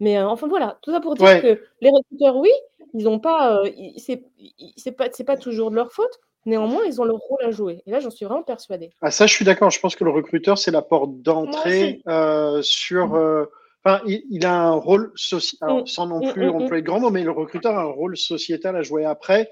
Mais 0.00 0.18
euh, 0.18 0.28
enfin, 0.28 0.48
voilà, 0.48 0.78
tout 0.82 0.90
ça 0.90 1.00
pour 1.00 1.14
dire 1.14 1.40
que 1.40 1.60
les 1.80 1.90
recruteurs, 1.90 2.36
oui, 2.36 2.50
ils 2.94 3.04
n'ont 3.04 3.20
pas, 3.20 3.62
euh, 3.62 3.70
c'est 4.76 4.92
pas, 4.92 5.08
pas 5.08 5.36
toujours 5.36 5.70
de 5.70 5.76
leur 5.76 5.92
faute, 5.92 6.20
Néanmoins, 6.46 6.82
ils 6.86 7.00
ont 7.00 7.04
leur 7.04 7.16
rôle 7.16 7.42
à 7.42 7.50
jouer. 7.50 7.82
Et 7.86 7.90
là, 7.90 8.00
j'en 8.00 8.10
suis 8.10 8.26
vraiment 8.26 8.42
persuadée. 8.42 8.90
Ah, 9.00 9.10
ça, 9.10 9.26
je 9.26 9.32
suis 9.32 9.44
d'accord. 9.44 9.70
Je 9.70 9.80
pense 9.80 9.96
que 9.96 10.04
le 10.04 10.10
recruteur, 10.10 10.58
c'est 10.58 10.70
la 10.70 10.82
porte 10.82 11.22
d'entrée 11.22 12.02
euh, 12.06 12.60
sur. 12.62 13.08
Mm. 13.08 13.14
Euh, 13.14 13.46
enfin, 13.84 14.02
il, 14.06 14.44
a 14.44 14.54
un 14.54 14.74
rôle 14.74 15.12
social. 15.14 15.72
Mm. 15.72 15.86
Sans 15.86 16.06
non 16.06 16.26
mm, 16.26 16.32
plus 16.32 16.48
employer 16.50 16.82
de 16.82 16.86
grands 16.86 17.00
mots, 17.00 17.10
mais 17.10 17.22
le 17.22 17.30
recruteur 17.30 17.74
a 17.78 17.82
un 17.82 17.90
rôle 17.90 18.16
sociétal 18.16 18.76
à 18.76 18.82
jouer. 18.82 19.06
Après, 19.06 19.50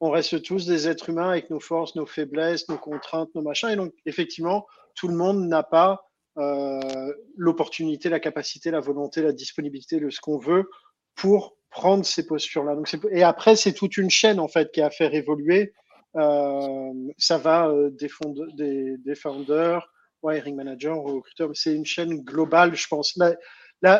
on 0.00 0.10
reste 0.10 0.42
tous 0.42 0.66
des 0.66 0.88
êtres 0.88 1.10
humains 1.10 1.30
avec 1.30 1.50
nos 1.50 1.60
forces, 1.60 1.94
nos 1.94 2.06
faiblesses, 2.06 2.68
nos 2.68 2.78
contraintes, 2.78 3.34
nos 3.34 3.42
machins. 3.42 3.70
Et 3.70 3.76
donc, 3.76 3.92
effectivement, 4.06 4.66
tout 4.94 5.08
le 5.08 5.14
monde 5.14 5.46
n'a 5.46 5.62
pas 5.62 6.08
euh, 6.38 7.12
l'opportunité, 7.36 8.08
la 8.08 8.20
capacité, 8.20 8.70
la 8.70 8.80
volonté, 8.80 9.22
la 9.22 9.32
disponibilité 9.32 10.00
de 10.00 10.10
ce 10.10 10.20
qu'on 10.20 10.38
veut 10.38 10.70
pour 11.14 11.56
prendre 11.70 12.04
ces 12.04 12.26
postures-là. 12.26 12.74
Donc, 12.74 12.92
et 13.10 13.22
après, 13.22 13.56
c'est 13.56 13.72
toute 13.72 13.96
une 13.96 14.10
chaîne 14.10 14.40
en 14.40 14.48
fait 14.48 14.72
qui 14.72 14.80
a 14.80 14.90
fait 14.90 15.14
évoluer 15.14 15.72
euh, 16.16 16.92
ça 17.18 17.38
va 17.38 17.68
euh, 17.68 17.90
des, 17.90 18.08
des, 18.54 18.96
des 18.98 19.14
founders, 19.14 19.88
hiring 20.24 20.56
manager, 20.56 21.00
recruteurs. 21.00 21.50
C'est 21.54 21.74
une 21.74 21.86
chaîne 21.86 22.20
globale, 22.22 22.74
je 22.74 22.86
pense. 22.88 23.16
La, 23.16 23.36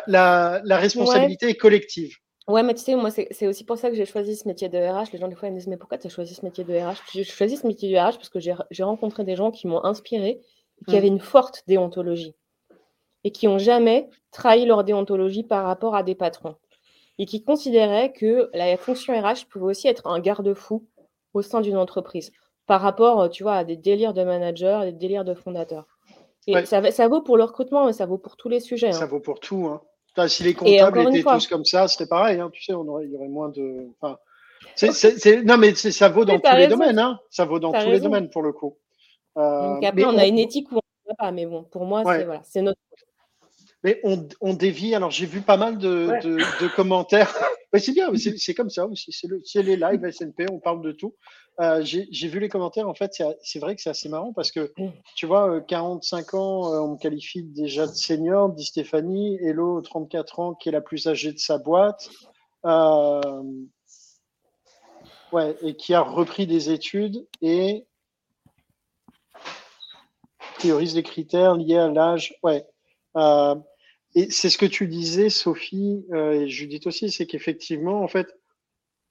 la, 0.06 0.60
la, 0.64 0.76
responsabilité 0.76 1.48
est 1.48 1.56
collective. 1.56 2.16
Ouais, 2.50 2.62
mais 2.62 2.74
tu 2.74 2.82
sais, 2.82 2.96
moi, 2.96 3.10
c'est 3.10 3.46
aussi 3.46 3.64
pour 3.64 3.78
ça 3.78 3.90
que 3.90 3.96
j'ai 3.96 4.04
choisi 4.04 4.36
ce 4.36 4.48
métier 4.48 4.68
de 4.68 4.78
RH. 4.78 5.12
Les 5.12 5.18
gens, 5.18 5.28
des 5.28 5.34
fois, 5.34 5.48
ils 5.48 5.52
me 5.52 5.58
disent, 5.58 5.68
mais 5.68 5.76
pourquoi 5.76 5.98
tu 5.98 6.06
as 6.06 6.10
choisi 6.10 6.34
ce 6.34 6.44
métier 6.44 6.64
de 6.64 6.74
RH 6.74 6.96
J'ai 7.12 7.24
choisi 7.24 7.56
ce 7.56 7.66
métier 7.66 7.90
de 7.90 7.96
RH 7.96 8.16
parce 8.16 8.28
que 8.28 8.40
j'ai 8.40 8.82
rencontré 8.82 9.24
des 9.24 9.36
gens 9.36 9.50
qui 9.50 9.66
m'ont 9.66 9.84
inspiré, 9.84 10.40
qui 10.86 10.94
mm. 10.94 10.98
avaient 10.98 11.08
une 11.08 11.20
forte 11.20 11.62
déontologie 11.66 12.34
et 13.24 13.30
qui 13.30 13.46
n'ont 13.46 13.58
jamais 13.58 14.08
trahi 14.30 14.64
leur 14.66 14.84
déontologie 14.84 15.44
par 15.44 15.64
rapport 15.64 15.94
à 15.94 16.02
des 16.02 16.14
patrons 16.14 16.56
et 17.18 17.26
qui 17.26 17.44
considéraient 17.44 18.12
que 18.12 18.50
la 18.54 18.76
fonction 18.78 19.12
RH 19.12 19.46
pouvait 19.50 19.66
aussi 19.66 19.88
être 19.88 20.06
un 20.06 20.20
garde-fou 20.20 20.86
au 21.34 21.42
sein 21.42 21.60
d'une 21.60 21.76
entreprise 21.76 22.32
par 22.66 22.80
rapport, 22.80 23.20
euh, 23.20 23.28
tu 23.28 23.42
vois, 23.42 23.56
à 23.56 23.64
des 23.64 23.76
délires 23.76 24.14
de 24.14 24.22
managers, 24.22 24.80
des 24.84 24.92
délires 24.92 25.24
de 25.24 25.34
fondateurs. 25.34 25.86
Et 26.46 26.64
ça, 26.64 26.90
ça, 26.90 27.08
vaut 27.08 27.20
pour 27.20 27.36
le 27.36 27.44
recrutement, 27.44 27.84
mais 27.84 27.92
ça 27.92 28.06
vaut 28.06 28.16
pour 28.16 28.36
tous 28.36 28.48
les 28.48 28.60
sujets. 28.60 28.92
Ça 28.92 29.04
hein. 29.04 29.06
vaut 29.06 29.20
pour 29.20 29.38
tout. 29.38 29.66
Hein. 29.66 29.82
Si 30.28 30.42
les 30.42 30.54
comptables 30.54 31.00
étaient 31.00 31.22
tous 31.22 31.46
comme 31.46 31.64
ça, 31.64 31.88
c'était 31.88 32.06
pareil. 32.08 32.40
Hein. 32.40 32.50
Tu 32.52 32.62
sais, 32.62 32.74
on 32.74 32.86
aurait, 32.88 33.04
il 33.04 33.12
y 33.12 33.16
aurait 33.16 33.28
moins 33.28 33.48
de. 33.48 33.88
Enfin, 34.00 34.18
non, 35.44 35.56
mais 35.56 35.74
ça 35.74 36.08
vaut 36.08 36.24
dans 36.24 36.38
tous 36.38 36.56
les 36.56 36.66
domaines. 36.66 36.98
Hein. 36.98 37.20
Ça 37.30 37.44
vaut 37.44 37.58
dans 37.58 37.72
tous 37.72 37.90
les 37.90 38.00
domaines 38.00 38.30
pour 38.30 38.42
le 38.42 38.52
coup. 38.52 38.76
Euh, 39.36 39.74
Donc 39.74 39.84
après, 39.84 40.04
on, 40.04 40.18
a 40.18 40.26
une 40.26 40.38
éthique 40.38 40.70
où 40.72 40.76
on 40.76 41.10
ne 41.10 41.14
pas, 41.14 41.30
mais 41.30 41.46
bon, 41.46 41.64
pour 41.64 41.84
moi, 41.84 42.02
c'est 42.04 42.24
voilà, 42.24 42.42
notre. 42.56 42.80
Mais 43.82 44.00
on, 44.04 44.28
on 44.40 44.54
dévie. 44.54 44.94
Alors, 44.94 45.10
j'ai 45.10 45.26
vu 45.26 45.40
pas 45.40 45.56
mal 45.56 45.78
de, 45.78 46.10
de, 46.22 46.36
de 46.36 46.74
commentaires 46.74 47.34
c'est 47.78 47.92
bien, 47.92 48.10
c'est 48.16 48.54
comme 48.54 48.70
ça 48.70 48.86
aussi. 48.86 49.12
C'est 49.44 49.62
les 49.62 49.76
lives 49.76 50.10
SNP, 50.10 50.46
on 50.50 50.58
parle 50.58 50.82
de 50.82 50.92
tout. 50.92 51.14
Euh, 51.60 51.82
J'ai 51.84 52.28
vu 52.28 52.40
les 52.40 52.48
commentaires, 52.48 52.88
en 52.88 52.94
fait, 52.94 53.22
c'est 53.42 53.58
vrai 53.58 53.76
que 53.76 53.82
c'est 53.82 53.90
assez 53.90 54.08
marrant 54.08 54.32
parce 54.32 54.50
que, 54.50 54.72
mm. 54.76 54.90
tu 55.14 55.26
vois, 55.26 55.60
45 55.60 56.34
euh, 56.34 56.36
ans, 56.36 56.72
euh, 56.72 56.80
on 56.80 56.92
me 56.92 56.96
qualifie 56.98 57.44
déjà 57.44 57.86
de 57.86 57.92
senior, 57.92 58.50
dit 58.50 58.64
Stéphanie. 58.64 59.38
Hello, 59.42 59.80
34 59.80 60.40
ans, 60.40 60.54
qui 60.54 60.68
est 60.68 60.72
la 60.72 60.80
plus 60.80 61.06
âgée 61.06 61.32
de 61.32 61.38
sa 61.38 61.58
boîte. 61.58 62.10
Euh, 62.64 63.42
ouais, 65.32 65.56
et 65.62 65.76
qui 65.76 65.94
a 65.94 66.00
repris 66.00 66.46
des 66.46 66.70
études 66.70 67.26
et 67.40 67.86
priorise 70.54 70.96
les 70.96 71.02
critères 71.02 71.54
liés 71.54 71.78
à 71.78 71.88
l'âge. 71.88 72.34
Ouais. 72.42 72.66
Euh, 73.16 73.54
et 74.14 74.30
c'est 74.30 74.50
ce 74.50 74.58
que 74.58 74.66
tu 74.66 74.88
disais, 74.88 75.30
Sophie, 75.30 76.04
euh, 76.12 76.32
et 76.32 76.48
Judith 76.48 76.86
aussi, 76.86 77.10
c'est 77.10 77.26
qu'effectivement, 77.26 78.02
en 78.02 78.08
fait, 78.08 78.26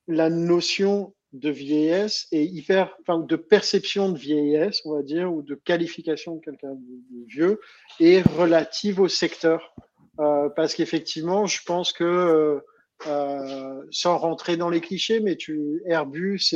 la 0.08 0.30
notion 0.30 1.14
de 1.32 1.50
vieillesse 1.50 2.28
est 2.32 2.46
hyper, 2.46 2.96
enfin, 3.02 3.20
de 3.20 3.36
perception 3.36 4.12
de 4.12 4.18
vieillesse, 4.18 4.82
on 4.86 4.96
va 4.96 5.04
dire, 5.04 5.32
ou 5.32 5.42
de 5.42 5.56
qualification 5.56 6.36
de 6.36 6.42
quelqu'un 6.42 6.74
de, 6.74 7.26
vieux, 7.28 7.60
est 8.00 8.22
relative 8.22 9.00
au 9.00 9.08
secteur. 9.08 9.74
Euh, 10.20 10.50
parce 10.50 10.74
qu'effectivement, 10.74 11.46
je 11.46 11.60
pense 11.66 11.94
que, 11.94 12.62
euh, 13.08 13.82
sans 13.92 14.18
rentrer 14.18 14.58
dans 14.58 14.70
les 14.70 14.82
clichés, 14.82 15.22
mais 15.22 15.38
tu, 15.38 15.82
Airbus 15.86 16.50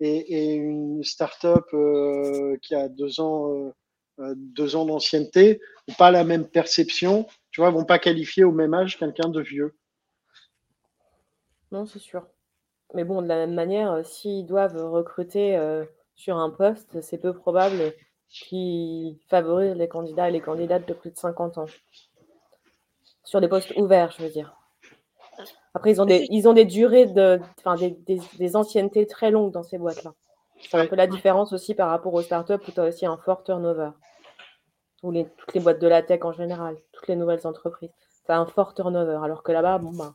et 0.00 0.54
une 0.54 1.02
start-up 1.02 1.64
qui 2.60 2.74
a 2.74 2.88
deux 2.88 3.20
ans 3.20 3.72
deux 4.36 4.76
ans 4.76 4.84
d'ancienneté, 4.84 5.60
pas 5.98 6.10
la 6.10 6.24
même 6.24 6.46
perception, 6.46 7.26
tu 7.50 7.60
vois, 7.60 7.70
vont 7.70 7.84
pas 7.84 7.98
qualifier 7.98 8.44
au 8.44 8.52
même 8.52 8.74
âge 8.74 8.98
quelqu'un 8.98 9.28
de 9.28 9.40
vieux. 9.40 9.74
Non, 11.70 11.86
c'est 11.86 11.98
sûr. 11.98 12.26
Mais 12.94 13.04
bon, 13.04 13.22
de 13.22 13.28
la 13.28 13.36
même 13.36 13.54
manière, 13.54 13.92
euh, 13.92 14.02
s'ils 14.02 14.46
doivent 14.46 14.76
recruter 14.76 15.56
euh, 15.56 15.84
sur 16.14 16.36
un 16.36 16.50
poste, 16.50 17.00
c'est 17.00 17.18
peu 17.18 17.32
probable 17.32 17.94
qu'ils 18.28 19.18
favorisent 19.28 19.76
les 19.76 19.88
candidats 19.88 20.28
et 20.28 20.32
les 20.32 20.40
candidates 20.40 20.86
de 20.86 20.94
plus 20.94 21.10
de 21.10 21.16
50 21.16 21.58
ans. 21.58 21.66
Sur 23.24 23.40
des 23.40 23.48
postes 23.48 23.72
ouverts, 23.76 24.14
je 24.16 24.24
veux 24.24 24.30
dire. 24.30 24.56
Après, 25.74 25.90
ils 25.90 26.02
ont 26.02 26.06
des, 26.06 26.26
ils 26.30 26.48
ont 26.48 26.52
des 26.52 26.66
durées 26.66 27.06
de, 27.06 27.40
enfin, 27.58 27.76
des, 27.76 28.20
des 28.38 28.56
anciennetés 28.56 29.06
très 29.06 29.30
longues 29.30 29.52
dans 29.52 29.62
ces 29.62 29.78
boîtes-là. 29.78 30.12
C'est 30.60 30.76
un 30.76 30.86
peu 30.86 30.96
la 30.96 31.06
différence 31.06 31.52
aussi 31.52 31.74
par 31.74 31.88
rapport 31.88 32.12
aux 32.14 32.22
startups 32.22 32.52
où 32.54 32.70
tu 32.70 32.80
as 32.80 32.84
aussi 32.84 33.06
un 33.06 33.16
fort 33.16 33.42
turnover. 33.42 33.90
Les, 35.10 35.26
toutes 35.36 35.54
les 35.54 35.60
boîtes 35.60 35.80
de 35.80 35.88
la 35.88 36.02
tech 36.02 36.20
en 36.22 36.32
général, 36.32 36.76
toutes 36.92 37.08
les 37.08 37.16
nouvelles 37.16 37.44
entreprises. 37.44 37.90
Tu 38.24 38.30
as 38.32 38.38
un 38.38 38.46
fort 38.46 38.74
turnover. 38.74 39.18
Alors 39.24 39.42
que 39.42 39.50
là-bas, 39.50 39.78
bon, 39.78 39.90
ben, 39.90 40.14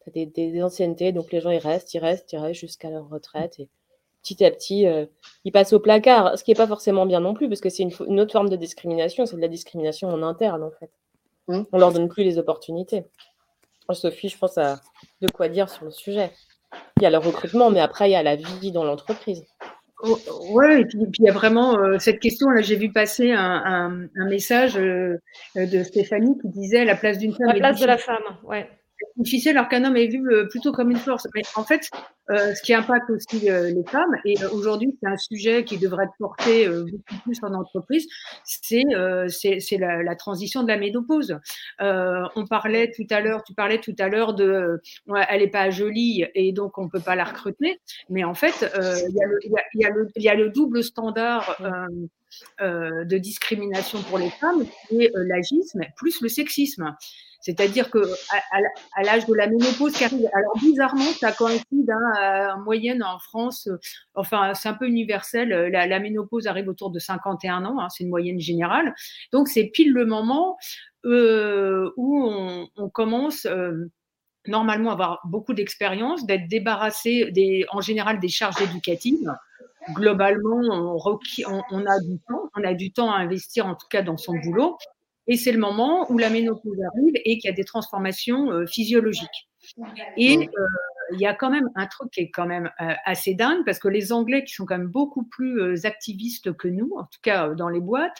tu 0.00 0.20
as 0.20 0.24
des, 0.24 0.62
anciennetés, 0.62 1.12
donc 1.12 1.32
les 1.32 1.40
gens 1.40 1.50
ils 1.50 1.58
restent, 1.58 1.92
ils 1.92 1.98
restent, 1.98 2.32
ils 2.32 2.38
restent 2.38 2.60
jusqu'à 2.60 2.88
leur 2.88 3.08
retraite. 3.10 3.60
Et 3.60 3.68
petit 4.22 4.44
à 4.44 4.50
petit, 4.50 4.86
euh, 4.86 5.04
ils 5.44 5.52
passent 5.52 5.74
au 5.74 5.80
placard. 5.80 6.38
Ce 6.38 6.44
qui 6.44 6.50
n'est 6.50 6.56
pas 6.56 6.66
forcément 6.66 7.04
bien 7.04 7.20
non 7.20 7.34
plus, 7.34 7.48
parce 7.48 7.60
que 7.60 7.68
c'est 7.68 7.82
une, 7.82 8.20
autre 8.20 8.32
forme 8.32 8.48
de 8.48 8.56
discrimination. 8.56 9.26
C'est 9.26 9.36
de 9.36 9.42
la 9.42 9.48
discrimination 9.48 10.08
en 10.08 10.22
interne, 10.22 10.62
en 10.62 10.70
fait. 10.70 10.90
Mmh. 11.48 11.64
On 11.72 11.78
leur 11.78 11.92
donne 11.92 12.08
plus 12.08 12.24
les 12.24 12.38
opportunités. 12.38 13.04
Sophie, 13.94 14.28
je 14.28 14.38
pense, 14.38 14.58
a 14.58 14.80
de 15.20 15.28
quoi 15.28 15.48
dire 15.48 15.68
sur 15.68 15.84
le 15.84 15.90
sujet. 15.90 16.30
Il 16.98 17.02
y 17.02 17.06
a 17.06 17.10
le 17.10 17.18
recrutement, 17.18 17.70
mais 17.70 17.80
après, 17.80 18.08
il 18.08 18.12
y 18.12 18.16
a 18.16 18.22
la 18.22 18.36
vie 18.36 18.72
dans 18.72 18.84
l'entreprise. 18.84 19.44
Oh, 20.02 20.18
ouais, 20.50 20.80
et 20.80 20.84
puis, 20.84 20.98
il 21.20 21.24
y 21.24 21.28
a 21.28 21.32
vraiment 21.32 21.78
euh, 21.78 21.98
cette 21.98 22.18
question. 22.18 22.48
Là, 22.50 22.60
j'ai 22.60 22.76
vu 22.76 22.90
passer 22.90 23.32
un, 23.32 24.08
message 24.28 24.76
euh, 24.76 25.18
de 25.54 25.82
Stéphanie 25.84 26.36
qui 26.40 26.48
disait 26.48 26.84
la 26.84 26.96
place 26.96 27.18
d'une 27.18 27.32
femme. 27.32 27.46
La 27.48 27.54
place 27.54 27.80
de 27.80 27.86
la 27.86 27.98
femme, 27.98 28.22
ouais 28.44 28.68
difficile 29.16 29.56
alors 29.56 29.68
qu'un 29.68 29.84
homme 29.84 29.96
est 29.96 30.06
vu 30.06 30.26
euh, 30.30 30.46
plutôt 30.46 30.72
comme 30.72 30.90
une 30.90 30.96
force. 30.96 31.26
Mais 31.34 31.42
en 31.56 31.64
fait, 31.64 31.90
euh, 32.30 32.54
ce 32.54 32.62
qui 32.62 32.74
impacte 32.74 33.10
aussi 33.10 33.50
euh, 33.50 33.70
les 33.70 33.84
femmes, 33.84 34.16
et 34.24 34.34
aujourd'hui 34.52 34.96
c'est 35.00 35.08
un 35.08 35.16
sujet 35.16 35.64
qui 35.64 35.78
devrait 35.78 36.04
être 36.04 36.14
porté 36.18 36.68
beaucoup 36.68 37.22
plus 37.24 37.38
en 37.42 37.54
entreprise, 37.54 38.06
c'est 38.44 38.84
la, 38.88 40.02
la, 40.02 40.16
transition 40.16 40.62
de 40.62 40.68
la 40.68 40.76
ménopause. 40.76 41.38
on 41.80 42.46
parlait 42.48 42.92
tout 42.94 43.06
à 43.10 43.20
l'heure, 43.20 43.42
tu 43.44 43.54
parlais 43.54 43.78
tout 43.78 43.94
à 43.98 44.08
l'heure 44.08 44.34
de, 44.34 44.80
elle 45.28 45.42
est 45.42 45.50
pas 45.50 45.70
jolie 45.70 46.24
et 46.34 46.52
donc 46.52 46.78
on 46.78 46.88
peut 46.88 47.00
pas 47.00 47.16
la 47.16 47.24
recruter, 47.24 47.80
mais 48.08 48.24
en 48.24 48.34
fait 48.34 48.54
il 48.74 49.14
y, 49.14 49.22
a 49.22 49.26
le, 49.90 50.08
y, 50.16 50.28
a, 50.28 50.34
le, 50.34 50.50
double 50.50 50.82
standard. 50.82 51.56
de 52.60 53.18
discrimination 53.18 54.00
pour 54.04 54.18
les 54.18 54.30
femmes, 54.30 54.64
qui 54.88 55.08
l'agisme 55.14 55.80
plus 55.96 56.20
le 56.22 56.28
sexisme. 56.28 56.94
C'est-à-dire 57.42 57.90
que 57.90 57.98
à, 58.94 59.02
l'âge 59.02 59.26
de 59.26 59.34
la 59.34 59.48
ménopause 59.48 59.92
qui 59.92 60.04
arrive, 60.04 60.28
alors 60.32 60.56
bizarrement, 60.58 61.10
ça 61.18 61.32
coïncide 61.32 61.90
hein, 61.90 62.54
en 62.56 62.60
moyenne 62.60 63.02
en 63.02 63.18
France, 63.18 63.66
euh, 63.66 63.78
enfin 64.14 64.54
c'est 64.54 64.68
un 64.68 64.74
peu 64.74 64.86
universel, 64.86 65.52
euh, 65.52 65.68
la, 65.68 65.98
ménopause 65.98 66.46
arrive 66.46 66.68
autour 66.68 66.90
de 66.90 66.98
51 66.98 67.64
ans, 67.64 67.80
hein, 67.80 67.88
c'est 67.90 68.04
une 68.04 68.10
moyenne 68.10 68.38
générale. 68.38 68.94
Donc 69.32 69.48
c'est 69.48 69.64
pile 69.64 69.92
le 69.92 70.06
moment 70.06 70.56
euh, 71.04 71.90
où 71.96 72.24
on, 72.76 72.88
commence 72.90 73.46
normalement 74.46 74.90
à 74.90 74.92
avoir 74.92 75.20
beaucoup 75.24 75.52
d'expérience, 75.52 76.24
d'être 76.26 76.48
débarrassé 76.48 77.32
en 77.70 77.80
général 77.80 78.20
des 78.20 78.28
charges 78.28 78.60
éducatives 78.62 79.34
globalement, 79.90 80.60
on 81.70 81.84
a 82.64 82.74
du 82.74 82.92
temps 82.92 83.10
à 83.12 83.16
investir 83.16 83.66
en 83.66 83.74
tout 83.74 83.88
cas 83.90 84.02
dans 84.02 84.16
son 84.16 84.34
boulot. 84.38 84.78
Et 85.26 85.36
c'est 85.36 85.52
le 85.52 85.58
moment 85.58 86.10
où 86.10 86.18
la 86.18 86.30
ménopause 86.30 86.78
arrive 86.94 87.14
et 87.24 87.38
qu'il 87.38 87.48
y 87.48 87.52
a 87.52 87.56
des 87.56 87.64
transformations 87.64 88.50
euh, 88.50 88.66
physiologiques. 88.66 89.48
Et 90.16 90.38
euh, 90.38 90.66
il 91.12 91.20
y 91.20 91.26
a 91.26 91.34
quand 91.34 91.50
même 91.50 91.68
un 91.76 91.86
truc 91.86 92.10
qui 92.10 92.20
est 92.20 92.30
quand 92.30 92.46
même 92.46 92.70
euh, 92.80 92.94
assez 93.04 93.34
dingue 93.34 93.64
parce 93.64 93.78
que 93.78 93.86
les 93.86 94.12
Anglais 94.12 94.42
qui 94.42 94.54
sont 94.54 94.66
quand 94.66 94.76
même 94.76 94.88
beaucoup 94.88 95.24
plus 95.24 95.84
activistes 95.84 96.52
que 96.56 96.66
nous, 96.66 96.90
en 96.96 97.04
tout 97.04 97.20
cas 97.22 97.48
dans 97.50 97.68
les 97.68 97.80
boîtes, 97.80 98.16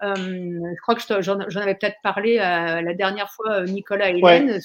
je 0.00 0.80
crois 0.82 0.94
que 0.94 1.22
j'en 1.22 1.60
avais 1.60 1.74
peut-être 1.74 1.96
parlé 2.02 2.36
la 2.36 2.94
dernière 2.94 3.30
fois, 3.32 3.64
Nicolas 3.64 4.10
et 4.10 4.18
Hélène, 4.18 4.60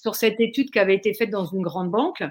sur 0.00 0.14
cette 0.14 0.40
étude 0.40 0.70
qui 0.70 0.78
avait 0.78 0.94
été 0.94 1.12
faite 1.14 1.30
dans 1.30 1.44
une 1.44 1.62
grande 1.62 1.90
banque, 1.90 2.22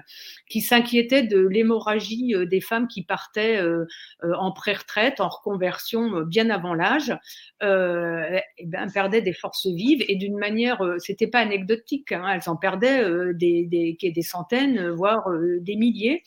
qui 0.48 0.60
s'inquiétait 0.60 1.22
de 1.22 1.38
l'hémorragie 1.38 2.34
euh, 2.34 2.46
des 2.46 2.60
femmes 2.60 2.88
qui 2.88 3.02
partaient 3.02 3.56
euh, 3.58 3.86
euh, 4.24 4.34
en 4.34 4.52
pré-retraite, 4.52 5.20
en 5.20 5.28
reconversion 5.28 6.22
bien 6.22 6.50
avant 6.50 6.74
l'âge, 6.74 7.16
euh, 7.62 8.40
et 8.58 8.66
ben, 8.66 8.90
perdaient 8.90 9.22
des 9.22 9.32
forces 9.32 9.66
vives 9.66 10.04
et 10.08 10.16
d'une 10.16 10.38
manière, 10.38 10.82
c'était 10.98 11.26
pas 11.26 11.40
anecdotique, 11.40 12.12
hein, 12.12 12.24
elles 12.34 12.48
en 12.48 12.56
perdaient 12.56 13.04
des, 13.34 13.66
des, 13.66 13.96
des, 14.00 14.22
centaines, 14.22 14.90
voire 14.90 15.28
des 15.60 15.76
milliers. 15.76 16.22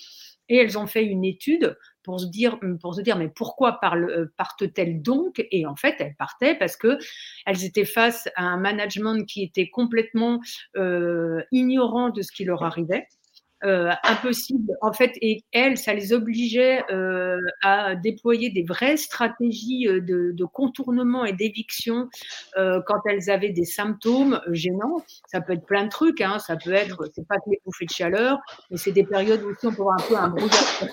Et 0.50 0.58
elles 0.58 0.78
ont 0.78 0.88
fait 0.88 1.06
une 1.06 1.24
étude 1.24 1.78
pour 2.04 2.20
se 2.20 2.26
dire, 2.26 2.60
pour 2.82 2.94
se 2.94 3.02
dire 3.02 3.18
mais 3.18 3.30
pourquoi 3.30 3.80
euh, 3.84 4.28
partent-elles 4.38 5.02
donc? 5.02 5.46
Et 5.52 5.66
en 5.66 5.76
fait, 5.76 5.96
elles 6.00 6.16
partaient 6.16 6.56
parce 6.56 6.76
que 6.76 6.98
elles 7.46 7.64
étaient 7.64 7.86
face 7.86 8.28
à 8.36 8.44
un 8.44 8.58
management 8.58 9.26
qui 9.26 9.44
était 9.44 9.70
complètement 9.70 10.42
euh, 10.76 11.42
ignorant 11.52 12.10
de 12.10 12.22
ce 12.22 12.32
qui 12.32 12.46
leur 12.46 12.64
arrivait. 12.64 13.08
Euh, 13.66 13.92
impossible. 14.04 14.74
En 14.82 14.92
fait, 14.92 15.14
et 15.22 15.46
elles, 15.54 15.78
ça 15.78 15.94
les 15.94 16.12
obligeait 16.12 16.84
à 17.62 17.96
déployer 17.96 18.50
des 18.50 18.64
vraies 18.64 18.98
stratégies 18.98 19.86
de, 19.86 20.46
contournement 20.52 21.24
et 21.24 21.32
d'éviction 21.32 22.10
quand 22.58 23.00
elles 23.06 23.30
avaient 23.30 23.54
des 23.54 23.64
symptômes 23.64 24.42
gênants. 24.52 25.02
Ça 25.28 25.40
peut 25.40 25.54
être 25.54 25.66
plein 25.66 25.86
de 25.86 25.90
trucs. 25.90 26.20
Hein. 26.20 26.40
Ça 26.40 26.58
peut 26.58 26.74
être, 26.74 27.10
c'est 27.16 27.26
pas 27.26 27.38
que 27.38 27.52
les 27.52 27.62
bouffées 27.66 27.86
de 27.86 27.92
chaleur, 27.92 28.40
mais 28.70 28.76
c'est 28.76 28.92
des 28.92 29.06
périodes 29.06 29.42
où 29.44 29.52
on 29.52 29.56
peut 29.56 29.82
avoir 29.82 29.96
un 29.96 30.02
peu 30.02 30.18
un 30.18 30.28
brouillard 30.28 30.84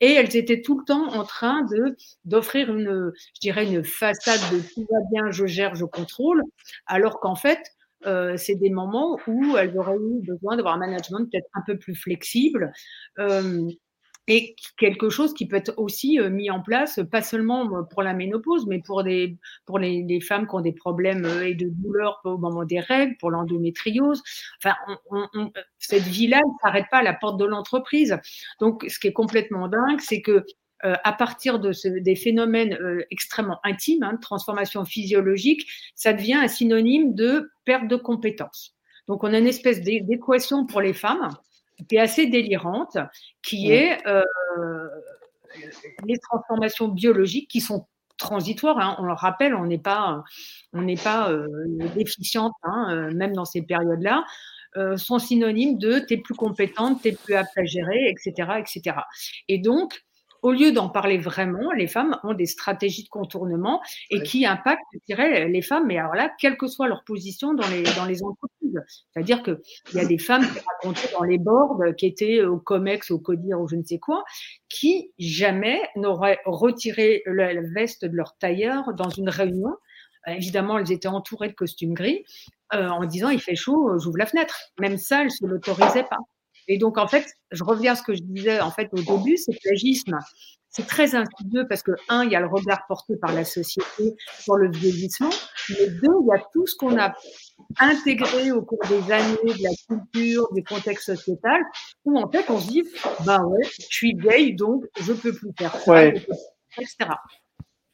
et 0.00 0.12
elles 0.12 0.36
étaient 0.36 0.62
tout 0.62 0.78
le 0.78 0.84
temps 0.84 1.08
en 1.14 1.24
train 1.24 1.62
de 1.64 1.96
d'offrir 2.24 2.74
une, 2.74 3.12
je 3.34 3.40
dirais, 3.40 3.66
une 3.66 3.84
façade 3.84 4.40
de 4.52 4.60
tout 4.60 4.86
va 4.90 4.98
bien, 5.12 5.30
je 5.30 5.46
gère, 5.46 5.74
je 5.74 5.84
contrôle, 5.84 6.42
alors 6.86 7.20
qu'en 7.20 7.34
fait, 7.36 7.60
euh, 8.06 8.36
c'est 8.36 8.54
des 8.56 8.70
moments 8.70 9.18
où 9.26 9.56
elles 9.56 9.76
auraient 9.78 9.96
eu 9.96 10.22
besoin 10.26 10.56
d'avoir 10.56 10.74
un 10.74 10.78
management 10.78 11.26
peut-être 11.30 11.48
un 11.54 11.62
peu 11.66 11.78
plus 11.78 11.94
flexible. 11.94 12.72
Euh, 13.18 13.68
et 14.28 14.56
quelque 14.78 15.08
chose 15.08 15.34
qui 15.34 15.46
peut 15.46 15.56
être 15.56 15.74
aussi 15.76 16.18
euh, 16.18 16.30
mis 16.30 16.50
en 16.50 16.60
place, 16.60 17.00
pas 17.10 17.22
seulement 17.22 17.64
euh, 17.76 17.82
pour 17.82 18.02
la 18.02 18.12
ménopause, 18.12 18.66
mais 18.66 18.80
pour, 18.80 19.04
des, 19.04 19.36
pour 19.66 19.78
les, 19.78 20.02
les 20.02 20.20
femmes 20.20 20.46
qui 20.46 20.54
ont 20.54 20.60
des 20.60 20.72
problèmes 20.72 21.24
euh, 21.24 21.46
et 21.46 21.54
de 21.54 21.68
douleurs 21.68 22.20
au 22.24 22.38
moment 22.38 22.64
des 22.64 22.80
règles, 22.80 23.16
pour 23.18 23.30
l'endométriose. 23.30 24.22
Enfin, 24.58 24.74
on, 25.10 25.26
on, 25.34 25.52
cette 25.78 26.02
vie-là 26.02 26.38
ne 26.38 26.52
s'arrête 26.62 26.86
pas 26.90 26.98
à 26.98 27.02
la 27.02 27.14
porte 27.14 27.38
de 27.38 27.44
l'entreprise. 27.44 28.18
Donc, 28.60 28.84
ce 28.88 28.98
qui 28.98 29.08
est 29.08 29.12
complètement 29.12 29.68
dingue, 29.68 30.00
c'est 30.00 30.22
que 30.22 30.44
euh, 30.84 30.94
à 31.04 31.12
partir 31.12 31.58
de 31.58 31.72
ce, 31.72 31.88
des 31.88 32.16
phénomènes 32.16 32.74
euh, 32.74 33.02
extrêmement 33.10 33.60
intimes, 33.64 34.02
hein, 34.02 34.12
de 34.12 34.20
transformation 34.20 34.84
physiologique, 34.84 35.66
ça 35.94 36.12
devient 36.12 36.34
un 36.34 36.48
synonyme 36.48 37.14
de 37.14 37.50
perte 37.64 37.88
de 37.88 37.96
compétences. 37.96 38.76
Donc, 39.08 39.24
on 39.24 39.32
a 39.32 39.38
une 39.38 39.46
espèce 39.46 39.80
d'équation 39.80 40.66
pour 40.66 40.80
les 40.82 40.92
femmes 40.92 41.30
qui 41.88 41.96
est 41.96 42.00
assez 42.00 42.26
délirante, 42.26 42.96
qui 43.42 43.70
est 43.70 44.06
euh, 44.06 44.22
les 46.04 46.18
transformations 46.18 46.88
biologiques 46.88 47.48
qui 47.48 47.60
sont 47.60 47.86
transitoires. 48.16 48.78
Hein. 48.78 48.96
On 48.98 49.04
le 49.04 49.12
rappelle, 49.12 49.54
on 49.54 49.66
n'est 49.66 49.78
pas, 49.78 50.24
on 50.72 50.82
n'est 50.82 50.96
pas 50.96 51.30
euh, 51.30 51.46
déficiente, 51.94 52.54
hein, 52.62 52.88
euh, 52.90 53.14
même 53.14 53.32
dans 53.32 53.44
ces 53.44 53.62
périodes-là. 53.62 54.24
Euh, 54.76 54.98
sont 54.98 55.18
synonymes 55.18 55.78
de 55.78 56.00
t'es 56.00 56.18
plus 56.18 56.34
compétente, 56.34 57.00
t'es 57.00 57.12
plus 57.12 57.34
apte 57.34 57.56
à 57.56 57.64
gérer, 57.64 58.10
etc., 58.10 58.58
etc. 58.58 58.98
Et 59.48 59.56
donc, 59.56 60.04
au 60.46 60.52
lieu 60.52 60.70
d'en 60.70 60.88
parler 60.88 61.18
vraiment, 61.18 61.72
les 61.72 61.88
femmes 61.88 62.16
ont 62.22 62.32
des 62.32 62.46
stratégies 62.46 63.02
de 63.02 63.08
contournement 63.08 63.82
et 64.10 64.22
qui 64.22 64.46
impactent, 64.46 64.84
je 64.92 65.00
dirais, 65.08 65.48
les 65.48 65.60
femmes, 65.60 65.88
mais 65.88 65.98
alors 65.98 66.14
là, 66.14 66.30
quelle 66.38 66.56
que 66.56 66.68
soit 66.68 66.86
leur 66.86 67.02
position 67.02 67.52
dans 67.52 67.66
les, 67.66 67.82
dans 67.96 68.04
les 68.04 68.22
entreprises. 68.22 68.80
C'est-à-dire 69.12 69.42
qu'il 69.42 69.58
y 69.94 69.98
a 69.98 70.04
des 70.04 70.18
femmes 70.18 70.44
qui 70.44 70.60
racontaient 70.64 71.12
dans 71.12 71.24
les 71.24 71.38
boards, 71.38 71.80
qui 71.98 72.06
étaient 72.06 72.42
au 72.42 72.58
COMEX, 72.58 73.10
au 73.10 73.18
CODIR 73.18 73.60
ou 73.60 73.66
je 73.66 73.74
ne 73.74 73.82
sais 73.82 73.98
quoi, 73.98 74.22
qui 74.68 75.10
jamais 75.18 75.80
n'auraient 75.96 76.38
retiré 76.44 77.24
la 77.26 77.60
veste 77.74 78.04
de 78.04 78.14
leur 78.14 78.36
tailleur 78.38 78.94
dans 78.94 79.10
une 79.10 79.28
réunion. 79.28 79.74
Évidemment, 80.28 80.78
elles 80.78 80.92
étaient 80.92 81.08
entourées 81.08 81.48
de 81.48 81.54
costumes 81.54 81.94
gris, 81.94 82.24
euh, 82.72 82.88
en 82.88 83.04
disant 83.04 83.30
il 83.30 83.40
fait 83.40 83.56
chaud, 83.56 83.98
j'ouvre 83.98 84.18
la 84.18 84.26
fenêtre. 84.26 84.56
Même 84.78 84.96
ça, 84.96 85.22
elles 85.22 85.26
ne 85.26 85.30
se 85.30 85.44
l'autorisaient 85.44 86.06
pas. 86.08 86.18
Et 86.68 86.78
donc, 86.78 86.98
en 86.98 87.06
fait, 87.06 87.26
je 87.50 87.62
reviens 87.62 87.92
à 87.92 87.96
ce 87.96 88.02
que 88.02 88.14
je 88.14 88.22
disais 88.22 88.60
en 88.60 88.70
fait 88.70 88.88
au 88.92 89.00
début, 89.00 89.36
c'est 89.36 89.52
que 89.52 89.68
l'agisme, 89.68 90.18
c'est 90.76 90.86
très 90.86 91.14
insidieux 91.14 91.66
parce 91.68 91.82
que, 91.82 91.92
un, 92.08 92.24
il 92.24 92.32
y 92.32 92.36
a 92.36 92.40
le 92.40 92.48
regard 92.48 92.86
porté 92.86 93.16
par 93.16 93.32
la 93.32 93.44
société 93.44 94.14
sur 94.40 94.56
le 94.56 94.70
vieillissement, 94.70 95.30
mais 95.70 95.86
deux, 95.88 96.12
il 96.22 96.28
y 96.28 96.38
a 96.38 96.42
tout 96.52 96.66
ce 96.66 96.74
qu'on 96.76 96.98
a 96.98 97.14
intégré 97.78 98.52
au 98.52 98.62
cours 98.62 98.82
des 98.88 99.10
années 99.12 99.36
de 99.44 99.62
la 99.62 99.70
culture, 99.88 100.52
du 100.52 100.62
contexte 100.62 101.14
sociétal, 101.14 101.62
où 102.04 102.18
en 102.18 102.30
fait 102.30 102.50
on 102.50 102.60
se 102.60 102.68
dit, 102.68 102.82
ben 103.24 103.42
ouais, 103.44 103.64
je 103.64 103.86
suis 103.88 104.14
vieille, 104.14 104.54
donc 104.54 104.84
je 105.00 105.12
peux 105.12 105.32
plus 105.32 105.52
faire 105.58 105.74
ça, 105.76 106.08
etc. 106.08 106.96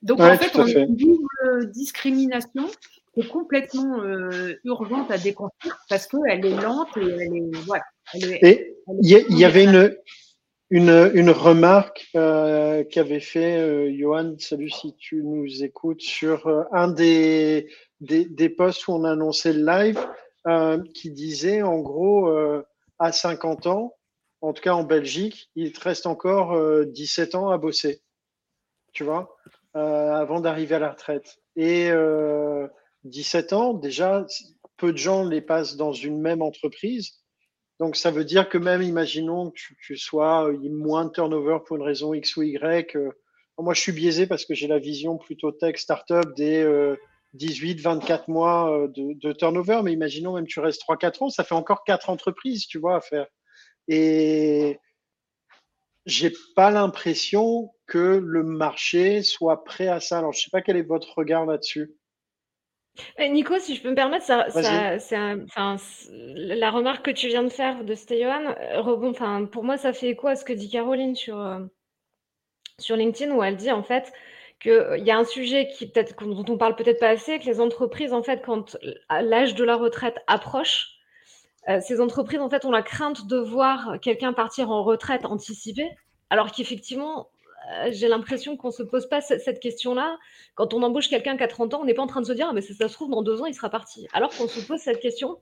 Donc 0.03 0.19
en 0.19 0.37
fait, 0.37 0.51
on 0.57 0.67
a 0.67 0.71
une 0.71 0.97
double 0.97 1.71
discrimination 1.71 2.69
qui 3.15 3.21
est 3.21 3.29
complètement 3.29 4.03
euh, 4.03 4.55
urgente 4.65 5.11
à 5.11 5.19
déconstruire 5.19 5.79
parce 5.89 6.07
qu'elle 6.07 6.45
est 6.47 6.61
lente 6.61 6.97
et 6.97 7.03
elle 7.03 7.37
est, 7.37 7.57
voilà, 7.67 7.85
et 8.15 8.77
il 9.01 9.39
y, 9.39 9.45
avait 9.45 9.65
une, 9.65 9.97
une, 10.71 11.11
une 11.15 11.31
remarque 11.31 12.09
euh, 12.17 12.85
qu'avait 12.85 13.21
fait 13.21 13.59
euh, 13.59 13.95
Johan, 13.97 14.35
salut 14.39 14.71
si 14.71 14.95
tu 14.97 15.23
nous 15.23 15.63
écoutes, 15.63 16.01
sur 16.01 16.47
euh, 16.47 16.65
un 16.73 16.89
des, 16.89 17.69
des, 18.01 18.25
des, 18.25 18.49
posts 18.49 18.89
où 18.89 18.93
on 18.93 19.05
annonçait 19.05 19.53
le 19.53 19.65
live, 19.65 19.99
euh, 20.47 20.83
qui 20.95 21.11
disait 21.11 21.63
en 21.63 21.79
gros 21.79 22.29
euh, 22.29 22.63
à 22.99 23.13
50 23.13 23.67
ans, 23.67 23.95
en 24.41 24.53
tout 24.53 24.63
cas 24.63 24.75
en 24.75 24.85
Belgique, 24.85 25.51
il 25.55 25.73
te 25.73 25.81
reste 25.81 26.07
encore 26.07 26.59
17 26.87 27.37
ans 27.37 27.51
à 27.51 27.59
bosser, 27.59 28.03
tu 28.93 29.05
vois, 29.05 29.37
avant 29.73 30.41
d'arriver 30.41 30.75
à 30.75 30.79
la 30.81 30.91
retraite. 30.91 31.39
Et 31.55 31.93
17 33.05 33.53
ans, 33.53 33.75
déjà, 33.75 34.27
peu 34.77 34.93
de 34.93 34.99
gens 34.99 35.25
les 35.25 35.41
passent 35.41 35.77
dans 35.77 35.93
une 35.93 36.21
même 36.21 36.43
entreprise. 36.43 37.23
Donc, 37.81 37.97
ça 37.97 38.11
veut 38.11 38.25
dire 38.25 38.49
que 38.49 38.59
même, 38.59 38.83
imaginons 38.83 39.51
que 39.51 39.59
tu, 39.81 39.97
sois 39.97 40.49
euh, 40.49 40.59
moins 40.71 41.05
de 41.05 41.11
turnover 41.11 41.59
pour 41.67 41.77
une 41.77 41.83
raison 41.83 42.15
X 42.15 42.37
ou 42.37 42.43
Y. 42.43 42.97
Euh, 42.97 43.11
moi, 43.59 43.75
je 43.75 43.81
suis 43.81 43.93
biaisé 43.93 44.27
parce 44.27 44.45
que 44.45 44.55
j'ai 44.55 44.67
la 44.67 44.79
vision 44.79 45.19
plutôt 45.19 45.53
tech 45.53 45.77
startup 45.77 46.35
des 46.37 46.65
18, 47.35 47.79
euh, 47.79 47.83
24 47.83 48.29
mois 48.29 48.89
de, 48.89 49.33
turnover. 49.33 49.81
Mais 49.83 49.93
imaginons 49.93 50.35
même 50.35 50.47
tu 50.47 50.61
restes 50.61 50.83
3-4 50.83 51.25
ans, 51.25 51.29
ça 51.29 51.45
fait 51.45 51.55
encore 51.55 51.85
4 51.85 52.11
entreprises, 52.11 52.67
tu 52.67 52.79
vois, 52.79 52.97
à 52.97 53.01
faire. 53.01 53.27
Et 53.89 54.79
j'ai 56.07 56.33
pas 56.57 56.71
l'impression 56.71 57.71
que 57.87 58.21
le 58.25 58.43
marché 58.43 59.23
soit 59.23 59.65
prêt 59.65 59.89
à 59.89 60.01
ça. 60.01 60.19
Alors, 60.19 60.33
je 60.33 60.41
sais 60.41 60.51
pas 60.51 60.63
quel 60.63 60.77
est 60.77 60.83
votre 60.83 61.19
regard 61.19 61.47
là-dessus. 61.47 61.95
Eh, 63.19 63.29
Nico, 63.29 63.59
si 63.59 63.75
je 63.75 63.83
peux 63.83 63.91
me 63.91 63.95
permettre, 63.95 64.27
ça, 64.27 64.47
la 64.49 66.71
remarque 66.71 67.07
que 67.07 67.11
tu 67.11 67.29
viens 67.29 67.43
de 67.43 67.49
faire 67.49 67.85
de 67.85 67.95
Stéphane, 67.95 68.55
euh, 68.61 69.47
pour 69.47 69.65
moi, 69.65 69.79
ça 69.79 69.93
fait 69.93 70.11
écho 70.11 70.29
à 70.29 70.37
ce 70.37 70.45
que 70.45 70.53
dit 70.53 70.69
Caroline 70.69 71.15
sur, 71.15 71.41
euh, 71.41 71.61
sur 72.79 72.97
LinkedIn, 72.97 73.35
où 73.35 73.43
elle 73.43 73.57
dit 73.57 73.71
en 73.71 73.83
fait 73.83 74.13
qu'il 74.61 74.73
euh, 74.73 74.99
y 74.99 75.11
a 75.11 75.17
un 75.17 75.25
sujet 75.25 75.69
qui 75.69 75.89
peut-être 75.89 76.23
dont 76.25 76.53
on 76.53 76.59
parle 76.59 76.77
peut-être 76.77 77.01
pas 77.01 77.09
assez, 77.09 77.39
que 77.39 77.47
les 77.47 77.61
entreprises, 77.61 78.13
en 78.13 78.23
fait, 78.23 78.43
quand 78.45 78.77
l'âge 79.11 79.55
de 79.55 79.65
la 79.65 79.77
retraite 79.77 80.19
approche, 80.27 80.89
ces 81.81 82.01
entreprises, 82.01 82.41
en 82.41 82.51
fait, 82.51 82.65
ont 82.65 82.73
la 82.73 82.83
crainte 82.83 83.29
de 83.29 83.37
voir 83.37 84.01
quelqu'un 84.01 84.33
partir 84.33 84.71
en 84.71 84.83
retraite 84.83 85.25
anticipée, 85.25 85.89
alors 86.29 86.51
qu'effectivement, 86.51 87.29
j'ai 87.91 88.09
l'impression 88.09 88.57
qu'on 88.57 88.69
ne 88.69 88.73
se 88.73 88.83
pose 88.83 89.09
pas 89.09 89.21
cette 89.21 89.61
question-là. 89.61 90.19
Quand 90.55 90.75
on 90.75 90.83
embauche 90.83 91.09
quelqu'un 91.09 91.37
qui 91.37 91.43
a 91.43 91.49
30 91.49 91.75
ans, 91.75 91.81
on 91.83 91.85
n'est 91.85 91.95
pas 91.95 92.03
en 92.03 92.07
train 92.07 92.21
de 92.21 92.27
se 92.27 92.33
dire, 92.33 92.47
ah, 92.51 92.53
mais 92.53 92.61
ça, 92.61 92.89
se 92.89 92.93
trouve, 92.93 93.11
dans 93.11 93.23
deux 93.23 93.41
ans, 93.41 93.47
il 93.47 93.55
sera 93.55 93.71
parti. 93.71 94.07
Alors 94.13 94.31
qu'on 94.31 94.49
se 94.49 94.61
pose 94.67 94.81
cette 94.81 95.01
question 95.01 95.39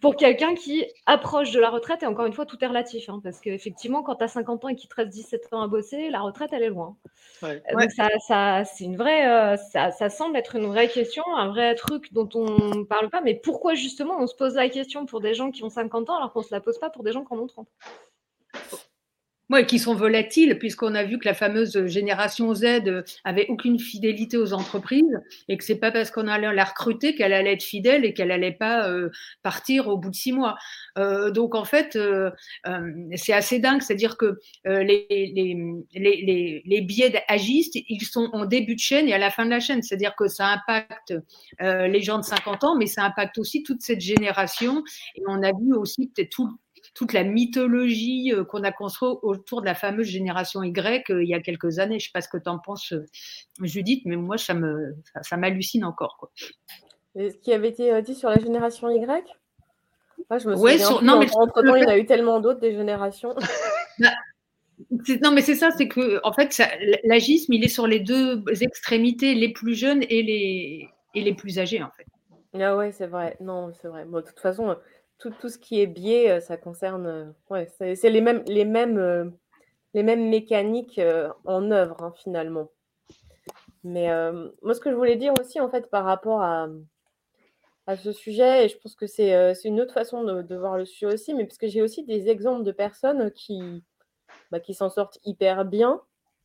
pour 0.00 0.16
quelqu'un 0.16 0.54
qui 0.54 0.86
approche 1.06 1.50
de 1.50 1.60
la 1.60 1.70
retraite. 1.70 2.02
Et 2.02 2.06
encore 2.06 2.26
une 2.26 2.32
fois, 2.32 2.46
tout 2.46 2.56
est 2.62 2.66
relatif. 2.66 3.08
Hein, 3.08 3.20
parce 3.22 3.40
qu'effectivement, 3.40 4.02
quand 4.02 4.16
tu 4.16 4.24
as 4.24 4.28
50 4.28 4.64
ans 4.64 4.68
et 4.68 4.76
qu'il 4.76 4.88
te 4.88 4.94
reste 4.94 5.10
17 5.10 5.48
ans 5.52 5.62
à 5.62 5.68
bosser, 5.68 6.10
la 6.10 6.20
retraite, 6.20 6.50
elle 6.52 6.62
est 6.62 6.68
loin. 6.68 6.96
Euh, 7.42 7.58
donc, 7.72 7.90
ça, 7.90 8.64
c'est 8.64 8.84
une 8.84 8.96
vraie, 8.96 9.28
euh, 9.28 9.56
ça, 9.56 9.90
ça, 9.90 10.08
semble 10.08 10.36
être 10.36 10.56
une 10.56 10.66
vraie 10.66 10.88
question, 10.88 11.24
un 11.36 11.48
vrai 11.48 11.74
truc 11.74 12.12
dont 12.12 12.28
on 12.34 12.76
ne 12.76 12.84
parle 12.84 13.10
pas. 13.10 13.20
Mais 13.20 13.34
pourquoi, 13.34 13.74
justement, 13.74 14.16
on 14.18 14.26
se 14.26 14.34
pose 14.34 14.54
la 14.54 14.68
question 14.68 15.06
pour 15.06 15.20
des 15.20 15.34
gens 15.34 15.50
qui 15.50 15.62
ont 15.62 15.70
50 15.70 16.10
ans 16.10 16.16
alors 16.16 16.32
qu'on 16.32 16.40
ne 16.40 16.44
se 16.44 16.54
la 16.54 16.60
pose 16.60 16.78
pas 16.78 16.90
pour 16.90 17.02
des 17.02 17.12
gens 17.12 17.24
qui 17.24 17.34
en 17.34 17.38
ont 17.38 17.46
30 17.46 17.66
Oui, 19.50 19.64
qui 19.64 19.78
sont 19.78 19.94
volatiles, 19.94 20.58
puisqu'on 20.58 20.94
a 20.94 21.04
vu 21.04 21.18
que 21.18 21.24
la 21.24 21.32
fameuse 21.32 21.86
génération 21.86 22.52
Z 22.52 23.02
avait 23.24 23.46
aucune 23.48 23.78
fidélité 23.78 24.36
aux 24.36 24.52
entreprises 24.52 25.18
et 25.48 25.56
que 25.56 25.64
c'est 25.64 25.78
pas 25.78 25.90
parce 25.90 26.10
qu'on 26.10 26.28
allait 26.28 26.52
la 26.52 26.64
recruter 26.64 27.14
qu'elle 27.14 27.32
allait 27.32 27.54
être 27.54 27.62
fidèle 27.62 28.04
et 28.04 28.12
qu'elle 28.12 28.30
allait 28.30 28.52
pas 28.52 28.90
euh, 28.90 29.08
partir 29.42 29.88
au 29.88 29.96
bout 29.96 30.10
de 30.10 30.14
six 30.14 30.32
mois. 30.32 30.56
Euh, 30.98 31.30
donc 31.30 31.54
en 31.54 31.64
fait, 31.64 31.96
euh, 31.96 32.30
c'est 33.16 33.32
assez 33.32 33.58
dingue, 33.58 33.80
c'est-à-dire 33.80 34.18
que 34.18 34.38
les, 34.66 35.54
biais 36.82 37.24
agistes, 37.28 37.74
ils 37.74 38.04
sont 38.04 38.28
en 38.34 38.44
début 38.44 38.74
de 38.74 38.80
chaîne 38.80 39.08
et 39.08 39.14
à 39.14 39.18
la 39.18 39.30
fin 39.30 39.46
de 39.46 39.50
la 39.50 39.60
chaîne, 39.60 39.80
c'est-à-dire 39.80 40.14
que 40.14 40.28
ça 40.28 40.48
impacte 40.48 41.14
les 41.60 42.02
gens 42.02 42.18
de 42.18 42.24
50 42.24 42.64
ans, 42.64 42.76
mais 42.76 42.86
ça 42.86 43.02
impacte 43.02 43.38
aussi 43.38 43.62
toute 43.62 43.80
cette 43.80 44.02
génération. 44.02 44.84
Et 45.16 45.22
on 45.26 45.42
a 45.42 45.52
vu 45.52 45.72
aussi 45.74 46.12
tout 46.30 46.50
toute 46.94 47.12
la 47.12 47.24
mythologie 47.24 48.32
euh, 48.32 48.44
qu'on 48.44 48.64
a 48.64 48.72
construite 48.72 49.18
autour 49.22 49.60
de 49.60 49.66
la 49.66 49.74
fameuse 49.74 50.06
génération 50.06 50.62
Y 50.62 51.10
euh, 51.10 51.22
il 51.22 51.28
y 51.28 51.34
a 51.34 51.40
quelques 51.40 51.78
années. 51.78 51.98
Je 51.98 52.06
ne 52.06 52.08
sais 52.08 52.12
pas 52.12 52.20
ce 52.20 52.28
que 52.28 52.38
tu 52.38 52.48
en 52.48 52.58
penses, 52.58 52.92
euh, 52.92 53.04
Judith, 53.62 54.02
mais 54.06 54.16
moi, 54.16 54.38
ça 54.38 54.54
me, 54.54 54.96
ça, 55.22 55.36
m'hallucine 55.36 55.84
encore. 55.84 56.16
Quoi. 56.18 56.30
ce 57.16 57.36
qui 57.38 57.52
avait 57.52 57.68
été 57.68 58.02
dit 58.02 58.14
sur 58.14 58.30
la 58.30 58.38
génération 58.38 58.90
Y? 58.90 59.24
Moi, 60.30 60.38
je 60.38 60.48
me 60.48 60.56
souviens. 60.56 61.00
non, 61.02 61.18
mais 61.18 61.26
entre 61.34 61.62
temps, 61.62 61.74
il 61.74 61.82
y 61.82 61.86
en 61.86 61.90
a 61.90 61.98
eu 61.98 62.06
tellement 62.06 62.40
d'autres 62.40 62.60
des 62.60 62.72
générations. 62.72 63.34
Bah, 64.00 64.10
non, 65.24 65.32
mais 65.32 65.42
c'est 65.42 65.56
ça, 65.56 65.70
c'est 65.76 65.88
que 65.88 66.20
en 66.22 66.32
fait, 66.32 66.62
l'agisme, 67.02 67.52
il 67.52 67.64
est 67.64 67.68
sur 67.68 67.88
les 67.88 67.98
deux 67.98 68.44
extrémités, 68.60 69.34
les 69.34 69.52
plus 69.52 69.74
jeunes 69.74 70.04
et 70.08 70.22
les, 70.22 70.88
et 71.16 71.22
les 71.22 71.34
plus 71.34 71.58
âgés, 71.58 71.82
en 71.82 71.90
fait. 71.90 72.06
Ah 72.54 72.76
ouais, 72.76 72.92
c'est 72.92 73.06
vrai. 73.06 73.36
Non, 73.40 73.72
c'est 73.80 73.88
vrai. 73.88 74.04
Bon, 74.04 74.18
de 74.18 74.22
toute 74.22 74.38
façon, 74.38 74.76
tout, 75.18 75.30
tout 75.30 75.48
ce 75.48 75.58
qui 75.58 75.80
est 75.80 75.86
biais, 75.86 76.30
euh, 76.30 76.40
ça 76.40 76.56
concerne. 76.56 77.06
Euh, 77.06 77.26
ouais, 77.50 77.68
c'est 77.78 78.10
les 78.10 78.20
mêmes, 78.20 78.42
les, 78.46 78.64
mêmes, 78.64 78.98
euh, 78.98 79.24
les 79.94 80.02
mêmes 80.02 80.28
mécaniques 80.28 81.00
en 81.44 81.70
œuvre, 81.70 81.96
hein, 82.02 82.12
finalement. 82.16 82.70
Mais 83.84 84.08
moi, 84.62 84.74
ce 84.74 84.80
que 84.80 84.90
je 84.90 84.94
voulais 84.96 85.16
dire 85.16 85.32
aussi, 85.40 85.60
en 85.60 85.70
fait, 85.70 85.88
par 85.88 86.04
rapport 86.04 86.42
à, 86.42 86.68
à 87.86 87.96
ce 87.96 88.12
sujet, 88.12 88.64
et 88.64 88.68
je 88.68 88.76
pense 88.76 88.96
que 88.96 89.06
c'est 89.06 89.54
une 89.64 89.80
autre 89.80 89.94
façon 89.94 90.24
de, 90.24 90.56
voir 90.56 90.76
le 90.76 90.84
sujet 90.84 91.06
aussi, 91.06 91.32
mais 91.32 91.44
parce 91.44 91.58
que 91.58 91.68
j'ai 91.68 91.80
aussi 91.80 92.04
des 92.04 92.28
exemples 92.28 92.64
de 92.64 92.72
personnes 92.72 93.30
qui, 93.30 93.62
bah, 94.50 94.60
qui 94.60 94.74
s'en 94.74 94.90
sortent 94.90 95.18
hyper 95.24 95.64
bien, 95.64 96.02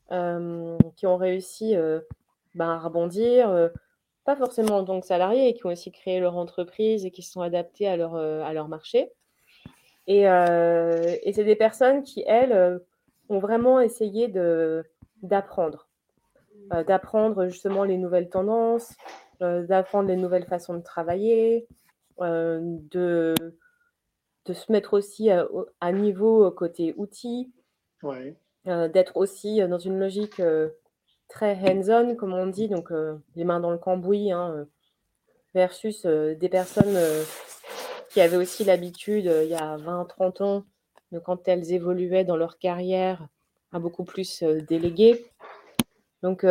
qui 0.09 1.07
ont 1.07 1.17
réussi 1.17 1.75
bah, 2.55 2.75
à 2.75 2.79
rebondir 2.79 3.71
pas 4.25 4.35
forcément 4.35 4.77
en 4.77 4.85
tant 4.85 4.99
que 4.99 5.05
salariés, 5.05 5.49
et 5.49 5.53
qui 5.53 5.65
ont 5.65 5.71
aussi 5.71 5.91
créé 5.91 6.19
leur 6.19 6.37
entreprise 6.37 7.05
et 7.05 7.11
qui 7.11 7.21
se 7.21 7.31
sont 7.31 7.41
adaptés 7.41 7.87
à 7.87 7.97
leur, 7.97 8.15
euh, 8.15 8.41
à 8.43 8.53
leur 8.53 8.67
marché. 8.67 9.11
Et, 10.07 10.27
euh, 10.27 11.15
et 11.23 11.33
c'est 11.33 11.43
des 11.43 11.55
personnes 11.55 12.03
qui, 12.03 12.23
elles, 12.27 12.53
euh, 12.53 12.79
ont 13.29 13.39
vraiment 13.39 13.79
essayé 13.79 14.27
d'apprendre. 15.21 15.87
d'apprendre 16.87 17.47
justement 17.47 17.83
les 17.83 17.97
nouvelles 17.97 18.29
tendances, 18.29 18.93
d'apprendre 19.39 20.07
les 20.07 20.15
nouvelles 20.15 20.45
façons 20.45 20.73
de 20.73 20.81
travailler, 20.81 21.67
de, 22.19 23.33
de 24.45 24.53
se 24.53 24.71
mettre 24.71 24.93
aussi 24.93 25.29
à, 25.29 25.91
niveau 25.91 26.51
côté 26.51 26.93
outils, 26.97 27.51
d'être 28.65 29.17
aussi 29.17 29.65
dans 29.67 29.79
une 29.79 29.99
logique 29.99 30.41
très 31.27 31.55
hands-on, 31.55 32.15
comme 32.15 32.33
on 32.33 32.47
dit, 32.47 32.67
donc 32.67 32.91
euh, 32.91 33.17
les 33.35 33.43
mains 33.43 33.59
dans 33.59 33.71
le 33.71 33.77
cambouis, 33.77 34.31
hein, 34.31 34.51
euh, 34.55 34.65
versus 35.53 36.05
euh, 36.05 36.35
des 36.35 36.49
personnes 36.49 36.97
qui 38.11 38.21
avaient 38.21 38.37
aussi 38.37 38.63
l'habitude, 38.63 39.25
il 39.25 39.49
y 39.49 39.55
a 39.55 39.77
20-30 39.77 40.43
ans, 40.43 40.65
de 41.11 41.19
quand 41.19 41.47
elles 41.47 41.73
évoluaient 41.73 42.23
dans 42.23 42.37
leur 42.37 42.59
carrière, 42.59 43.27
à 43.71 43.79
beaucoup 43.79 44.03
plus 44.03 44.43
déléguer. 44.43 45.25
Donc, 46.21 46.45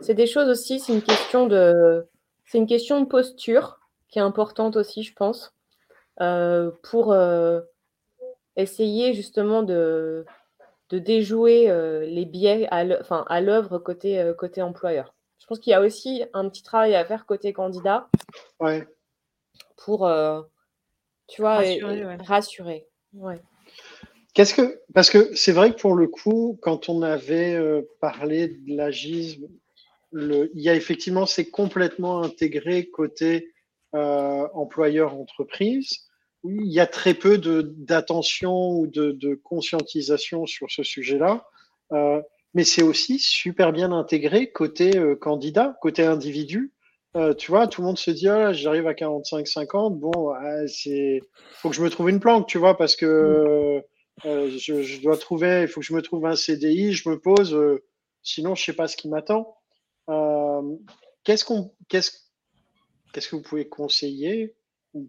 c'est 0.00 0.14
des 0.14 0.28
choses 0.28 0.48
aussi, 0.48 0.78
c'est 0.78 0.92
une 0.92 1.02
question 1.02 1.48
de, 1.48 2.06
c'est 2.46 2.58
une 2.58 2.68
question 2.68 3.00
de 3.00 3.06
posture 3.06 3.80
qui 4.08 4.20
est 4.20 4.22
importante 4.22 4.76
aussi, 4.76 5.02
je 5.02 5.12
pense, 5.12 5.52
pour 6.84 7.16
essayer 8.54 9.12
justement 9.12 9.64
de, 9.64 10.24
de 10.90 10.98
déjouer 10.98 11.70
euh, 11.70 12.04
les 12.04 12.24
biais 12.24 12.66
à 12.70 13.40
l'œuvre 13.40 13.78
côté, 13.78 14.20
euh, 14.20 14.34
côté 14.34 14.60
employeur. 14.60 15.14
Je 15.38 15.46
pense 15.46 15.60
qu'il 15.60 15.70
y 15.70 15.74
a 15.74 15.80
aussi 15.80 16.24
un 16.34 16.48
petit 16.48 16.62
travail 16.62 16.94
à 16.94 17.04
faire 17.04 17.26
côté 17.26 17.52
candidat 17.52 18.08
ouais. 18.58 18.86
pour, 19.76 20.06
euh, 20.06 20.42
tu 21.28 21.40
vois, 21.40 21.62
rassurer. 22.24 22.88
Ouais. 23.14 23.40
Qu'est-ce 24.34 24.54
que 24.54 24.80
parce 24.94 25.10
que 25.10 25.34
c'est 25.34 25.52
vrai 25.52 25.72
que 25.72 25.80
pour 25.80 25.94
le 25.94 26.06
coup, 26.06 26.58
quand 26.62 26.88
on 26.88 27.02
avait 27.02 27.58
parlé 28.00 28.48
de 28.48 28.76
l'agisme, 28.76 29.48
il 30.12 30.50
y 30.54 30.68
a 30.68 30.74
effectivement 30.74 31.26
c'est 31.26 31.50
complètement 31.50 32.22
intégré 32.22 32.88
côté 32.90 33.52
employeur 33.92 35.14
entreprise 35.14 36.09
il 36.44 36.72
y 36.72 36.80
a 36.80 36.86
très 36.86 37.14
peu 37.14 37.38
d'attention 37.38 38.70
ou 38.70 38.86
de, 38.86 39.12
de, 39.12 39.34
conscientisation 39.34 40.46
sur 40.46 40.70
ce 40.70 40.82
sujet-là. 40.82 41.46
Euh, 41.92 42.20
mais 42.54 42.64
c'est 42.64 42.82
aussi 42.82 43.18
super 43.18 43.72
bien 43.72 43.92
intégré 43.92 44.50
côté 44.50 44.96
euh, 44.96 45.16
candidat, 45.16 45.76
côté 45.80 46.04
individu. 46.04 46.72
Euh, 47.16 47.34
tu 47.34 47.50
vois, 47.50 47.66
tout 47.66 47.80
le 47.80 47.88
monde 47.88 47.98
se 47.98 48.10
dit, 48.10 48.28
ah, 48.28 48.52
j'arrive 48.52 48.86
à 48.86 48.92
45-50, 48.92 49.98
bon, 49.98 50.32
c'est, 50.68 51.20
faut 51.54 51.70
que 51.70 51.74
je 51.74 51.82
me 51.82 51.90
trouve 51.90 52.08
une 52.08 52.20
planque, 52.20 52.46
tu 52.46 52.58
vois, 52.58 52.76
parce 52.76 52.94
que 52.94 53.82
euh, 54.26 54.50
je, 54.58 54.82
je, 54.82 55.00
dois 55.00 55.16
trouver, 55.16 55.62
il 55.62 55.68
faut 55.68 55.80
que 55.80 55.86
je 55.86 55.94
me 55.94 56.02
trouve 56.02 56.26
un 56.26 56.36
CDI, 56.36 56.92
je 56.92 57.08
me 57.08 57.18
pose, 57.18 57.54
euh, 57.54 57.82
sinon 58.22 58.54
je 58.54 58.64
sais 58.64 58.72
pas 58.72 58.86
ce 58.86 58.96
qui 58.96 59.08
m'attend. 59.08 59.56
qu'est-ce 61.24 61.44
qu'on, 61.44 61.72
qu'est-ce, 61.88 62.12
qu'est-ce 63.12 63.28
que 63.28 63.36
vous 63.36 63.42
pouvez 63.42 63.68
conseiller 63.68 64.54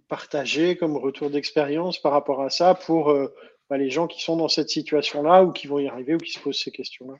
partager 0.08 0.78
comme 0.78 0.98
retour 0.98 1.30
d'expérience 1.30 2.00
par 2.00 2.12
rapport 2.12 2.42
à 2.42 2.50
ça 2.50 2.76
pour 2.76 3.10
euh, 3.10 3.34
bah, 3.70 3.78
les 3.78 3.90
gens 3.90 4.08
qui 4.08 4.22
sont 4.22 4.36
dans 4.36 4.48
cette 4.48 4.70
situation-là 4.70 5.44
ou 5.44 5.52
qui 5.52 5.68
vont 5.68 5.80
y 5.80 5.88
arriver 5.88 6.16
ou 6.16 6.20
qui 6.20 6.32
se 6.32 6.40
posent 6.40 6.60
ces 6.60 6.72
questions-là 6.72 7.16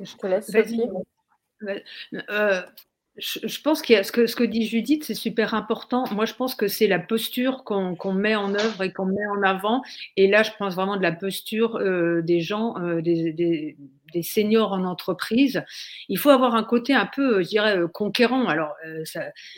Je 0.00 0.16
te 0.16 0.26
laisse. 0.26 0.50
Vas-y. 0.50 0.88
Euh, 2.30 2.62
je, 3.16 3.60
pense 3.62 3.80
que 3.80 4.02
ce, 4.02 4.10
que 4.10 4.26
ce 4.26 4.34
que 4.34 4.44
dit 4.44 4.66
Judith, 4.66 5.04
c'est 5.04 5.14
super 5.14 5.54
important. 5.54 6.04
Moi, 6.12 6.24
je 6.24 6.34
pense 6.34 6.54
que 6.54 6.66
c'est 6.66 6.88
la 6.88 6.98
posture 6.98 7.62
qu'on 7.64 8.12
met 8.12 8.34
en 8.34 8.54
œuvre 8.54 8.82
et 8.82 8.92
qu'on 8.92 9.06
met 9.06 9.26
en 9.26 9.42
avant. 9.42 9.82
Et 10.16 10.26
là, 10.26 10.42
je 10.42 10.50
pense 10.58 10.74
vraiment 10.74 10.96
de 10.96 11.02
la 11.02 11.12
posture 11.12 11.76
euh, 11.76 12.22
des 12.22 12.40
gens, 12.40 12.76
euh, 12.78 13.00
des, 13.00 13.32
des, 13.32 13.76
des, 14.14 14.22
seniors 14.22 14.72
en 14.72 14.84
entreprise. 14.84 15.62
Il 16.08 16.18
faut 16.18 16.30
avoir 16.30 16.54
un 16.54 16.64
côté 16.64 16.94
un 16.94 17.06
peu, 17.06 17.42
je 17.42 17.48
dirais, 17.48 17.78
euh, 17.78 17.88
conquérant. 17.88 18.46
Alors, 18.46 18.74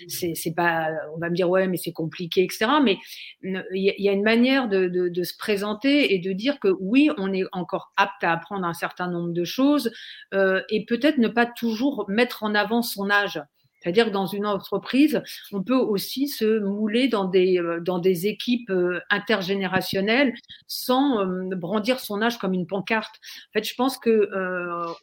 c'est 0.09 0.55
pas, 0.55 0.88
on 1.14 1.19
va 1.19 1.31
me 1.31 1.35
dire, 1.35 1.49
ouais, 1.49 1.69
mais 1.69 1.77
c'est 1.77 1.92
compliqué, 1.92 2.42
etc. 2.42 2.66
Mais 2.83 2.99
il 3.42 3.95
y, 3.99 4.09
a 4.09 4.12
une 4.12 4.23
manière 4.23 4.69
de, 4.69 4.88
de, 4.88 5.09
de, 5.09 5.23
se 5.23 5.37
présenter 5.37 6.14
et 6.14 6.19
de 6.19 6.33
dire 6.33 6.59
que 6.61 6.69
oui, 6.81 7.11
on 7.19 7.33
est 7.33 7.45
encore 7.53 7.92
apte 7.97 8.25
à 8.25 8.33
apprendre 8.33 8.66
un 8.66 8.75
certain 8.75 9.09
nombre 9.09 9.33
de 9.33 9.45
choses 9.45 9.90
et 10.33 10.85
peut-être 10.87 11.19
ne 11.19 11.29
pas 11.29 11.47
toujours 11.47 12.07
mettre 12.09 12.42
en 12.42 12.55
avant 12.55 12.83
son 12.83 13.11
âge. 13.11 13.40
C'est-à-dire 13.81 14.07
que 14.07 14.11
dans 14.11 14.27
une 14.27 14.47
entreprise, 14.47 15.23
on 15.53 15.62
peut 15.62 15.77
aussi 15.77 16.29
se 16.29 16.61
mouler 16.61 17.09
dans 17.09 17.25
des, 17.25 17.59
euh, 17.59 17.81
dans 17.81 17.99
des 17.99 18.27
équipes 18.27 18.71
euh, 18.71 19.01
intergénérationnelles 19.11 20.35
sans 20.67 21.21
euh, 21.21 21.55
brandir 21.55 22.01
son 22.01 22.23
âge 22.23 22.39
comme 22.39 22.55
une 22.55 22.67
pancarte. 22.67 23.15
En 23.51 23.59
fait, 23.59 23.65
je 23.65 23.75
pense 23.75 23.99
que 23.99 24.29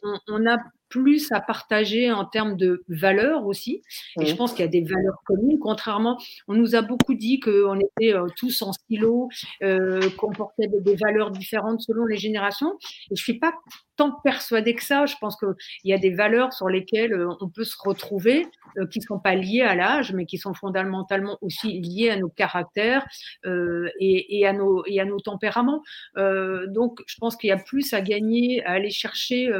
on, 0.03 0.19
on 0.27 0.45
a 0.45 0.57
plus 0.93 1.31
à 1.31 1.41
partager 1.41 2.11
en 2.11 2.23
termes 2.23 2.55
de 2.55 2.83
valeurs 2.87 3.47
aussi. 3.47 3.81
Et 4.21 4.27
je 4.27 4.35
pense 4.35 4.51
qu'il 4.51 4.59
y 4.59 4.67
a 4.67 4.67
des 4.67 4.83
valeurs 4.83 5.23
communes. 5.25 5.57
Contrairement, 5.59 6.19
on 6.47 6.53
nous 6.53 6.75
a 6.75 6.83
beaucoup 6.83 7.15
dit 7.15 7.39
qu'on 7.39 7.79
était 7.79 8.13
tous 8.37 8.61
en 8.61 8.71
silo, 8.73 9.27
euh, 9.63 10.07
qu'on 10.17 10.31
portait 10.31 10.67
des, 10.67 10.95
valeurs 10.95 11.31
différentes 11.31 11.81
selon 11.81 12.05
les 12.05 12.17
générations. 12.17 12.77
Et 13.09 13.15
je 13.15 13.23
suis 13.23 13.39
pas 13.39 13.53
tant 13.95 14.11
persuadée 14.23 14.75
que 14.75 14.83
ça. 14.83 15.05
Je 15.05 15.15
pense 15.19 15.37
qu'il 15.37 15.53
y 15.85 15.93
a 15.93 15.97
des 15.97 16.11
valeurs 16.13 16.53
sur 16.53 16.69
lesquelles 16.69 17.13
euh, 17.13 17.33
on 17.41 17.49
peut 17.49 17.63
se 17.63 17.75
retrouver, 17.79 18.45
qui 18.89 18.99
ne 18.99 19.03
sont 19.03 19.19
pas 19.19 19.35
liées 19.35 19.61
à 19.61 19.75
l'âge, 19.75 20.13
mais 20.13 20.25
qui 20.25 20.39
sont 20.39 20.55
fondamentalement 20.55 21.37
aussi 21.41 21.79
liées 21.79 22.09
à 22.09 22.17
nos 22.17 22.29
caractères 22.29 23.05
et, 23.45 24.39
et, 24.39 24.47
à 24.47 24.53
nos, 24.53 24.83
et 24.87 24.99
à 24.99 25.05
nos 25.05 25.19
tempéraments. 25.19 25.83
donc, 26.15 27.01
je 27.05 27.15
pense 27.19 27.35
qu'il 27.35 27.49
y 27.49 27.51
a 27.51 27.57
plus 27.57 27.93
à 27.93 28.01
gagner 28.01 28.65
à 28.65 28.71
aller 28.71 28.89
chercher 28.89 29.51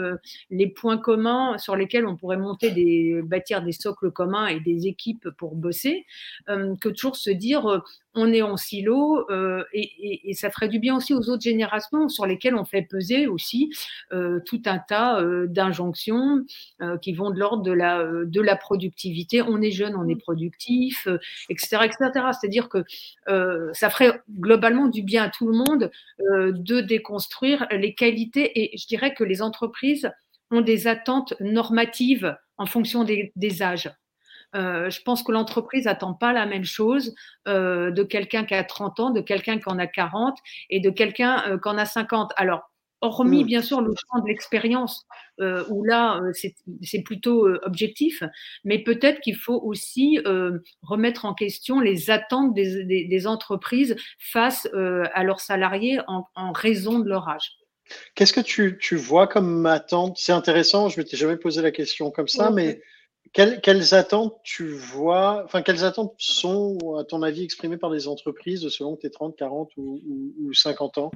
les 0.49 0.67
points 0.67 0.97
communs 0.97 1.59
sur 1.59 1.75
lesquels 1.75 2.07
on 2.07 2.17
pourrait 2.17 2.37
monter 2.37 2.71
des, 2.71 3.21
bâtir 3.21 3.61
des 3.61 3.71
socles 3.71 4.11
communs 4.11 4.47
et 4.47 4.59
des 4.59 4.87
équipes 4.87 5.29
pour 5.37 5.55
bosser, 5.55 6.05
euh, 6.49 6.75
que 6.81 6.89
toujours 6.89 7.15
se 7.15 7.29
dire, 7.29 7.69
euh, 7.69 7.79
on 8.15 8.31
est 8.31 8.41
en 8.41 8.57
silo 8.57 9.25
euh, 9.29 9.63
et, 9.73 10.33
ça 10.33 10.49
ferait 10.49 10.67
du 10.67 10.79
bien 10.79 10.95
aussi 10.95 11.13
aux 11.13 11.29
autres 11.29 11.41
générations 11.41 12.09
sur 12.09 12.25
lesquelles 12.25 12.55
on 12.55 12.65
fait 12.65 12.81
peser 12.81 13.27
aussi 13.27 13.71
euh, 14.11 14.39
tout 14.45 14.61
un 14.65 14.79
tas 14.79 15.19
euh, 15.19 15.47
d'injonctions 15.47 16.43
qui 17.01 17.13
vont 17.13 17.29
de 17.29 17.39
l'ordre 17.39 17.63
de 17.63 17.71
la, 17.71 18.03
de 18.03 18.41
la 18.41 18.55
productivité. 18.55 19.41
On 19.41 19.61
est 19.61 19.71
jeune, 19.71 19.95
on 19.95 20.07
est 20.07 20.15
productif, 20.15 21.07
etc., 21.49 21.77
etc. 21.85 22.27
C'est-à-dire 22.39 22.67
que 22.67 22.83
ça 23.73 23.89
ferait 23.89 24.21
globalement 24.29 24.87
du 24.87 25.01
bien 25.01 25.23
à 25.23 25.29
tout 25.29 25.47
le 25.47 25.53
monde 25.53 25.91
de 26.29 26.81
déconstruire 26.81 27.67
les 27.71 27.93
qualités 27.93 28.51
et 28.59 28.77
je 28.77 28.87
dirais 28.87 29.13
que 29.13 29.23
les 29.23 29.41
entreprises 29.41 30.09
ont 30.51 30.61
des 30.61 30.87
attentes 30.87 31.33
normatives 31.39 32.35
en 32.57 32.65
fonction 32.65 33.03
des 33.03 33.61
âges. 33.61 33.89
Euh, 34.55 34.89
je 34.89 35.01
pense 35.01 35.23
que 35.23 35.31
l'entreprise 35.31 35.85
n'attend 35.85 36.13
pas 36.13 36.33
la 36.33 36.45
même 36.45 36.65
chose 36.65 37.15
euh, 37.47 37.91
de 37.91 38.03
quelqu'un 38.03 38.45
qui 38.45 38.53
a 38.53 38.63
30 38.63 38.99
ans, 38.99 39.09
de 39.09 39.21
quelqu'un 39.21 39.57
qui 39.57 39.67
en 39.67 39.79
a 39.79 39.87
40 39.87 40.37
et 40.69 40.79
de 40.79 40.89
quelqu'un 40.89 41.43
euh, 41.47 41.57
qui 41.57 41.69
en 41.69 41.77
a 41.77 41.85
50. 41.85 42.31
Alors, 42.37 42.61
hormis 43.01 43.43
mmh. 43.43 43.47
bien 43.47 43.61
sûr 43.61 43.81
le 43.81 43.91
champ 43.95 44.23
de 44.23 44.27
l'expérience, 44.29 45.05
où 45.69 45.83
là, 45.83 46.21
c'est 46.81 47.01
plutôt 47.01 47.49
objectif, 47.63 48.23
mais 48.63 48.79
peut-être 48.79 49.19
qu'il 49.19 49.35
faut 49.35 49.59
aussi 49.61 50.19
remettre 50.81 51.25
en 51.25 51.33
question 51.33 51.81
les 51.81 52.09
attentes 52.09 52.53
des, 52.53 53.27
entreprises 53.27 53.97
face 54.19 54.69
à 54.73 55.23
leurs 55.25 55.41
salariés 55.41 55.99
en, 56.07 56.53
raison 56.53 56.99
de 56.99 57.09
leur 57.09 57.27
âge. 57.27 57.57
Qu'est-ce 58.15 58.31
que 58.31 58.39
tu, 58.39 58.95
vois 58.95 59.27
comme 59.27 59.65
attente? 59.65 60.15
C'est 60.17 60.31
intéressant, 60.31 60.87
je 60.87 60.97
ne 60.97 61.03
m'étais 61.03 61.17
jamais 61.17 61.35
posé 61.35 61.61
la 61.61 61.71
question 61.71 62.09
comme 62.09 62.29
ça, 62.29 62.51
mais 62.51 62.79
quelles, 63.31 63.93
attentes 63.93 64.39
tu 64.43 64.69
vois, 64.73 65.43
enfin, 65.45 65.61
quelles 65.61 65.83
attentes 65.83 66.13
sont, 66.17 66.77
à 66.99 67.03
ton 67.03 67.23
avis, 67.23 67.43
exprimées 67.43 67.77
par 67.77 67.89
les 67.89 68.07
entreprises 68.07 68.67
selon 68.69 68.95
tes 68.95 69.09
30, 69.09 69.35
40 69.35 69.71
ou, 69.77 70.53
50 70.53 70.97
ans? 70.99 71.11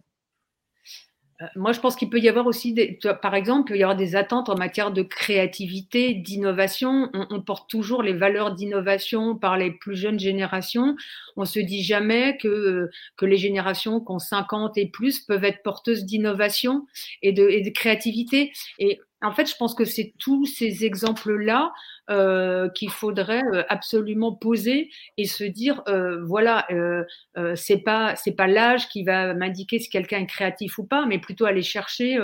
Euh, 1.40 1.46
moi, 1.56 1.72
je 1.72 1.80
pense 1.80 1.96
qu'il 1.96 2.10
peut 2.10 2.20
y 2.20 2.28
avoir 2.28 2.48
aussi, 2.48 2.74
des, 2.74 2.98
par 3.22 3.36
exemple, 3.36 3.70
il 3.70 3.74
peut 3.74 3.80
y 3.80 3.84
avoir 3.84 3.96
des 3.96 4.16
attentes 4.16 4.50
en 4.50 4.56
matière 4.56 4.92
de 4.92 5.04
créativité, 5.04 6.16
d'innovation. 6.16 7.12
On, 7.14 7.42
porte 7.42 7.70
toujours 7.70 8.02
les 8.02 8.14
valeurs 8.14 8.56
d'innovation 8.56 9.36
par 9.36 9.56
les 9.56 9.70
plus 9.70 9.96
jeunes 9.96 10.20
générations. 10.20 10.96
On 11.36 11.46
se 11.46 11.60
dit 11.60 11.84
jamais 11.84 12.38
que, 12.38 12.90
que 13.18 13.26
les 13.28 13.38
générations 13.38 14.00
qui 14.00 14.12
ont 14.12 14.18
50 14.18 14.76
et 14.80 14.88
plus 14.88 15.20
peuvent 15.20 15.44
être 15.44 15.62
porteuses 15.62 16.06
d'innovation 16.06 16.88
et 17.22 17.32
de, 17.32 17.48
et 17.48 17.62
de 17.62 17.70
créativité. 17.70 18.52
Et 18.80 19.00
en 19.24 19.32
fait, 19.32 19.50
je 19.50 19.56
pense 19.56 19.74
que 19.74 19.84
c'est 19.84 20.14
tous 20.20 20.46
ces 20.46 20.86
exemples-là 20.86 21.72
euh, 22.10 22.70
qu'il 22.70 22.92
faudrait 22.92 23.44
euh, 23.54 23.64
absolument 23.68 24.34
poser 24.34 24.90
et 25.18 25.26
se 25.26 25.44
dire 25.44 25.82
euh, 25.88 26.24
voilà, 26.24 26.68
euh, 26.72 27.04
c'est 27.56 27.80
pas 27.80 28.16
c'est 28.16 28.34
pas 28.34 28.48
l'âge 28.48 28.88
qui 28.90 29.04
va 29.04 29.34
m'indiquer 29.34 29.80
si 29.80 29.90
quelqu'un 29.90 30.20
est 30.20 30.28
créatif 30.28 30.78
ou 30.78 30.86
pas, 30.86 31.06
mais 31.08 31.18
plutôt 31.18 31.46
aller 31.46 31.64
chercher 31.64 32.18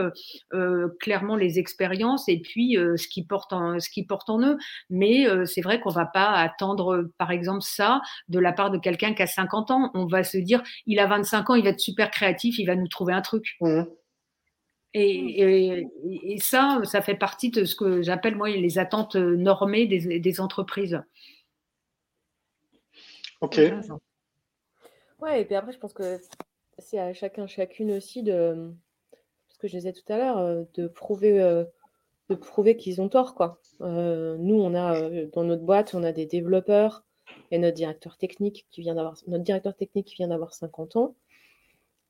clairement 1.00 1.36
les 1.36 1.60
expériences 1.60 2.30
et 2.30 2.40
puis 2.40 2.76
ce 2.76 3.08
qui 3.08 3.26
porte 3.26 3.54
en 3.54 3.80
ce 3.80 3.90
qui 3.90 4.06
porte 4.06 4.30
en 4.30 4.42
eux. 4.42 4.58
Mais 4.90 5.26
c'est 5.46 5.62
vrai 5.62 5.80
qu'on 5.80 5.90
va 5.90 6.06
pas 6.06 6.32
attendre, 6.32 7.10
par 7.18 7.32
exemple, 7.32 7.62
ça 7.64 8.02
de 8.30 8.40
la 8.40 8.54
part 8.54 8.72
de 8.72 8.78
quelqu'un 8.78 9.14
qui 9.14 9.24
a 9.24 9.28
50 9.28 9.72
ans. 9.72 9.92
On 9.96 10.06
va 10.06 10.24
se 10.24 10.38
dire 10.38 10.62
il 10.86 11.00
a 11.00 11.08
25 11.08 11.50
ans, 11.50 11.56
il 11.56 11.64
va 11.64 11.70
être 11.70 11.80
super 11.80 12.12
créatif, 12.12 12.58
il 12.60 12.66
va 12.66 12.76
nous 12.76 12.88
trouver 12.88 13.14
un 13.14 13.22
truc. 13.22 13.56
Mmh. 13.62 13.84
Mmh. 14.94 15.00
Et, 15.00 16.38
ça, 16.40 16.80
ça 16.84 17.02
fait 17.02 17.16
partie 17.16 17.50
de 17.50 17.66
ce 17.66 17.76
que 17.76 18.02
j'appelle 18.02 18.36
moi 18.36 18.50
les 18.50 18.78
attentes 18.78 19.16
normées 19.16 19.88
des, 19.88 20.42
entreprises. 20.42 21.02
Ok. 23.42 23.60
Ouais, 25.20 25.42
et 25.42 25.46
puis 25.46 25.56
après, 25.56 25.72
je 25.72 25.80
pense 25.80 25.94
que 25.94 26.20
c'est 26.78 27.00
à 27.00 27.14
chacun, 27.14 27.48
chacune 27.48 27.92
aussi 27.92 28.24
de, 28.24 28.72
ce 29.50 29.58
que 29.58 29.68
je 29.68 29.78
disais 29.78 29.94
tout 29.94 30.12
à 30.12 30.18
l'heure, 30.18 30.38
euh, 30.38 30.64
de 30.76 30.88
prouver, 30.88 31.42
euh, 31.42 31.64
de 32.30 32.36
prouver 32.36 32.78
qu'ils 32.78 33.02
ont 33.02 33.10
tort, 33.10 33.34
quoi. 33.34 33.60
Euh, 33.82 34.38
nous, 34.38 34.56
on 34.56 34.76
a 34.76 35.10
dans 35.34 35.44
notre 35.44 35.64
boîte, 35.64 35.94
on 35.94 36.04
a 36.04 36.12
des 36.12 36.26
développeurs 36.26 37.04
et 37.52 37.58
notre 37.58 37.76
directeur 37.76 38.18
technique 38.18 38.68
qui 38.70 38.82
vient 38.82 38.96
d'avoir, 38.96 39.16
notre 39.28 39.44
directeur 39.44 39.76
technique 39.76 40.08
qui 40.08 40.16
vient 40.16 40.28
d'avoir 40.28 40.54
50 40.54 40.96
ans 40.98 41.16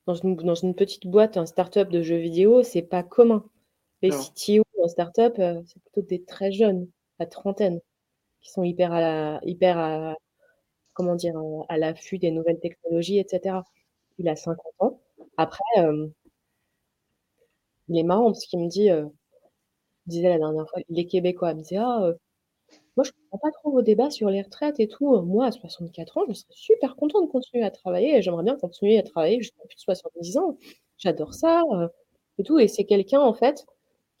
dans 0.06 0.14
une, 0.14 0.74
petite 0.74 1.06
boîte, 1.06 1.36
un 1.36 1.46
start-up 1.46 1.88
de 1.88 2.02
jeux 2.02 2.16
vidéo, 2.16 2.62
c'est 2.62 2.82
pas 2.82 3.02
commun. 3.02 3.44
Les 4.02 4.10
CTO 4.10 4.64
en 4.82 4.88
start-up, 4.88 5.34
euh, 5.38 5.62
c'est 5.66 5.80
plutôt 5.82 6.02
des 6.02 6.24
très 6.24 6.52
jeunes, 6.52 6.88
à 7.18 7.26
trentaine, 7.26 7.80
qui 8.42 8.50
sont 8.50 8.64
hyper 8.64 8.92
à 8.92 9.00
la, 9.00 9.40
hyper 9.44 9.78
à, 9.78 10.16
comment 10.94 11.16
dire, 11.16 11.34
à 11.68 11.78
l'affût 11.78 12.18
des 12.18 12.30
nouvelles 12.30 12.60
technologies, 12.60 13.18
etc. 13.18 13.58
Il 14.18 14.28
a 14.28 14.36
50 14.36 14.58
ans. 14.80 15.00
Après, 15.38 15.64
euh, 15.78 16.08
il 17.88 17.98
est 17.98 18.02
marrant 18.02 18.26
parce 18.26 18.44
qu'il 18.46 18.60
me 18.60 18.68
dit, 18.68 18.90
euh, 18.90 19.06
il 20.06 20.10
disait 20.10 20.28
la 20.30 20.38
dernière 20.38 20.68
fois, 20.68 20.80
il 20.88 20.98
est 20.98 21.06
québécois, 21.06 21.52
il 21.52 21.56
me 21.58 21.62
disait, 21.62 21.78
ah, 21.78 22.12
moi, 22.96 23.04
je 23.04 23.10
ne 23.10 23.14
comprends 23.30 23.48
pas 23.48 23.52
trop 23.52 23.72
vos 23.72 23.82
débats 23.82 24.10
sur 24.10 24.30
les 24.30 24.42
retraites 24.42 24.78
et 24.78 24.86
tout. 24.86 25.20
Moi, 25.22 25.46
à 25.46 25.50
64 25.52 26.18
ans, 26.18 26.22
je 26.28 26.34
serais 26.34 26.52
super 26.52 26.94
content 26.94 27.20
de 27.22 27.26
continuer 27.26 27.64
à 27.64 27.70
travailler 27.70 28.16
et 28.16 28.22
j'aimerais 28.22 28.44
bien 28.44 28.56
continuer 28.56 28.98
à 28.98 29.02
travailler 29.02 29.40
jusqu'à 29.40 29.64
plus 29.66 29.74
de 29.74 29.80
70 29.80 30.36
ans. 30.38 30.56
J'adore 30.98 31.34
ça 31.34 31.62
euh, 31.72 31.88
et 32.38 32.44
tout. 32.44 32.58
Et 32.60 32.68
c'est 32.68 32.84
quelqu'un, 32.84 33.20
en 33.20 33.34
fait, 33.34 33.66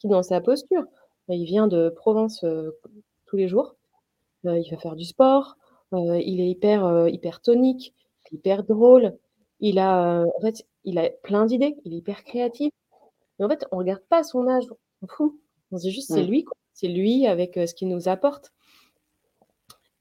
qui, 0.00 0.08
dans 0.08 0.24
sa 0.24 0.40
posture, 0.40 0.84
bah, 1.28 1.34
il 1.34 1.44
vient 1.44 1.68
de 1.68 1.88
province 1.88 2.42
euh, 2.42 2.72
tous 3.26 3.36
les 3.36 3.46
jours. 3.46 3.76
Euh, 4.46 4.58
il 4.58 4.68
va 4.70 4.76
faire 4.78 4.96
du 4.96 5.04
sport. 5.04 5.56
il 5.92 6.40
est 6.40 6.48
hyper, 6.48 7.08
hyper 7.08 7.40
tonique, 7.40 7.94
hyper 8.32 8.64
drôle. 8.64 9.16
Il 9.60 9.78
a, 9.78 10.24
en 10.36 10.40
fait, 10.40 10.66
il 10.82 10.98
a 10.98 11.10
plein 11.10 11.46
d'idées. 11.46 11.76
Il 11.84 11.94
est 11.94 11.98
hyper 11.98 12.24
créatif. 12.24 12.72
Mais 13.38 13.44
en 13.44 13.48
fait, 13.48 13.66
on 13.70 13.78
regarde 13.78 14.02
pas 14.08 14.24
son 14.24 14.48
âge. 14.48 14.64
On 15.02 15.06
fout. 15.06 15.38
On 15.70 15.78
se 15.78 15.82
dit 15.82 15.92
juste, 15.92 16.08
c'est 16.12 16.24
mmh. 16.24 16.26
lui, 16.26 16.44
C'est 16.72 16.88
lui 16.88 17.26
avec 17.28 17.54
ce 17.54 17.72
qu'il 17.72 17.88
nous 17.88 18.08
apporte. 18.08 18.52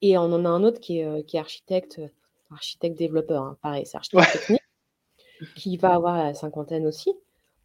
Et 0.05 0.17
on 0.17 0.23
en 0.33 0.43
a 0.43 0.49
un 0.49 0.65
autre 0.65 0.81
qui 0.81 0.99
est, 0.99 1.05
euh, 1.05 1.39
architecte, 1.39 1.99
euh, 1.99 2.09
architecte 2.51 2.97
développeur, 2.97 3.41
hein, 3.41 3.57
pareil, 3.61 3.85
c'est 3.85 3.95
architecte 3.95 4.33
technique, 4.33 4.61
qui 5.55 5.77
va 5.77 5.95
avoir 5.95 6.21
la 6.21 6.33
cinquantaine 6.33 6.85
aussi. 6.85 7.13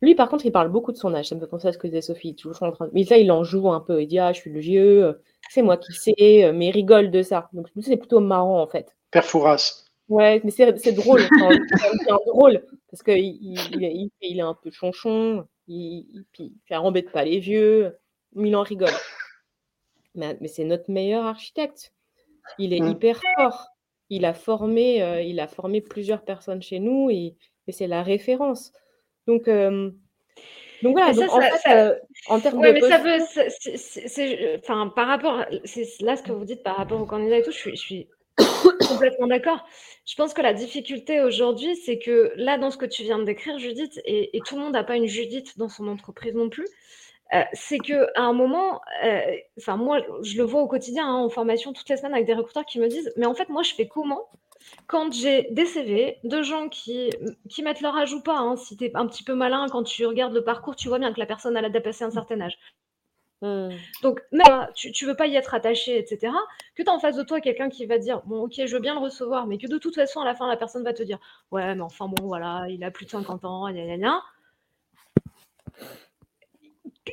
Lui, 0.03 0.14
par 0.14 0.29
contre, 0.29 0.46
il 0.46 0.53
parle 0.53 0.68
beaucoup 0.68 0.92
de 0.92 0.96
son 0.96 1.12
âge. 1.14 1.27
Ça 1.27 1.35
me 1.35 1.40
fait 1.40 1.48
penser 1.48 1.66
à 1.66 1.72
ce 1.72 1.79
que 1.79 1.88
disait 1.88 2.01
Sophie. 2.01 2.37
Toujours 2.37 2.62
en 2.62 2.70
train 2.70 2.87
de... 2.87 2.92
Mais 2.94 3.03
ça, 3.03 3.18
il 3.18 3.33
en 3.33 3.42
joue 3.42 3.68
un 3.72 3.81
peu. 3.81 4.01
Il 4.01 4.07
dit 4.07 4.20
Ah, 4.20 4.33
je 4.33 4.38
suis 4.38 4.53
le 4.53 4.61
vieux, 4.61 5.05
euh, 5.05 5.12
c'est 5.51 5.62
moi 5.62 5.77
qui 5.77 5.92
sais, 5.92 6.53
mais 6.55 6.68
il 6.68 6.70
rigole 6.70 7.11
de 7.11 7.22
ça. 7.22 7.48
Donc, 7.53 7.66
c'est 7.81 7.96
plutôt 7.96 8.20
marrant, 8.20 8.62
en 8.62 8.68
fait. 8.68 8.94
Père 9.11 9.24
Fouras. 9.24 9.83
Ouais, 10.09 10.40
mais 10.44 10.53
c'est 10.53 10.92
drôle. 10.92 11.22
c'est 11.72 12.07
drôle. 12.24 12.64
Parce 12.88 13.03
qu'il 13.03 13.18
il, 13.18 14.11
il, 14.20 14.38
est 14.38 14.42
un 14.42 14.55
peu 14.55 14.70
chonchon. 14.70 15.44
Il, 15.66 16.24
il, 16.38 16.53
il 16.62 17.05
pas 17.12 17.24
les 17.24 17.40
vieux. 17.40 17.98
Mais 18.37 18.51
il 18.51 18.55
en 18.55 18.62
rigole. 18.62 18.94
Mais, 20.14 20.38
mais 20.40 20.46
c'est 20.46 20.64
notre 20.64 20.88
meilleur 20.88 21.27
architecte. 21.27 21.92
Il 22.59 22.73
est 22.73 22.81
mmh. 22.81 22.89
hyper 22.89 23.21
fort. 23.37 23.69
Il 24.11 24.25
a 24.25 24.33
formé, 24.33 25.03
euh, 25.03 25.21
il 25.21 25.39
a 25.39 25.47
formé 25.47 25.81
plusieurs 25.81 26.23
personnes 26.23 26.63
chez 26.63 26.79
nous 26.79 27.11
et, 27.11 27.37
c'est 27.71 27.87
la 27.87 28.03
référence. 28.03 28.73
Donc, 29.27 29.47
euh, 29.47 29.91
donc 30.83 30.97
voilà. 30.97 31.11
en 31.11 31.41
fait, 31.41 31.71
euh, 31.71 31.95
en 32.29 32.41
termes 32.41 32.63
de. 32.63 32.73
mais 32.73 32.81
ça 32.81 32.97
veut, 32.97 34.59
enfin, 34.59 34.91
par 34.97 35.07
rapport, 35.07 35.45
c'est 35.65 35.87
là 36.01 36.17
ce 36.17 36.23
que 36.23 36.33
vous 36.33 36.47
dites 36.47 36.63
par 36.63 36.77
rapport 36.79 36.99
au 36.99 37.05
candidat 37.05 37.39
et 37.39 37.43
tout, 37.43 37.51
je 37.51 37.59
suis, 37.59 37.77
je 37.77 37.83
suis 37.83 38.09
complètement 38.89 39.27
d'accord. 39.27 39.67
Je 40.07 40.15
pense 40.15 40.33
que 40.33 40.41
la 40.41 40.55
difficulté 40.55 41.21
aujourd'hui, 41.21 41.77
c'est 41.77 41.99
que 41.99 42.33
là, 42.37 42.57
dans 42.57 42.71
ce 42.71 42.79
que 42.79 42.87
tu 42.87 43.03
viens 43.03 43.19
de 43.19 43.25
décrire, 43.25 43.59
Judith, 43.59 44.01
et, 44.07 44.35
et 44.35 44.41
tout 44.41 44.57
le 44.57 44.63
monde 44.63 44.73
n'a 44.73 44.85
pas 44.85 44.97
une 44.97 45.07
Judith 45.07 45.59
dans 45.59 45.69
son 45.69 45.89
entreprise 45.89 46.35
non 46.35 46.49
plus. 46.49 46.67
Euh, 47.35 47.43
c'est 47.53 47.79
que 47.79 48.09
à 48.19 48.23
un 48.23 48.33
moment, 48.33 48.81
euh, 49.05 49.21
enfin 49.59 49.77
moi, 49.77 50.01
je 50.23 50.38
le 50.38 50.45
vois 50.45 50.62
au 50.62 50.69
quotidien 50.69 51.07
hein, 51.07 51.17
en 51.17 51.29
formation 51.29 51.73
toutes 51.73 51.88
les 51.88 51.97
semaines 51.97 52.14
avec 52.14 52.27
des 52.27 52.35
recruteurs 52.35 52.64
qui 52.64 52.81
me 52.81 52.88
disent, 52.88 53.12
mais 53.17 53.27
en 53.27 53.35
fait, 53.35 53.49
moi, 53.51 53.62
je 53.62 53.75
fais 53.75 53.87
comment 53.87 54.29
quand 54.87 55.12
j'ai 55.12 55.49
des 55.51 55.67
CV 55.67 56.19
de 56.25 56.43
gens 56.43 56.69
qui, 56.69 57.11
qui 57.49 57.62
mettent 57.62 57.81
leur 57.81 57.97
âge 57.97 58.12
ou 58.12 58.23
pas, 58.23 58.38
hein, 58.38 58.57
si 58.57 58.77
tu 58.77 58.85
es 58.87 58.97
un 58.97 59.07
petit 59.07 59.23
peu 59.23 59.35
malin, 59.35 59.67
quand 59.71 59.83
tu 59.83 60.05
regardes 60.07 60.35
le 60.35 60.45
parcours, 60.45 60.77
tu 60.77 60.88
vois 60.88 60.99
bien 60.99 61.12
que 61.12 61.21
la 61.21 61.27
personne 61.27 61.57
a 61.57 61.69
dépassé 61.69 62.05
un 62.05 62.11
certain 62.11 62.41
âge. 62.41 62.59
Mmh. 63.43 63.69
Donc, 64.03 64.21
même, 64.33 64.69
tu, 64.75 64.91
tu 64.91 65.07
veux 65.07 65.14
pas 65.14 65.27
y 65.27 65.37
être 65.37 65.55
attaché, 65.55 65.97
etc. 65.99 66.33
Que 66.75 66.83
tu 66.83 66.88
as 66.88 66.93
en 66.93 66.99
face 66.99 67.17
de 67.17 67.23
toi 67.23 67.41
quelqu'un 67.41 67.69
qui 67.69 67.87
va 67.87 67.99
dire, 67.99 68.23
bon, 68.27 68.43
ok, 68.43 68.55
je 68.67 68.75
veux 68.75 68.81
bien 68.81 68.95
le 68.95 69.01
recevoir, 69.01 69.47
mais 69.47 69.59
que 69.59 69.69
de 69.69 69.79
toute 69.79 69.95
façon, 69.95 70.21
à 70.21 70.25
la 70.25 70.35
fin, 70.35 70.49
la 70.49 70.57
personne 70.57 70.83
va 70.85 70.93
te 70.93 71.03
dire, 71.03 71.19
ouais, 71.53 71.75
mais 71.75 71.83
enfin, 71.83 72.09
bon, 72.09 72.27
voilà, 72.27 72.67
il 72.69 72.83
a 72.83 72.91
plus 72.91 73.07
de 73.07 73.11
50 73.11 73.45
ans, 73.45 73.71
gna 73.71 73.85
gna 73.85 73.97
gna 73.97 74.23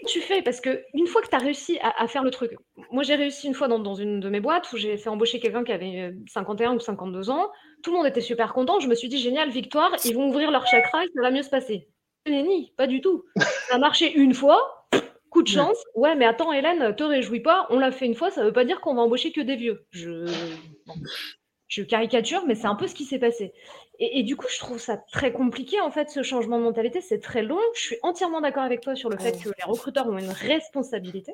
tu 0.08 0.22
fais? 0.22 0.42
Parce 0.42 0.62
que 0.62 0.84
une 0.94 1.08
fois 1.08 1.22
que 1.22 1.28
tu 1.28 1.36
as 1.36 1.40
réussi 1.40 1.80
à, 1.82 2.08
faire 2.08 2.24
le 2.24 2.32
truc, 2.32 2.52
moi 2.92 3.04
j'ai 3.04 3.16
réussi 3.16 3.48
une 3.48 3.54
fois 3.54 3.68
dans, 3.68 3.96
une 3.96 4.20
de 4.20 4.30
mes 4.30 4.40
boîtes 4.40 4.72
où 4.74 4.78
j'ai 4.78 4.98
fait 4.98 5.10
embaucher 5.10 5.40
quelqu'un 5.40 5.64
qui 5.64 5.72
avait 5.72 6.14
51 6.28 6.72
euh, 6.72 6.76
ou 6.76 6.80
52 6.80 7.30
ans. 7.30 7.50
Tout 7.84 7.92
le 7.92 7.98
monde 7.98 8.08
était 8.08 8.22
super 8.22 8.54
content. 8.54 8.80
Je 8.80 8.88
me 8.88 8.96
suis 8.96 9.10
dit, 9.10 9.18
génial, 9.18 9.50
victoire, 9.50 9.92
ils 10.06 10.16
vont 10.16 10.30
ouvrir 10.30 10.52
leur 10.52 10.66
chakra 10.68 11.04
et 11.04 11.08
ça 11.16 11.22
va 11.22 11.32
mieux 11.32 11.44
se 11.44 11.50
passer. 11.50 11.88
Nenni, 12.28 12.74
pas 12.78 12.88
du 12.88 13.02
tout. 13.02 13.24
Ça 13.70 13.76
a 13.76 13.78
marché 13.78 14.12
une 14.14 14.34
fois, 14.34 14.88
coup 15.30 15.44
de 15.44 15.48
chance. 15.48 15.78
Ouais, 15.94 16.16
mais 16.16 16.26
attends, 16.26 16.52
Hélène, 16.52 16.96
te 16.96 17.04
réjouis 17.04 17.42
pas. 17.42 17.68
On 17.70 17.78
l'a 17.78 17.92
fait 17.92 18.06
une 18.06 18.16
fois, 18.16 18.32
ça 18.32 18.44
veut 18.44 18.54
pas 18.54 18.66
dire 18.66 18.82
qu'on 18.82 18.96
va 18.96 19.02
embaucher 19.02 19.32
que 19.32 19.42
des 19.42 19.56
vieux. 19.56 19.86
Je... 19.92 20.26
Je 21.68 21.84
caricature, 21.84 22.46
mais 22.46 22.56
c'est 22.56 22.68
un 22.68 22.76
peu 22.76 22.88
ce 22.88 22.96
qui 22.96 23.06
s'est 23.06 23.20
passé. 23.20 23.54
Et, 24.00 24.24
du 24.24 24.36
coup, 24.36 24.48
je 24.50 24.60
trouve 24.60 24.80
ça 24.80 24.98
très 24.98 25.32
compliqué, 25.32 25.80
en 25.82 25.92
fait, 25.92 26.10
ce 26.10 26.24
changement 26.24 26.58
de 26.58 26.64
mentalité. 26.64 27.02
C'est 27.02 27.20
très 27.20 27.44
long. 27.44 27.60
Je 27.76 27.82
suis 27.82 27.98
entièrement 28.04 28.42
d'accord 28.42 28.64
avec 28.64 28.82
toi 28.82 28.96
sur 28.96 29.10
le 29.10 29.18
fait 29.18 29.42
que 29.42 29.50
les 29.50 29.64
recruteurs 29.66 30.08
ont 30.08 30.18
une 30.18 30.30
responsabilité. 30.30 31.34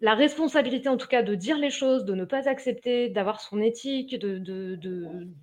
La 0.00 0.14
responsabilité, 0.14 0.88
en 0.88 0.96
tout 0.96 1.06
cas, 1.06 1.22
de 1.22 1.34
dire 1.34 1.56
les 1.56 1.70
choses, 1.70 2.04
de 2.04 2.14
ne 2.14 2.24
pas 2.24 2.48
accepter, 2.48 3.08
d'avoir 3.08 3.40
son 3.40 3.60
éthique, 3.60 4.18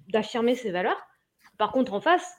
d'affirmer 0.09 0.53
de, 0.53 0.57
ses 0.57 0.71
valeurs. 0.71 1.01
Par 1.57 1.71
contre, 1.71 1.93
en 1.93 2.01
face, 2.01 2.35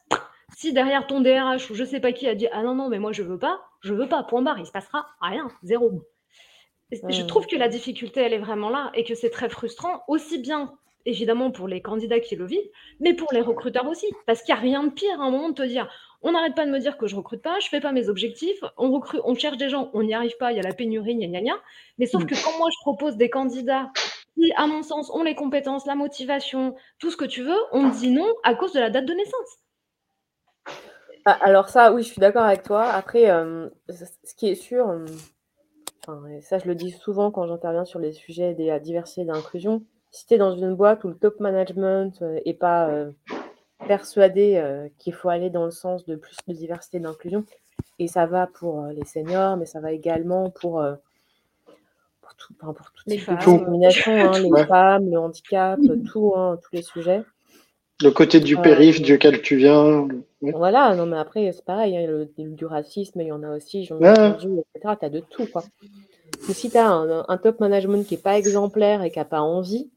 si 0.56 0.72
derrière 0.72 1.06
ton 1.06 1.20
DRH 1.20 1.70
ou 1.70 1.74
je 1.74 1.84
sais 1.84 2.00
pas 2.00 2.12
qui 2.12 2.28
a 2.28 2.34
dit 2.34 2.48
Ah 2.52 2.62
non, 2.62 2.74
non, 2.74 2.88
mais 2.88 2.98
moi 2.98 3.12
je 3.12 3.22
veux 3.22 3.38
pas, 3.38 3.60
je 3.80 3.94
veux 3.94 4.08
pas, 4.08 4.22
point 4.22 4.42
barre, 4.42 4.58
il 4.58 4.66
se 4.66 4.72
passera 4.72 5.06
rien, 5.20 5.48
zéro. 5.62 6.04
Je 7.08 7.22
trouve 7.22 7.46
que 7.46 7.56
la 7.56 7.68
difficulté, 7.68 8.20
elle 8.20 8.34
est 8.34 8.38
vraiment 8.38 8.68
là 8.68 8.90
et 8.94 9.04
que 9.04 9.14
c'est 9.14 9.30
très 9.30 9.48
frustrant, 9.48 10.02
aussi 10.08 10.38
bien 10.38 10.74
évidemment 11.06 11.50
pour 11.50 11.68
les 11.68 11.82
candidats 11.82 12.20
qui 12.20 12.36
le 12.36 12.46
vivent, 12.46 12.70
mais 13.00 13.14
pour 13.14 13.28
les 13.32 13.40
recruteurs 13.40 13.88
aussi. 13.88 14.06
Parce 14.26 14.42
qu'il 14.42 14.54
n'y 14.54 14.58
a 14.58 14.62
rien 14.62 14.84
de 14.84 14.90
pire 14.90 15.20
à 15.20 15.24
un 15.24 15.30
moment 15.30 15.50
de 15.50 15.54
te 15.54 15.62
dire 15.62 15.88
on 16.22 16.32
n'arrête 16.32 16.54
pas 16.54 16.64
de 16.64 16.70
me 16.70 16.78
dire 16.78 16.96
que 16.96 17.06
je 17.06 17.16
recrute 17.16 17.42
pas, 17.42 17.58
je 17.60 17.68
fais 17.68 17.80
pas 17.80 17.92
mes 17.92 18.08
objectifs, 18.08 18.62
on, 18.76 18.92
recrute, 18.92 19.20
on 19.24 19.34
cherche 19.34 19.56
des 19.56 19.68
gens, 19.68 19.90
on 19.92 20.02
n'y 20.02 20.14
arrive 20.14 20.36
pas, 20.38 20.52
il 20.52 20.56
y 20.56 20.60
a 20.60 20.62
la 20.62 20.72
pénurie, 20.72 21.16
gna 21.16 21.26
gna 21.26 21.40
gna. 21.40 21.54
Mais 21.98 22.06
sauf 22.06 22.24
que 22.24 22.34
quand 22.34 22.56
moi 22.58 22.68
je 22.70 22.80
propose 22.82 23.16
des 23.16 23.28
candidats 23.28 23.90
qui, 24.34 24.52
à 24.56 24.66
mon 24.66 24.82
sens, 24.82 25.10
ont 25.10 25.22
les 25.22 25.34
compétences, 25.34 25.86
la 25.86 25.94
motivation, 25.94 26.74
tout 26.98 27.10
ce 27.10 27.16
que 27.16 27.24
tu 27.24 27.42
veux, 27.42 27.58
on 27.72 27.82
me 27.82 27.92
dit 27.92 28.10
non 28.10 28.28
à 28.44 28.54
cause 28.54 28.72
de 28.72 28.80
la 28.80 28.90
date 28.90 29.04
de 29.04 29.14
naissance. 29.14 29.58
Ah, 31.24 31.38
alors 31.40 31.68
ça, 31.68 31.92
oui, 31.92 32.02
je 32.02 32.08
suis 32.08 32.20
d'accord 32.20 32.44
avec 32.44 32.62
toi. 32.62 32.84
Après, 32.84 33.30
euh, 33.30 33.68
ce 33.88 34.34
qui 34.34 34.48
est 34.48 34.54
sûr, 34.56 34.88
euh, 34.88 36.40
ça 36.40 36.58
je 36.58 36.66
le 36.66 36.74
dis 36.74 36.90
souvent 36.90 37.30
quand 37.30 37.46
j'interviens 37.46 37.84
sur 37.84 38.00
les 38.00 38.12
sujets 38.12 38.54
des 38.54 38.78
diversité 38.80 39.22
et 39.22 39.24
d'inclusion, 39.24 39.84
si 40.12 40.26
tu 40.26 40.34
es 40.34 40.38
dans 40.38 40.56
une 40.56 40.74
boîte 40.74 41.04
où 41.04 41.08
le 41.08 41.14
top 41.14 41.40
management 41.40 42.20
n'est 42.20 42.42
euh, 42.46 42.52
pas 42.58 42.90
persuadé 43.86 44.62
qu'il 44.98 45.12
faut 45.12 45.28
aller 45.28 45.50
dans 45.50 45.64
le 45.64 45.72
sens 45.72 46.04
de 46.04 46.14
plus 46.14 46.36
de 46.46 46.52
diversité 46.52 46.98
et 46.98 47.00
d'inclusion, 47.00 47.44
et 47.98 48.06
ça 48.06 48.26
va 48.26 48.46
pour 48.46 48.86
les 48.86 49.04
seniors, 49.04 49.56
mais 49.56 49.66
ça 49.66 49.80
va 49.80 49.90
également 49.90 50.50
pour, 50.50 50.84
pour, 52.20 52.34
tout, 52.36 52.54
pour 52.54 52.74
toutes 52.74 53.06
les 53.06 53.18
femmes, 53.18 53.38
hein, 53.44 54.32
les 54.38 54.64
femmes, 54.66 55.10
le 55.10 55.18
handicap, 55.18 55.80
tout, 56.06 56.34
hein, 56.36 56.58
tous 56.62 56.76
les 56.76 56.82
sujets. 56.82 57.22
Le 58.02 58.10
côté 58.10 58.40
du 58.40 58.56
périph' 58.56 59.00
duquel 59.00 59.42
tu 59.42 59.56
viens. 59.56 60.08
Voilà, 60.40 60.94
non, 60.96 61.06
mais 61.06 61.18
après, 61.18 61.52
c'est 61.52 61.64
pareil, 61.64 61.96
hein, 61.96 62.06
le, 62.06 62.28
du 62.36 62.66
racisme, 62.66 63.20
il 63.20 63.28
y 63.28 63.32
en 63.32 63.42
a 63.42 63.56
aussi, 63.56 63.84
j'en 63.84 64.00
ai 64.00 64.10
entendu, 64.10 64.60
etc. 64.74 64.96
Tu 64.98 65.06
as 65.06 65.10
de 65.10 65.20
tout, 65.20 65.46
quoi. 65.46 65.62
Mais 66.48 66.54
si 66.54 66.70
tu 66.70 66.76
as 66.76 66.88
un, 66.88 67.38
top 67.38 67.60
management 67.60 68.04
qui 68.04 68.14
n'est 68.14 68.20
pas 68.20 68.36
exemplaire 68.36 69.02
et 69.02 69.10
qui 69.10 69.18
n'a 69.18 69.24
pas 69.24 69.40
envie, 69.40 69.90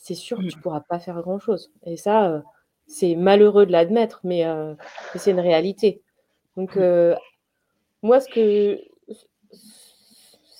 c'est 0.00 0.14
sûr 0.14 0.38
que 0.38 0.42
tu 0.42 0.54
ne 0.54 0.58
mm. 0.58 0.62
pourras 0.62 0.80
pas 0.80 0.98
faire 0.98 1.20
grand-chose. 1.20 1.70
Et 1.84 1.96
ça, 1.96 2.30
euh, 2.30 2.40
c'est 2.86 3.14
malheureux 3.14 3.66
de 3.66 3.72
l'admettre, 3.72 4.20
mais, 4.24 4.46
euh, 4.46 4.74
c'est 5.14 5.30
une 5.30 5.40
réalité. 5.40 6.02
Donc, 6.56 6.76
mm. 6.76 6.80
euh, 6.80 7.14
moi, 8.02 8.20
ce 8.20 8.28
que. 8.28 8.80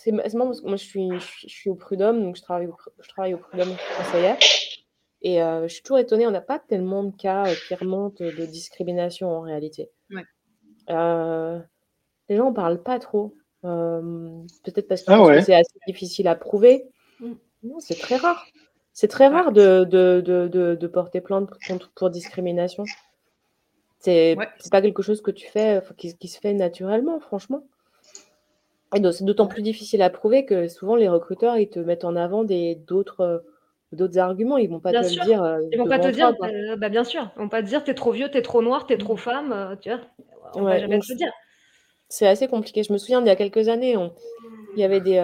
C'est 0.03 0.13
moi, 0.13 0.53
je 0.55 0.77
suis, 0.77 1.11
je 1.11 1.49
suis 1.49 1.69
au 1.69 1.75
prud'homme, 1.75 2.23
donc 2.23 2.37
je 2.37 2.41
travaille 2.41 2.67
au, 2.67 2.77
je 3.01 3.09
travaille 3.09 3.35
au 3.35 3.39
prud'homme 3.39 3.75
conseillère. 3.99 4.39
Et 5.21 5.41
je 5.41 5.69
suis 5.69 5.83
toujours 5.83 5.99
étonnée, 5.99 6.27
on 6.27 6.31
n'a 6.31 6.41
pas 6.41 6.59
tellement 6.59 7.05
de 7.05 7.15
cas 7.15 7.45
qui 7.69 7.75
remontent 7.75 8.25
de 8.25 8.47
discrimination 8.47 9.29
en 9.29 9.43
réalité. 9.43 9.91
Les 10.89 10.95
gens 12.31 12.45
n'en 12.45 12.53
parlent 12.55 12.83
pas 12.83 12.99
trop. 12.99 13.37
Peut-être 13.61 14.89
parce 14.89 15.05
ah 15.07 15.19
que 15.19 15.43
c'est 15.43 15.55
assez 15.55 15.79
difficile 15.87 16.29
à 16.29 16.35
prouver. 16.35 16.87
Mm. 17.21 17.35
Non, 17.65 17.79
c'est 17.79 17.99
très 17.99 18.17
rare. 18.17 18.47
C'est 18.93 19.09
très 19.09 19.29
rare 19.29 19.53
de, 19.53 19.85
de, 19.85 20.21
de, 20.25 20.75
de, 20.75 20.87
porter 20.87 21.21
plainte 21.21 21.49
pour, 21.49 21.59
pour 21.95 22.11
discrimination. 22.11 22.85
C'est 23.99 24.37
n'est 24.37 24.71
pas 24.71 24.83
quelque 24.83 25.03
chose 25.03 25.21
que 25.23 25.31
tu 25.31 25.47
fais, 25.47 25.81
qui, 25.97 26.17
qui, 26.17 26.29
se 26.29 26.41
fait 26.41 26.55
naturellement, 26.55 27.21
franchement. 27.21 27.63
Et 28.95 29.13
c'est 29.13 29.25
d'autant 29.25 29.47
plus 29.47 29.63
difficile 29.63 30.03
à 30.03 30.11
prouver 30.11 30.45
que 30.45 30.69
souvent 30.69 30.97
les 30.97 31.09
recruteurs, 31.09 31.57
ils 31.57 31.71
te 31.71 31.79
mettent 31.79 32.05
en 32.05 32.17
avant 32.17 32.45
d'autres 32.45 33.45
d'autres 33.93 34.19
arguments. 34.19 34.57
Ils 34.57 34.69
vont 34.69 34.81
pas 34.81 34.93
te 34.93 34.99
le 34.99 35.25
dire. 35.25 35.43
Euh, 35.43 35.61
ils 35.73 35.79
vont 35.79 35.89
pas 35.89 35.99
te 35.99 36.09
dire, 36.09 36.33
euh, 36.43 36.77
bah, 36.77 36.89
bien 36.89 37.05
sûr. 37.05 37.31
Ils 37.37 37.41
vont 37.41 37.49
pas 37.49 37.63
te 37.63 37.69
dire, 37.69 37.85
t'es 37.85 37.95
trop 37.95 38.13
vieux, 38.13 38.31
t'es 38.31 38.43
trop 38.43 38.63
noir, 38.63 38.87
t'es 38.87 38.99
trop 38.99 39.15
mmh. 39.15 39.19
femme. 39.19 39.53
Euh, 39.53 39.77
tu 39.77 39.91
vois, 39.91 40.01
on 40.55 40.63
va 40.63 40.79
jamais 40.79 40.99
te 40.99 41.07
le 41.09 41.17
dire. 41.17 41.33
C'est 42.09 42.27
assez 42.27 42.49
compliqué. 42.49 42.83
Je 42.83 42.93
me 42.93 42.99
souviens, 42.99 43.21
il 43.21 43.27
y 43.27 43.31
a 43.31 43.37
quelques 43.37 43.69
années, 43.69 43.97
il 44.75 44.81
y 44.81 44.85
avait 44.85 45.01
des, 45.01 45.19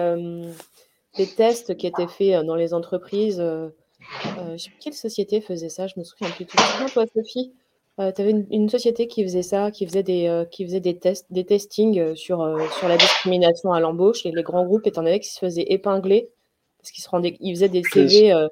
des 1.17 1.27
tests 1.27 1.75
qui 1.75 1.87
étaient 1.87 2.07
faits 2.07 2.45
dans 2.45 2.55
les 2.55 2.73
entreprises. 2.73 3.37
je 3.39 4.57
sais 4.57 4.69
plus 4.69 4.79
quelle 4.79 4.93
société 4.93 5.41
faisait 5.41 5.69
ça. 5.69 5.87
Je 5.87 5.93
me 5.97 6.03
souviens 6.03 6.29
plus. 6.29 6.45
Tu 6.45 6.57
te 6.57 6.93
toi, 6.93 7.05
Sophie 7.13 7.53
tu 7.97 8.21
avais 8.21 8.45
une, 8.51 8.69
société 8.69 9.07
qui 9.07 9.23
faisait 9.23 9.41
ça, 9.41 9.71
qui 9.71 9.87
faisait 9.87 10.03
des, 10.03 10.45
qui 10.51 10.65
faisait 10.65 10.79
des 10.79 10.99
tests, 10.99 11.25
des 11.31 11.45
testings 11.45 12.15
sur, 12.15 12.57
sur 12.77 12.87
la 12.87 12.95
discrimination 12.95 13.73
à 13.73 13.79
l'embauche 13.79 14.23
et 14.25 14.31
les 14.31 14.43
grands 14.43 14.65
groupes 14.65 14.85
étant 14.85 15.01
donné 15.01 15.19
qu'ils 15.19 15.31
se 15.31 15.39
faisaient 15.39 15.65
épingler 15.67 16.29
parce 16.87 16.91
qu'ils 16.91 17.03
se 17.03 17.09
rendaient, 17.09 17.35
ils 17.41 17.53
faisaient 17.53 17.69
des 17.69 17.83
CV, 17.83 18.31
euh, 18.31 18.47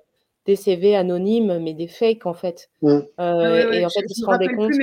des 0.46 0.56
CV 0.56 0.96
anonymes, 0.96 1.60
mais 1.60 1.74
des 1.74 1.88
fakes 1.88 2.26
en 2.26 2.34
fait. 2.34 2.70
Euh, 2.84 3.02
ah 3.18 3.74
et 3.74 3.86
en 3.86 3.90
fait, 3.90 4.04
ils 4.10 4.16
se 4.16 4.26
rendaient 4.26 4.54
compte. 4.54 4.74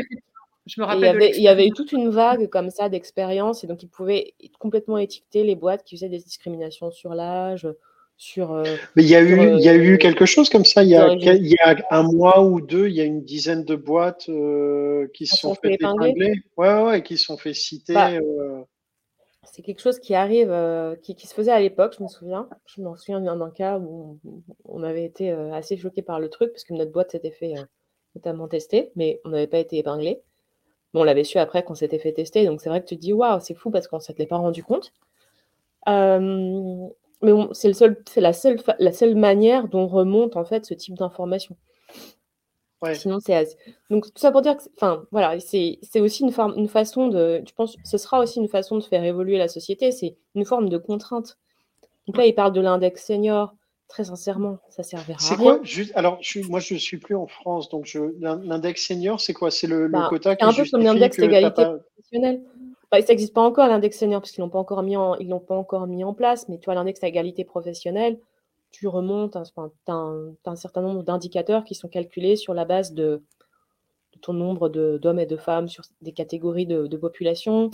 Je 0.67 0.81
me 0.81 0.87
rappelle 0.87 1.17
il 1.37 1.43
y, 1.43 1.49
avait, 1.49 1.67
eu 1.67 1.71
toute 1.71 1.93
une 1.93 2.09
vague 2.09 2.49
comme 2.49 2.71
ça 2.71 2.89
d'expérience, 2.89 3.65
et 3.65 3.67
donc 3.67 3.83
ils 3.83 3.89
pouvaient 3.89 4.35
complètement 4.59 4.99
étiqueter 4.99 5.45
les 5.45 5.57
boîtes 5.57 5.85
qui 5.85 5.97
faisaient 5.97 6.09
des 6.09 6.19
discriminations 6.19 6.91
sur 6.91 7.15
l'âge, 7.15 7.69
sur. 8.17 8.53
Euh, 8.53 8.65
mais 8.95 9.03
il 9.03 9.09
y 9.09 9.17
a 9.17 9.23
eu, 9.23 9.55
il 9.55 9.61
y 9.61 9.69
a 9.69 9.75
eu 9.75 9.99
quelque 9.99 10.27
chose 10.27 10.49
comme 10.49 10.65
ça. 10.65 10.85
Il 10.85 10.91
y, 10.91 10.97
a, 10.97 11.13
il 11.13 11.47
y 11.47 11.59
a 11.59 11.77
un 11.91 12.03
mois 12.05 12.43
ou 12.43 12.61
deux, 12.61 12.89
il 12.89 12.95
y 12.95 13.01
a 13.01 13.05
une 13.05 13.25
dizaine 13.25 13.65
de 13.65 13.75
boîtes 13.75 14.31
qui 15.15 15.27
se 15.27 15.37
sont, 15.37 15.55
fait 15.55 15.75
épingler. 15.75 16.35
Ouais, 16.57 16.83
ouais, 16.83 17.03
qui 17.03 17.19
sont 17.19 17.37
fait 17.37 17.55
citer. 17.55 17.95
Bah, 17.95 18.13
c'est 19.53 19.63
quelque 19.63 19.81
chose 19.81 19.99
qui 19.99 20.15
arrive, 20.15 20.51
euh, 20.51 20.97
qui, 20.97 21.15
se 21.15 21.35
faisait 21.35 21.53
à 21.53 21.61
l'époque, 21.61 21.95
je 21.99 22.03
me 22.03 22.09
souviens. 22.09 22.49
Je 22.65 22.81
me 22.81 22.97
souviens 22.97 23.21
d'un 23.21 23.51
cas 23.51 23.79
où 23.79 24.19
on, 24.65 24.83
avait 24.83 25.05
été 25.05 25.31
euh, 25.31 25.53
assez 25.53 25.77
choqué 25.77 26.01
par 26.01 26.21
le 26.21 26.31
truc, 26.31 26.53
parce 26.53 26.65
que 26.65 26.73
notre 26.73 26.91
boîte 26.91 27.11
s'était 27.11 27.33
fait 27.33 27.59
euh, 27.59 27.65
notamment 28.15 28.49
tester, 28.49 28.93
mais 28.97 29.21
on 29.25 29.29
n'avait 29.29 29.47
pas 29.47 29.59
été 29.59 29.77
épinglé. 29.77 30.23
On 30.95 31.05
l'avait 31.05 31.25
su 31.25 31.39
après 31.39 31.63
qu'on 31.63 31.75
s'était 31.75 31.99
fait 31.99 32.13
tester, 32.13 32.47
donc 32.47 32.61
c'est 32.61 32.69
vrai 32.69 32.83
que 32.83 32.87
tu 32.87 32.97
te 32.97 33.01
dis, 33.01 33.13
waouh, 33.13 33.41
c'est 33.41 33.55
fou 33.55 33.71
parce 33.71 33.89
qu'on 33.89 33.97
ne 33.97 34.03
s'était 34.03 34.27
pas 34.27 34.37
rendu 34.37 34.63
compte. 34.63 34.93
mais 35.87 37.33
c'est 37.53 38.21
la 38.21 38.33
seule, 38.33 38.59
la 38.79 38.93
seule 38.93 39.15
manière 39.17 39.69
dont 39.69 39.87
remonte 39.87 40.37
en 40.37 40.45
fait 40.45 40.67
ce 40.67 40.75
type 40.75 40.95
d'information. 40.95 41.57
Sinon, 42.95 43.21
c'est 43.21 43.57
Donc, 43.91 44.07
tout 44.07 44.13
ça 44.17 44.33
pour 44.33 44.43
dire 44.43 44.57
que, 44.57 44.63
enfin, 44.77 45.05
voilà, 45.13 45.39
c'est 45.39 45.79
aussi 46.01 46.25
une, 46.25 46.33
forme, 46.33 46.55
une 46.57 46.69
façon 46.69 47.09
de. 47.09 47.43
Je 47.47 47.55
pense 47.55 47.77
ce 47.85 47.97
sera 47.97 48.21
aussi 48.21 48.41
une 48.41 48.49
façon 48.49 48.77
de 48.77 48.83
faire 48.83 49.05
évoluer 49.05 49.39
la 49.39 49.49
société. 49.49 49.93
C'est 49.93 50.17
une 50.35 50.45
forme 50.45 50.69
de 50.69 50.79
contrainte. 50.79 51.39
Donc 52.07 52.17
là, 52.17 52.27
il 52.27 52.35
parle 52.35 52.53
de 52.53 52.61
l'index 52.61 53.05
senior. 53.05 53.55
Très 53.93 54.05
sincèrement, 54.05 54.57
ça 54.71 54.83
servira 54.83 55.19
à 55.19 55.19
rien. 55.19 55.29
C'est 55.29 55.37
quoi 55.37 55.61
juste, 55.65 55.93
Alors, 55.95 56.17
je 56.23 56.41
moi, 56.41 56.61
je 56.61 56.73
ne 56.73 56.79
suis 56.79 56.97
plus 56.97 57.15
en 57.15 57.27
France. 57.27 57.69
Donc, 57.69 57.95
l'index 58.23 58.87
senior, 58.87 59.21
c'est 59.21 59.35
quoi? 59.35 59.51
C'est 59.51 59.67
le, 59.67 59.87
bah, 59.87 60.07
quota 60.09 60.35
qui 60.35 60.43
un 60.43 60.51
peu 60.55 60.65
comme 60.71 60.81
l'index 60.81 61.19
d'égalité 61.19 61.63
professionnelle. 61.63 62.43
Bah, 62.91 63.03
ça 63.03 63.09
n'existe 63.09 63.35
pas 63.35 63.43
encore, 63.43 63.69
l'index 63.69 63.99
senior, 63.99 64.23
parce 64.23 64.33
qu'ils 64.33 64.41
ne 64.41 64.47
l'ont 64.47 64.51
pas, 64.51 64.59
encore 64.61 64.83
mis 64.83 64.97
en, 64.97 65.19
pas 65.41 66.15
place. 66.17 66.49
Mais 66.49 66.57
tu 66.57 66.65
vois, 66.65 66.75
l'index 66.75 67.01
d'égalité 67.01 67.45
professionnelle, 67.45 68.19
tu 68.71 68.89
remontes, 68.89 69.33
tu 69.35 69.93
as, 69.93 69.93
un 69.93 70.57
certain 70.57 70.81
nombre 70.81 71.03
d'indicateurs 71.03 71.63
qui 71.65 71.75
sont 71.75 71.89
calculés 71.89 72.37
sur 72.37 72.55
la 72.55 72.65
base 72.65 72.95
de, 72.95 73.23
ton 74.23 74.33
nombre 74.33 74.71
d'hommes 74.71 75.19
et 75.19 75.27
de 75.27 75.37
femmes 75.37 75.69
sur 75.69 75.85
des 76.01 76.13
catégories 76.13 76.65
de, 76.65 76.97
population, 76.97 77.71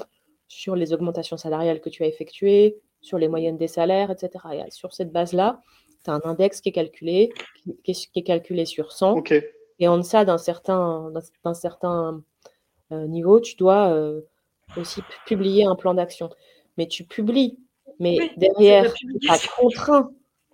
sur 0.48 0.74
les 0.74 0.92
augmentations 0.92 1.36
salariales 1.36 1.80
que 1.80 1.90
tu 1.90 2.02
as 2.02 2.08
effectuées, 2.08 2.76
sur 3.02 3.18
les 3.18 3.28
moyennes 3.28 3.56
des 3.56 3.68
salaires, 3.68 4.10
etc. 4.10 4.64
Et 4.66 4.70
sur 4.72 4.92
cette 4.92 5.12
base-là, 5.12 5.62
tu 6.04 6.10
as 6.10 6.14
un 6.14 6.20
index 6.24 6.60
qui 6.60 6.70
est 6.70 6.72
calculé, 6.72 7.32
qui, 7.84 8.08
est, 8.14 8.22
calculé 8.22 8.64
sur 8.64 8.92
100. 8.92 9.22
Et 9.80 9.88
en 9.88 9.98
deçà 9.98 10.24
d'un 10.24 10.38
certain, 10.38 11.12
certain 11.54 12.22
euh, 12.92 13.06
niveau, 13.06 13.40
tu 13.40 13.56
dois 13.56 13.90
euh, 13.90 14.22
aussi 14.76 15.02
publier 15.26 15.64
un 15.64 15.76
plan 15.76 15.94
d'action. 15.94 16.30
Mais 16.76 16.86
tu 16.86 17.04
publies, 17.04 17.58
mais 18.00 18.32
derrière, 18.36 18.92
tu 18.94 19.06
n'es 19.06 19.18
pas 19.26 19.38
contraint 19.56 20.10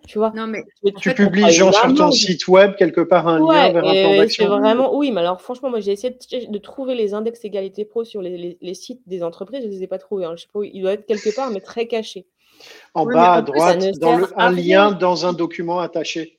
tu 0.06 0.18
vois 0.18 0.32
non, 0.34 0.46
mais 0.46 0.62
tu 1.00 1.14
publies 1.14 1.50
genre 1.50 1.74
sur 1.74 1.94
ton 1.94 2.10
site 2.10 2.46
web 2.48 2.74
quelque 2.76 3.00
part 3.00 3.26
un 3.26 3.38
lien 3.38 3.72
vers 3.72 3.84
un 3.84 3.92
plan 3.92 4.16
d'action. 4.16 4.48
vraiment 4.48 4.96
oui, 4.96 5.10
mais 5.10 5.20
alors 5.20 5.40
franchement 5.40 5.70
moi 5.70 5.80
j'ai 5.80 5.92
essayé 5.92 6.14
de, 6.48 6.58
trouver 6.58 6.94
les 6.94 7.14
index 7.14 7.42
égalité 7.44 7.84
pro 7.84 8.04
sur 8.04 8.20
les, 8.20 8.58
les, 8.60 8.74
sites 8.74 9.00
des 9.06 9.22
entreprises, 9.22 9.62
je 9.62 9.66
ne 9.66 9.72
les 9.72 9.82
ai 9.82 9.86
pas 9.86 9.98
trouvés. 9.98 10.26
Hein. 10.26 10.34
Je 10.36 10.42
sais 10.42 10.48
pas, 10.52 10.60
il 10.62 10.82
doit 10.82 10.92
être 10.92 11.06
quelque 11.06 11.34
part 11.34 11.50
mais 11.50 11.60
très 11.60 11.86
caché. 11.86 12.26
En 12.94 13.06
bas 13.06 13.34
à 13.34 13.42
droite, 13.42 13.84
dans 13.98 14.16
le, 14.16 14.28
un 14.36 14.52
lien 14.52 14.92
dans 14.92 15.26
un 15.26 15.32
document 15.32 15.80
attaché. 15.80 16.38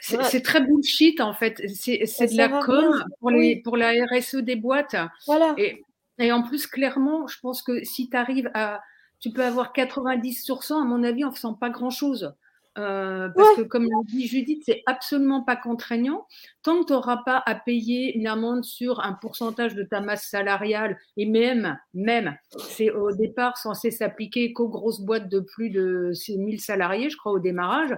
C'est 0.00 0.42
très 0.42 0.60
bullshit 0.60 1.20
en 1.20 1.34
fait. 1.34 1.60
C'est 1.74 1.98
de 1.98 2.36
la 2.36 2.48
com 2.48 3.04
pour, 3.20 3.30
les, 3.30 3.56
pour 3.56 3.76
la 3.76 3.92
RSE 4.12 4.36
des 4.36 4.56
boîtes. 4.56 4.96
Voilà. 5.26 5.54
Et, 5.56 5.82
et 6.18 6.32
en 6.32 6.42
plus, 6.42 6.66
clairement, 6.66 7.26
je 7.26 7.38
pense 7.40 7.62
que 7.62 7.84
si 7.84 8.08
tu 8.08 8.16
arrives 8.16 8.50
à. 8.54 8.80
Tu 9.20 9.32
peux 9.32 9.42
avoir 9.44 9.72
90 9.72 10.44
sur 10.44 10.62
100, 10.62 10.80
à 10.80 10.84
mon 10.84 11.02
avis, 11.02 11.24
en 11.24 11.32
faisant 11.32 11.52
pas 11.52 11.70
grand 11.70 11.90
chose. 11.90 12.32
Euh, 12.78 13.28
parce 13.34 13.56
que 13.56 13.62
comme 13.62 13.84
l'a 13.84 14.02
dit 14.04 14.26
Judith, 14.26 14.62
c'est 14.64 14.82
absolument 14.86 15.42
pas 15.42 15.56
contraignant. 15.56 16.26
Tant 16.62 16.80
que 16.80 16.86
tu 16.86 16.92
n'auras 16.92 17.18
pas 17.18 17.42
à 17.44 17.54
payer 17.54 18.16
une 18.16 18.26
amende 18.26 18.64
sur 18.64 19.00
un 19.00 19.14
pourcentage 19.14 19.74
de 19.74 19.82
ta 19.82 20.00
masse 20.00 20.28
salariale, 20.28 20.96
et 21.16 21.26
même, 21.26 21.78
même, 21.92 22.36
c'est 22.58 22.90
au 22.90 23.10
départ 23.12 23.58
censé 23.58 23.90
s'appliquer 23.90 24.52
qu'aux 24.52 24.68
grosses 24.68 25.00
boîtes 25.00 25.28
de 25.28 25.40
plus 25.40 25.70
de 25.70 26.12
1000 26.28 26.60
salariés, 26.60 27.10
je 27.10 27.16
crois, 27.16 27.32
au 27.32 27.40
démarrage. 27.40 27.96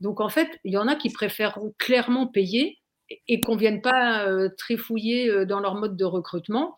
Donc 0.00 0.20
en 0.20 0.28
fait, 0.28 0.48
il 0.64 0.72
y 0.72 0.78
en 0.78 0.88
a 0.88 0.94
qui 0.94 1.10
préfèrent 1.10 1.58
clairement 1.78 2.26
payer 2.26 2.78
et 3.26 3.40
qu'on 3.40 3.54
ne 3.54 3.60
vienne 3.60 3.80
pas 3.80 4.26
euh, 4.26 4.50
trifouiller 4.56 5.30
euh, 5.30 5.46
dans 5.46 5.60
leur 5.60 5.74
mode 5.74 5.96
de 5.96 6.04
recrutement. 6.04 6.76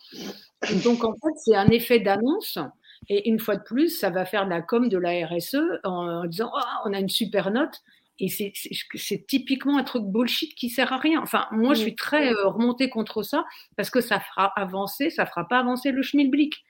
donc 0.84 1.04
en 1.04 1.12
fait, 1.14 1.34
c'est 1.44 1.56
un 1.56 1.68
effet 1.68 1.98
d'annonce 1.98 2.58
et 3.08 3.28
une 3.28 3.40
fois 3.40 3.56
de 3.56 3.62
plus, 3.62 3.88
ça 3.88 4.10
va 4.10 4.24
faire 4.24 4.44
de 4.44 4.50
la 4.50 4.62
com 4.62 4.88
de 4.88 4.98
la 4.98 5.26
RSE 5.26 5.56
en, 5.84 6.24
disant 6.26 6.50
oh, 6.54 6.60
on 6.84 6.92
a 6.92 7.00
une 7.00 7.08
super 7.08 7.50
note. 7.50 7.80
Et 8.22 8.28
c'est 8.28 9.26
typiquement 9.26 9.78
un 9.78 9.82
truc 9.82 10.04
bullshit 10.04 10.54
qui 10.54 10.68
sert 10.68 10.92
à 10.92 10.98
rien. 10.98 11.22
Enfin, 11.22 11.46
moi, 11.52 11.72
je 11.72 11.80
suis 11.80 11.96
très 11.96 12.30
euh, 12.30 12.48
remontée 12.48 12.90
contre 12.90 13.22
ça 13.22 13.46
parce 13.76 13.88
que 13.88 14.02
ça 14.02 14.20
fera 14.20 14.52
avancer, 14.56 15.08
ça 15.08 15.24
fera 15.24 15.48
pas 15.48 15.58
avancer 15.58 15.90
le 15.90 16.02
schmilblick. 16.02 16.62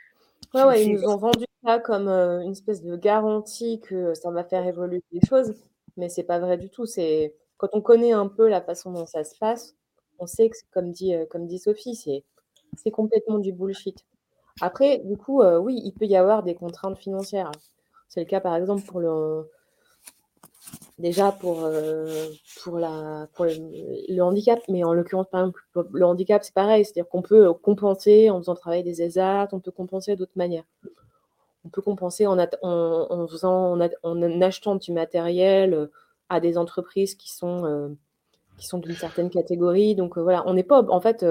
Ouais, 0.54 0.62
ouais, 0.62 0.84
ils 0.84 0.92
nous 0.92 1.04
ont 1.08 1.16
vendu 1.16 1.44
ça 1.64 1.80
comme 1.80 2.06
euh, 2.06 2.40
une 2.42 2.52
espèce 2.52 2.82
de 2.82 2.96
garantie 2.96 3.80
que 3.80 4.14
ça 4.14 4.30
va 4.30 4.44
faire 4.44 4.64
évoluer 4.64 5.02
les 5.10 5.20
choses, 5.28 5.54
mais 5.96 6.08
c'est 6.08 6.22
pas 6.22 6.38
vrai 6.38 6.56
du 6.56 6.70
tout. 6.70 6.86
C'est 6.86 7.34
quand 7.56 7.70
on 7.72 7.80
connaît 7.80 8.12
un 8.12 8.28
peu 8.28 8.48
la 8.48 8.60
façon 8.60 8.92
dont 8.92 9.06
ça 9.06 9.24
se 9.24 9.36
passe, 9.36 9.74
on 10.20 10.26
sait 10.26 10.50
que, 10.50 10.56
comme 10.70 10.92
dit, 10.92 11.14
euh, 11.16 11.26
comme 11.26 11.48
dit 11.48 11.58
Sophie, 11.58 11.96
c'est 11.96 12.90
complètement 12.92 13.38
du 13.38 13.52
bullshit. 13.52 14.04
Après, 14.60 14.98
du 15.04 15.16
coup, 15.16 15.42
euh, 15.42 15.58
oui, 15.58 15.80
il 15.84 15.92
peut 15.92 16.06
y 16.06 16.16
avoir 16.16 16.42
des 16.42 16.54
contraintes 16.54 16.98
financières. 16.98 17.50
C'est 18.08 18.20
le 18.20 18.26
cas, 18.26 18.40
par 18.40 18.56
exemple, 18.56 18.82
pour 18.84 19.00
le 19.00 19.48
déjà 20.98 21.32
pour, 21.32 21.64
euh, 21.64 22.28
pour, 22.62 22.78
la, 22.78 23.26
le, 23.38 24.20
handicap, 24.20 24.60
mais 24.68 24.84
en 24.84 24.92
l'occurrence, 24.92 25.26
par 25.30 25.40
exemple, 25.40 25.60
le 25.92 26.04
handicap, 26.04 26.44
c'est 26.44 26.54
pareil, 26.54 26.84
c'est-à-dire 26.84 27.08
qu'on 27.08 27.22
peut 27.22 27.52
compenser 27.54 28.30
en 28.30 28.38
faisant 28.38 28.54
travailler 28.54 28.82
des 28.82 29.02
ESAT, 29.02 29.48
on 29.52 29.60
peut 29.60 29.70
compenser 29.70 30.14
d'autres 30.16 30.36
manières. 30.36 30.64
On 31.64 31.70
peut 31.70 31.82
compenser 31.82 32.26
en, 32.26 32.38
en, 32.38 33.26
faisant, 33.28 33.78
en, 34.02 34.40
achetant 34.42 34.76
du 34.76 34.92
matériel 34.92 35.74
euh, 35.74 35.86
à 36.28 36.40
des 36.40 36.58
entreprises 36.58 37.14
qui 37.14 37.32
sont, 37.32 37.96
qui 38.58 38.66
sont 38.66 38.78
d'une 38.78 38.94
certaine 38.94 39.30
catégorie. 39.30 39.94
Donc 39.94 40.16
voilà, 40.16 40.44
on 40.46 40.54
n'est 40.54 40.62
pas, 40.62 40.84
en 40.88 41.00
fait, 41.00 41.24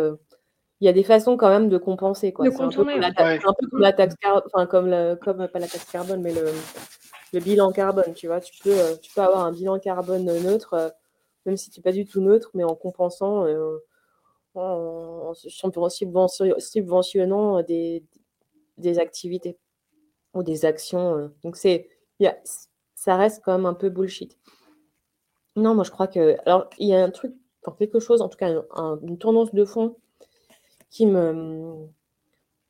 il 0.81 0.85
y 0.85 0.87
a 0.87 0.93
des 0.93 1.03
façons 1.03 1.35
quand 1.35 1.49
même 1.49 1.69
de 1.69 1.77
compenser. 1.77 2.31
Quoi. 2.31 2.45
C'est 2.49 2.61
un, 2.61 2.69
peu 2.69 2.75
comme 2.75 2.99
la 2.99 3.11
taxe, 3.11 3.45
un 3.45 3.53
peu 3.53 3.67
comme 3.67 3.81
la 3.81 3.93
taxe 3.93 4.15
carbone, 4.15 4.43
enfin 4.45 4.65
comme, 4.65 5.17
comme, 5.21 5.47
pas 5.47 5.59
la 5.59 5.67
taxe 5.67 5.91
carbone, 5.91 6.21
mais 6.21 6.33
le, 6.33 6.45
le, 7.33 7.39
bilan 7.39 7.71
carbone, 7.71 8.13
tu 8.13 8.27
vois. 8.27 8.39
Tu 8.39 8.53
peux, 8.63 8.77
euh, 8.77 8.95
tu 9.01 9.11
peux 9.13 9.21
avoir 9.21 9.45
un 9.45 9.51
bilan 9.51 9.77
carbone 9.79 10.23
neutre, 10.25 10.73
euh, 10.73 10.89
même 11.45 11.57
si 11.57 11.69
tu 11.69 11.79
n'es 11.79 11.83
pas 11.83 11.91
du 11.91 12.05
tout 12.05 12.21
neutre, 12.21 12.51
mais 12.53 12.63
en 12.63 12.75
compensant, 12.75 13.45
euh, 13.45 13.77
en, 14.55 15.33
en, 15.33 15.89
subventionnant 16.59 17.61
des, 17.63 18.05
des 18.77 18.99
activités 18.99 19.57
ou 20.33 20.43
des 20.43 20.63
actions. 20.63 21.31
donc 21.43 21.57
c'est, 21.57 21.89
ça 22.95 23.17
reste 23.17 23.41
quand 23.43 23.51
même 23.51 23.65
un 23.65 23.73
peu 23.73 23.89
bullshit. 23.89 24.37
Non, 25.55 25.75
moi 25.75 25.83
je 25.83 25.91
crois 25.91 26.07
que, 26.07 26.37
alors 26.45 26.69
il 26.77 26.87
y 26.87 26.93
a 26.93 27.03
un 27.03 27.09
truc, 27.09 27.33
enfin, 27.65 27.75
quelque 27.77 27.99
chose, 27.99 28.21
en 28.21 28.29
tout 28.29 28.37
cas 28.37 28.49
une 29.01 29.17
tendance 29.17 29.53
de 29.53 29.65
fond 29.65 29.97
qui 30.89 31.05
me, 31.05 31.87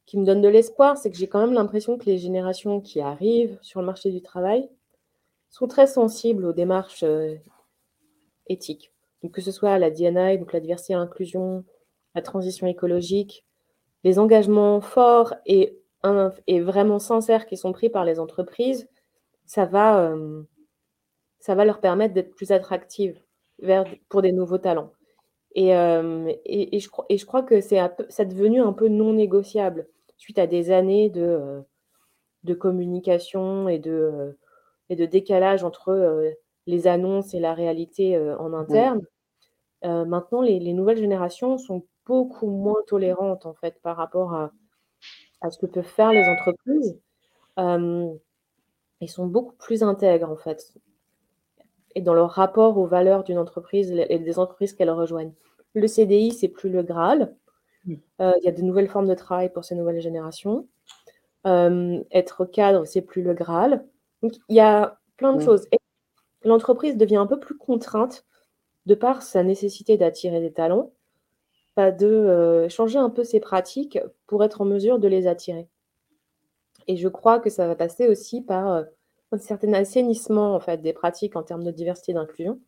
qui 0.05 0.17
me 0.17 0.25
donne 0.25 0.41
de 0.41 0.47
l'espoir, 0.47 0.97
c'est 0.97 1.11
que 1.11 1.17
j'ai 1.17 1.27
quand 1.27 1.39
même 1.39 1.53
l'impression 1.53 1.97
que 1.97 2.05
les 2.05 2.17
générations 2.17 2.81
qui 2.81 2.99
arrivent 2.99 3.57
sur 3.61 3.79
le 3.79 3.85
marché 3.85 4.11
du 4.11 4.21
travail 4.21 4.69
sont 5.49 5.67
très 5.67 5.87
sensibles 5.87 6.45
aux 6.45 6.53
démarches 6.53 7.03
euh, 7.03 7.35
éthiques. 8.47 8.91
Donc, 9.21 9.33
que 9.33 9.41
ce 9.41 9.51
soit 9.51 9.77
la 9.77 9.91
DNI, 9.91 10.37
donc 10.37 10.53
la 10.53 10.59
diversité 10.59 10.93
et 10.93 10.95
l'inclusion, 10.95 11.63
la 12.15 12.21
transition 12.21 12.67
écologique, 12.67 13.45
les 14.03 14.19
engagements 14.19 14.81
forts 14.81 15.33
et, 15.45 15.77
et, 16.47 16.61
vraiment 16.61 16.99
sincères 16.99 17.45
qui 17.45 17.57
sont 17.57 17.73
pris 17.73 17.89
par 17.89 18.05
les 18.05 18.19
entreprises, 18.19 18.87
ça 19.45 19.65
va, 19.65 19.99
euh, 20.01 20.43
ça 21.39 21.55
va 21.55 21.65
leur 21.65 21.81
permettre 21.81 22.13
d'être 22.13 22.33
plus 22.33 22.51
attractives 22.51 23.19
vers, 23.59 23.83
pour 24.07 24.21
des 24.21 24.31
nouveaux 24.31 24.57
talents. 24.57 24.93
Et, 25.55 25.69
et, 25.69 26.75
et, 26.75 26.79
je, 26.79 26.89
et, 27.09 27.17
je, 27.17 27.25
crois 27.25 27.43
que 27.43 27.59
c'est 27.59 28.25
devenu 28.25 28.61
un 28.61 28.73
peu 28.73 28.87
non 28.87 29.13
négociable 29.13 29.87
suite 30.17 30.37
à 30.37 30.47
des 30.47 30.71
années 30.71 31.09
de, 31.09 31.61
de 32.43 32.53
communication 32.53 33.67
et 33.67 33.79
de, 33.79 34.37
et 34.89 34.95
de 34.95 35.05
décalage 35.05 35.63
entre 35.63 36.33
les 36.67 36.87
annonces 36.87 37.33
et 37.33 37.39
la 37.39 37.53
réalité 37.53 38.17
en 38.39 38.53
interne. 38.53 39.01
maintenant, 39.83 40.41
les, 40.41 40.59
les, 40.59 40.73
nouvelles 40.73 40.99
générations 40.99 41.57
sont 41.57 41.85
beaucoup 42.05 42.49
moins 42.49 42.81
tolérantes 42.87 43.45
en 43.45 43.53
fait 43.55 43.81
par 43.81 43.97
rapport 43.97 44.33
à, 44.33 44.51
à 45.41 45.49
ce 45.49 45.57
que 45.57 45.65
peuvent 45.65 45.83
faire 45.83 46.11
les 46.11 46.25
entreprises. 46.27 46.99
ils 47.57 49.09
sont 49.09 49.25
beaucoup 49.25 49.55
plus 49.55 49.81
intègres 49.81 50.29
en 50.29 50.37
fait 50.37 50.73
et 51.99 52.01
dans 52.01 52.13
leur 52.13 52.31
rapport 52.31 52.77
aux 52.77 52.85
valeurs 52.85 53.25
d'une 53.25 53.37
entreprise 53.37 53.91
et 53.91 54.19
des 54.19 54.39
entreprises 54.39 54.73
qu'elles 54.73 54.89
rejoignent. 54.89 55.33
Le 55.73 55.85
CDI, 55.85 56.31
c'est 56.31 56.47
plus 56.47 56.69
le 56.69 56.81
Graal. 56.81 57.35
Euh, 58.21 58.31
il 58.39 58.45
y 58.45 58.47
a 58.47 58.53
de 58.53 58.61
nouvelles 58.61 58.87
formes 58.87 59.07
de 59.07 59.13
travail 59.15 59.51
pour 59.51 59.65
ces 59.65 59.75
nouvelles 59.75 59.99
générations. 59.99 60.67
Euh, 61.45 62.01
être 62.11 62.45
cadre, 62.45 62.85
c'est 62.85 63.01
plus 63.01 63.21
le 63.21 63.33
Graal. 63.33 63.85
Donc, 64.23 64.33
il 64.47 64.55
y 64.55 64.61
a 64.61 64.97
plein 65.17 65.33
de 65.33 65.41
choses. 65.41 65.67
L'entreprise 66.43 66.95
devient 66.95 67.17
un 67.17 67.27
peu 67.27 67.39
plus 67.39 67.57
contrainte 67.57 68.25
de 68.85 68.95
par 68.95 69.21
sa 69.21 69.43
nécessité 69.43 69.97
d'attirer 69.97 70.39
des 70.39 70.53
talents, 70.53 70.93
pas 71.75 71.91
de 71.91 72.07
euh, 72.07 72.69
changer 72.69 72.97
un 72.97 73.09
peu 73.09 73.25
ses 73.25 73.41
pratiques 73.41 73.99
pour 74.25 74.41
être 74.45 74.61
en 74.61 74.65
mesure 74.65 74.99
de 74.99 75.09
les 75.09 75.27
attirer. 75.27 75.67
Et 76.87 76.95
je 76.95 77.09
crois 77.09 77.39
que 77.39 77.49
ça 77.49 77.67
va 77.67 77.75
passer 77.75 78.07
aussi 78.07 78.41
par 78.41 78.85
un 79.31 79.37
certain 79.37 79.73
assainissement 79.73 80.55
en 80.55 80.59
fait, 80.59 80.81
des 80.81 80.93
pratiques 80.93 81.35
en 81.35 81.43
termes 81.43 81.63
de 81.63 81.71
diversité 81.71 82.11
et 82.11 82.15
d'inclusion. 82.15 82.59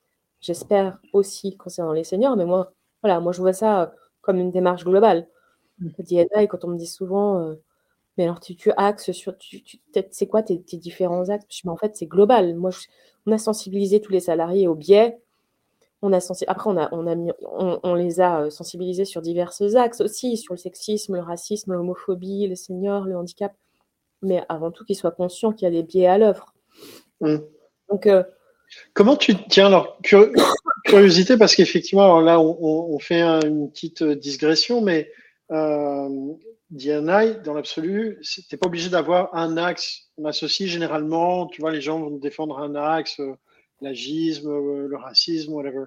J'espère 0.41 0.99
aussi 1.13 1.57
concernant 1.57 1.93
les 1.93 2.03
seniors, 2.03 2.35
mais 2.35 2.45
moi, 2.45 2.73
voilà, 3.03 3.19
moi 3.19 3.31
je 3.31 3.41
vois 3.41 3.53
ça 3.53 3.93
comme 4.21 4.37
une 4.37 4.51
démarche 4.51 4.83
globale. 4.83 5.27
Et 5.99 6.47
quand 6.47 6.63
on 6.65 6.69
me 6.69 6.77
dit 6.77 6.87
souvent, 6.87 7.39
euh, 7.39 7.55
mais 8.17 8.25
alors 8.25 8.39
tu, 8.39 8.55
tu 8.55 8.71
axes 8.77 9.11
sur, 9.11 9.37
tu, 9.37 9.63
tu, 9.63 9.79
c'est 10.11 10.27
quoi 10.27 10.43
tes, 10.43 10.61
tes, 10.61 10.77
différents 10.77 11.29
axes? 11.29 11.45
Je, 11.49 11.61
mais 11.65 11.71
En 11.71 11.77
fait, 11.77 11.95
c'est 11.95 12.05
global. 12.05 12.55
Moi, 12.55 12.71
on 13.25 13.31
a 13.31 13.37
sensibilisé 13.37 14.01
tous 14.01 14.11
les 14.11 14.19
salariés 14.19 14.67
au 14.67 14.75
biais. 14.75 15.19
On 16.03 16.13
a 16.13 16.19
Après, 16.47 16.69
on, 16.69 16.77
a, 16.77 16.89
on, 16.93 17.07
a 17.07 17.15
mis, 17.15 17.31
on, 17.41 17.79
on, 17.83 17.93
les 17.93 18.21
a 18.21 18.41
euh, 18.41 18.49
sensibilisés 18.49 19.05
sur 19.05 19.21
divers 19.21 19.53
axes 19.75 20.01
aussi, 20.01 20.37
sur 20.37 20.53
le 20.53 20.57
sexisme, 20.57 21.15
le 21.15 21.21
racisme, 21.21 21.73
l'homophobie, 21.73 22.47
les 22.47 22.55
seniors, 22.55 23.05
le 23.05 23.17
handicap 23.17 23.53
mais 24.21 24.43
avant 24.49 24.71
tout 24.71 24.85
qu'ils 24.85 24.95
soient 24.95 25.11
conscients 25.11 25.51
qu'il 25.51 25.65
y 25.65 25.67
a 25.67 25.71
des 25.71 25.83
biais 25.83 26.07
à 26.07 26.17
l'œuvre. 26.17 26.53
Mm. 27.21 27.37
Donc, 27.89 28.07
euh, 28.07 28.23
Comment 28.93 29.15
tu 29.15 29.35
tiens 29.47 29.67
alors 29.67 29.99
curiosité 30.85 31.37
parce 31.37 31.55
qu'effectivement 31.55 32.19
là 32.21 32.39
on, 32.39 32.97
fait 32.99 33.21
une 33.21 33.69
petite 33.71 34.03
digression 34.03 34.81
mais 34.81 35.11
euh, 35.51 36.33
DNI 36.69 37.41
dans 37.43 37.53
l'absolu 37.53 38.21
t'es 38.49 38.57
pas 38.57 38.67
obligé 38.67 38.89
d'avoir 38.89 39.35
un 39.35 39.57
axe 39.57 40.09
on 40.17 40.25
associe 40.25 40.69
généralement 40.69 41.47
tu 41.47 41.61
vois 41.61 41.71
les 41.71 41.81
gens 41.81 41.99
vont 41.99 42.11
défendre 42.11 42.59
un 42.59 42.75
axe 42.75 43.19
euh, 43.19 43.35
l'agisme 43.81 44.49
euh, 44.49 44.87
le 44.87 44.97
racisme 44.97 45.53
whatever 45.53 45.85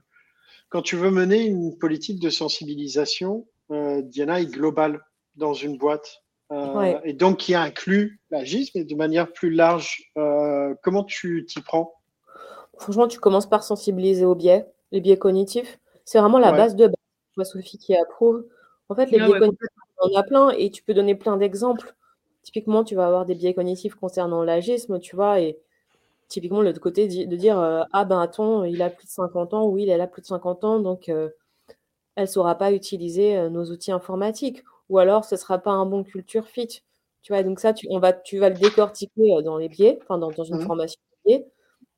quand 0.68 0.82
tu 0.82 0.96
veux 0.96 1.10
mener 1.10 1.44
une 1.44 1.78
politique 1.78 2.20
de 2.20 2.30
sensibilisation 2.30 3.46
euh, 3.70 4.02
DNI 4.02 4.46
globale 4.46 5.00
dans 5.36 5.54
une 5.54 5.78
boîte 5.78 6.23
euh, 6.54 7.00
et 7.04 7.12
donc 7.12 7.38
qui 7.38 7.54
inclut 7.54 8.20
l'agisme, 8.30 8.72
mais 8.76 8.84
de 8.84 8.94
manière 8.94 9.32
plus 9.32 9.50
large. 9.50 10.10
Euh, 10.16 10.74
comment 10.82 11.04
tu 11.04 11.44
t'y 11.46 11.60
prends? 11.60 11.94
Franchement, 12.78 13.08
tu 13.08 13.18
commences 13.18 13.48
par 13.48 13.64
sensibiliser 13.64 14.24
aux 14.24 14.34
biais, 14.34 14.66
les 14.92 15.00
biais 15.00 15.16
cognitifs. 15.16 15.78
C'est 16.04 16.18
vraiment 16.18 16.38
la 16.38 16.52
base 16.52 16.76
de 16.76 16.86
base. 16.86 16.96
Je 17.30 17.34
vois 17.36 17.44
Sophie 17.44 17.78
qui 17.78 17.96
approuve. 17.96 18.46
En 18.88 18.94
fait, 18.94 19.10
les 19.10 19.18
biais 19.18 19.38
cognitifs, 19.38 19.68
on 20.02 20.12
en 20.12 20.18
a 20.18 20.22
plein 20.22 20.50
et 20.50 20.70
tu 20.70 20.82
peux 20.82 20.94
donner 20.94 21.14
plein 21.14 21.36
d'exemples. 21.36 21.94
Typiquement, 22.42 22.84
tu 22.84 22.94
vas 22.94 23.06
avoir 23.06 23.24
des 23.24 23.34
biais 23.34 23.54
cognitifs 23.54 23.94
concernant 23.94 24.44
l'agisme, 24.44 25.00
tu 25.00 25.16
vois, 25.16 25.40
et 25.40 25.58
typiquement 26.28 26.60
le 26.60 26.72
côté 26.74 27.08
de 27.08 27.36
dire 27.36 27.58
euh, 27.58 27.82
Ah 27.92 28.04
ben 28.04 28.20
attends, 28.20 28.64
il 28.64 28.82
a 28.82 28.90
plus 28.90 29.06
de 29.06 29.10
50 29.10 29.54
ans, 29.54 29.66
oui, 29.66 29.84
il 29.84 30.00
a 30.00 30.06
plus 30.06 30.20
de 30.20 30.26
50 30.26 30.64
ans, 30.64 30.78
donc 30.78 31.08
elle 31.08 31.32
ne 32.18 32.26
saura 32.26 32.56
pas 32.56 32.72
utiliser 32.72 33.48
nos 33.48 33.64
outils 33.64 33.92
informatiques 33.92 34.62
ou 34.88 34.98
alors 34.98 35.24
ce 35.24 35.34
ne 35.34 35.40
sera 35.40 35.58
pas 35.58 35.70
un 35.70 35.86
bon 35.86 36.04
culture 36.04 36.48
fit. 36.48 36.82
Tu 37.22 37.32
vois, 37.32 37.42
donc 37.42 37.60
ça, 37.60 37.72
tu, 37.72 37.86
on 37.90 37.98
va, 37.98 38.12
tu 38.12 38.38
vas 38.38 38.50
le 38.50 38.56
décortiquer 38.56 39.42
dans 39.42 39.56
les 39.56 39.68
biais, 39.68 39.98
enfin 40.02 40.18
dans, 40.18 40.30
une 40.30 40.56
mmh. 40.56 40.66
formation 40.66 41.00
de 41.26 41.38
de 41.38 41.44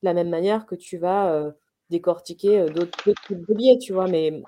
la 0.03 0.13
même 0.13 0.29
manière 0.29 0.65
que 0.65 0.75
tu 0.75 0.97
vas 0.97 1.51
décortiquer 1.89 2.65
d'autres 2.69 3.13
types 3.27 3.45
de 3.47 3.53
biais, 3.53 3.77
tu 3.77 3.93
vois. 3.93 4.07
Mais 4.07 4.41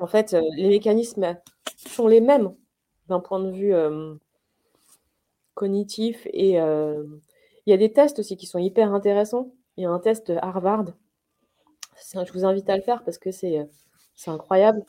en 0.00 0.06
fait, 0.06 0.36
les 0.56 0.68
mécanismes 0.68 1.38
sont 1.76 2.06
les 2.06 2.20
mêmes 2.20 2.54
d'un 3.08 3.20
point 3.20 3.40
de 3.40 3.50
vue 3.50 3.74
cognitif 5.54 6.26
et 6.32 6.52
il 6.56 7.70
y 7.70 7.72
a 7.72 7.76
des 7.76 7.92
tests 7.92 8.18
aussi 8.18 8.36
qui 8.36 8.46
sont 8.46 8.58
hyper 8.58 8.92
intéressants. 8.92 9.52
il 9.76 9.84
y 9.84 9.86
a 9.86 9.90
un 9.90 10.00
test 10.00 10.32
Harvard. 10.42 10.86
Je 12.12 12.32
vous 12.32 12.44
invite 12.44 12.68
à 12.68 12.76
le 12.76 12.82
faire 12.82 13.04
parce 13.04 13.18
que 13.18 13.30
c'est 13.30 13.68
incroyable. 14.26 14.84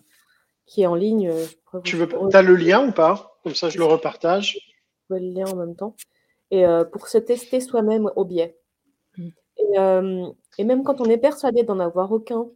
Qui 0.65 0.83
est 0.83 0.87
en 0.87 0.95
ligne. 0.95 1.31
Tu 1.83 1.97
veux, 1.97 2.07
as 2.35 2.41
le 2.41 2.55
lien 2.55 2.87
ou 2.87 2.91
pas? 2.91 3.37
Comme 3.43 3.55
ça, 3.55 3.69
je 3.69 3.77
le 3.77 3.83
repartage. 3.83 4.57
Je 5.09 5.15
le 5.15 5.19
lien 5.19 5.45
en 5.47 5.55
même 5.55 5.75
temps. 5.75 5.95
Et 6.51 6.65
pour 6.91 7.07
se 7.07 7.17
tester 7.17 7.59
soi-même 7.59 8.11
au 8.15 8.25
biais. 8.25 8.57
Mmh. 9.17 10.31
Et, 10.57 10.63
même 10.63 10.83
quand 10.83 11.01
on 11.01 11.05
est 11.05 11.17
persuadé 11.17 11.63
d'en 11.63 11.79
avoir 11.79 12.11
aucun, 12.11 12.47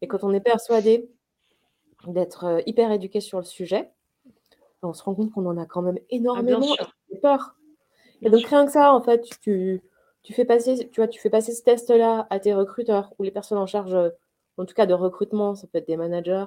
et 0.00 0.08
quand 0.08 0.24
on 0.24 0.32
est 0.32 0.40
persuadé 0.40 1.10
d'être 2.06 2.62
hyper 2.66 2.90
éduqué 2.92 3.20
sur 3.20 3.38
le 3.38 3.44
sujet, 3.44 3.90
on 4.82 4.92
se 4.92 5.02
rend 5.02 5.14
compte 5.14 5.32
qu'on 5.32 5.46
en 5.46 5.58
a 5.58 5.66
quand 5.66 5.82
même 5.82 5.98
ah, 5.98 6.06
énormément 6.10 6.74
peur. 7.20 7.56
Et 8.22 8.30
donc 8.30 8.44
rien 8.46 8.66
que 8.66 8.72
ça, 8.72 8.92
en 8.94 9.02
fait, 9.02 9.28
tu, 9.42 9.82
tu 10.22 10.32
fais 10.32 10.44
passer, 10.44 10.88
tu 10.90 11.00
vois, 11.00 11.08
tu 11.08 11.20
fais 11.20 11.30
passer 11.30 11.52
ce 11.52 11.62
test-là 11.62 12.26
à 12.30 12.38
tes 12.38 12.54
recruteurs 12.54 13.12
ou 13.18 13.22
les 13.22 13.30
personnes 13.30 13.58
en 13.58 13.66
charge, 13.66 13.96
en 14.56 14.64
tout 14.64 14.74
cas 14.74 14.86
de 14.86 14.94
recrutement, 14.94 15.54
ça 15.54 15.66
peut 15.66 15.78
être 15.78 15.88
des 15.88 15.96
managers, 15.96 16.46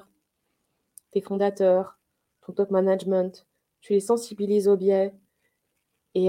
tes 1.14 1.22
fondateurs, 1.22 1.98
ton 2.46 2.52
top 2.52 2.70
management, 2.70 3.46
tu 3.80 3.94
les 3.94 4.00
sensibilises 4.00 4.68
au 4.68 4.76
biais. 4.76 5.14
Et, 6.14 6.26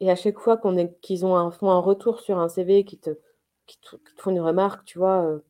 et 0.00 0.10
à 0.10 0.14
chaque 0.14 0.38
fois 0.38 0.56
qu'on 0.56 0.86
qu'ils 1.02 1.26
ont 1.26 1.36
un, 1.36 1.50
font 1.50 1.70
un 1.70 1.80
retour 1.80 2.20
sur 2.20 2.38
un 2.38 2.48
CV 2.48 2.84
qui 2.84 2.98
te, 2.98 3.10
qui 3.66 3.78
te, 3.80 3.96
font 4.18 4.30
une 4.30 4.40
remarque, 4.40 4.84
tu 4.84 4.98
vois, 4.98 5.40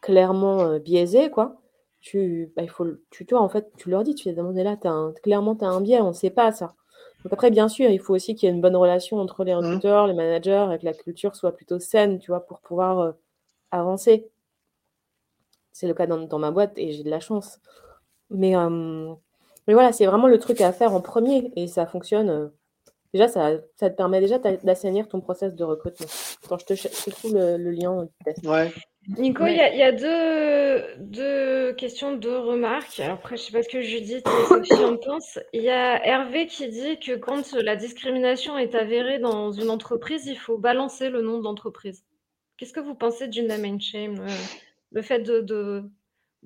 clairement 0.00 0.78
biaisée, 0.78 1.30
quoi, 1.30 1.60
tu, 2.04 2.52
bah, 2.54 2.62
il 2.62 2.68
faut, 2.68 2.86
tu, 3.10 3.24
toi, 3.26 3.40
en 3.40 3.48
fait, 3.48 3.72
tu 3.78 3.88
leur 3.90 4.04
dis, 4.04 4.14
tu 4.14 4.28
les 4.28 4.34
demandes 4.34 4.56
là, 4.56 4.76
as 4.84 5.12
clairement, 5.22 5.56
tu 5.56 5.64
as 5.64 5.68
un 5.68 5.80
biais, 5.80 6.00
on 6.02 6.08
ne 6.08 6.12
sait 6.12 6.30
pas 6.30 6.52
ça. 6.52 6.74
Donc 7.24 7.32
après, 7.32 7.50
bien 7.50 7.68
sûr, 7.68 7.88
il 7.88 7.98
faut 7.98 8.14
aussi 8.14 8.34
qu'il 8.34 8.46
y 8.46 8.52
ait 8.52 8.54
une 8.54 8.60
bonne 8.60 8.76
relation 8.76 9.18
entre 9.18 9.42
les 9.44 9.54
mmh. 9.54 9.56
recruteurs, 9.56 10.06
les 10.06 10.12
managers, 10.12 10.68
et 10.74 10.78
que 10.78 10.84
la 10.84 10.92
culture 10.92 11.34
soit 11.34 11.52
plutôt 11.52 11.78
saine, 11.78 12.18
tu 12.18 12.30
vois, 12.30 12.44
pour 12.44 12.60
pouvoir 12.60 12.98
euh, 13.00 13.12
avancer. 13.70 14.28
C'est 15.72 15.88
le 15.88 15.94
cas 15.94 16.06
dans, 16.06 16.38
ma 16.38 16.50
boîte 16.50 16.74
et 16.76 16.92
j'ai 16.92 17.02
de 17.02 17.10
la 17.10 17.20
chance. 17.20 17.58
Mais, 18.34 18.54
mais 19.66 19.74
voilà, 19.74 19.92
c'est 19.92 20.06
vraiment 20.06 20.28
le 20.28 20.38
truc 20.38 20.60
à 20.60 20.72
faire 20.72 20.92
en 20.92 21.00
premier 21.00 21.50
et 21.56 21.66
ça 21.66 21.86
fonctionne. 21.86 22.28
Euh, 22.28 22.48
déjà, 23.12 23.28
ça, 23.28 23.52
ça, 23.76 23.90
te 23.90 23.96
permet 23.96 24.20
déjà 24.20 24.38
d'assainir 24.38 25.08
ton 25.08 25.20
process 25.20 25.54
de 25.54 25.64
recrutement. 25.64 26.06
Attends, 26.44 26.58
je 26.58 26.66
te, 26.66 26.74
je 26.74 27.10
trouve 27.10 27.34
le, 27.34 27.70
lien. 27.70 28.06
Ouais. 28.44 28.72
Nico, 29.18 29.46
il 29.46 29.56
y, 29.56 29.82
a, 29.82 29.92
deux, 29.92 31.72
questions, 31.74 32.16
deux 32.16 32.38
remarques. 32.38 33.00
après, 33.00 33.36
je 33.36 33.42
ne 33.42 33.46
sais 33.46 33.52
pas 33.52 33.62
ce 33.62 33.68
que 33.68 33.80
Judith 33.80 34.26
et 34.26 34.46
Sophie 34.48 34.84
en 34.84 34.96
pensent. 34.96 35.38
Il 35.52 35.62
y 35.62 35.70
a 35.70 36.04
Hervé 36.06 36.46
qui 36.46 36.68
dit 36.68 36.98
que 36.98 37.16
quand 37.16 37.52
la 37.52 37.76
discrimination 37.76 38.58
est 38.58 38.74
avérée 38.74 39.18
dans 39.18 39.52
une 39.52 39.70
entreprise, 39.70 40.26
il 40.26 40.38
faut 40.38 40.58
balancer 40.58 41.10
le 41.10 41.22
nom 41.22 41.38
de 41.38 41.44
l'entreprise. 41.44 42.04
Qu'est-ce 42.56 42.72
que 42.72 42.80
vous 42.80 42.94
pensez 42.94 43.28
du 43.28 43.42
name 43.42 43.64
and 43.64 43.80
shame 43.80 44.20
euh, 44.20 44.28
Le 44.92 45.02
fait 45.02 45.20
de, 45.20 45.82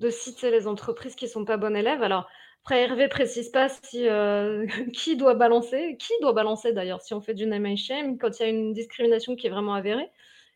citer 0.09 0.51
les 0.51 0.67
entreprises 0.67 1.15
qui 1.15 1.25
ne 1.25 1.29
sont 1.29 1.45
pas 1.45 1.57
bonnes 1.57 1.75
élèves. 1.75 2.01
Alors, 2.01 2.27
après, 2.63 2.81
Hervé 2.83 3.07
précise 3.07 3.49
pas 3.49 3.69
si, 3.69 4.07
euh, 4.07 4.65
qui 4.93 5.17
doit 5.17 5.33
balancer, 5.33 5.97
qui 5.99 6.13
doit 6.21 6.33
balancer 6.33 6.73
d'ailleurs 6.73 7.01
si 7.01 7.13
on 7.13 7.21
fait 7.21 7.33
du 7.33 7.45
name 7.45 7.65
and 7.65 7.77
shame 7.77 8.17
quand 8.17 8.39
il 8.39 8.43
y 8.43 8.45
a 8.45 8.49
une 8.49 8.73
discrimination 8.73 9.35
qui 9.35 9.47
est 9.47 9.49
vraiment 9.49 9.73
avérée. 9.73 10.09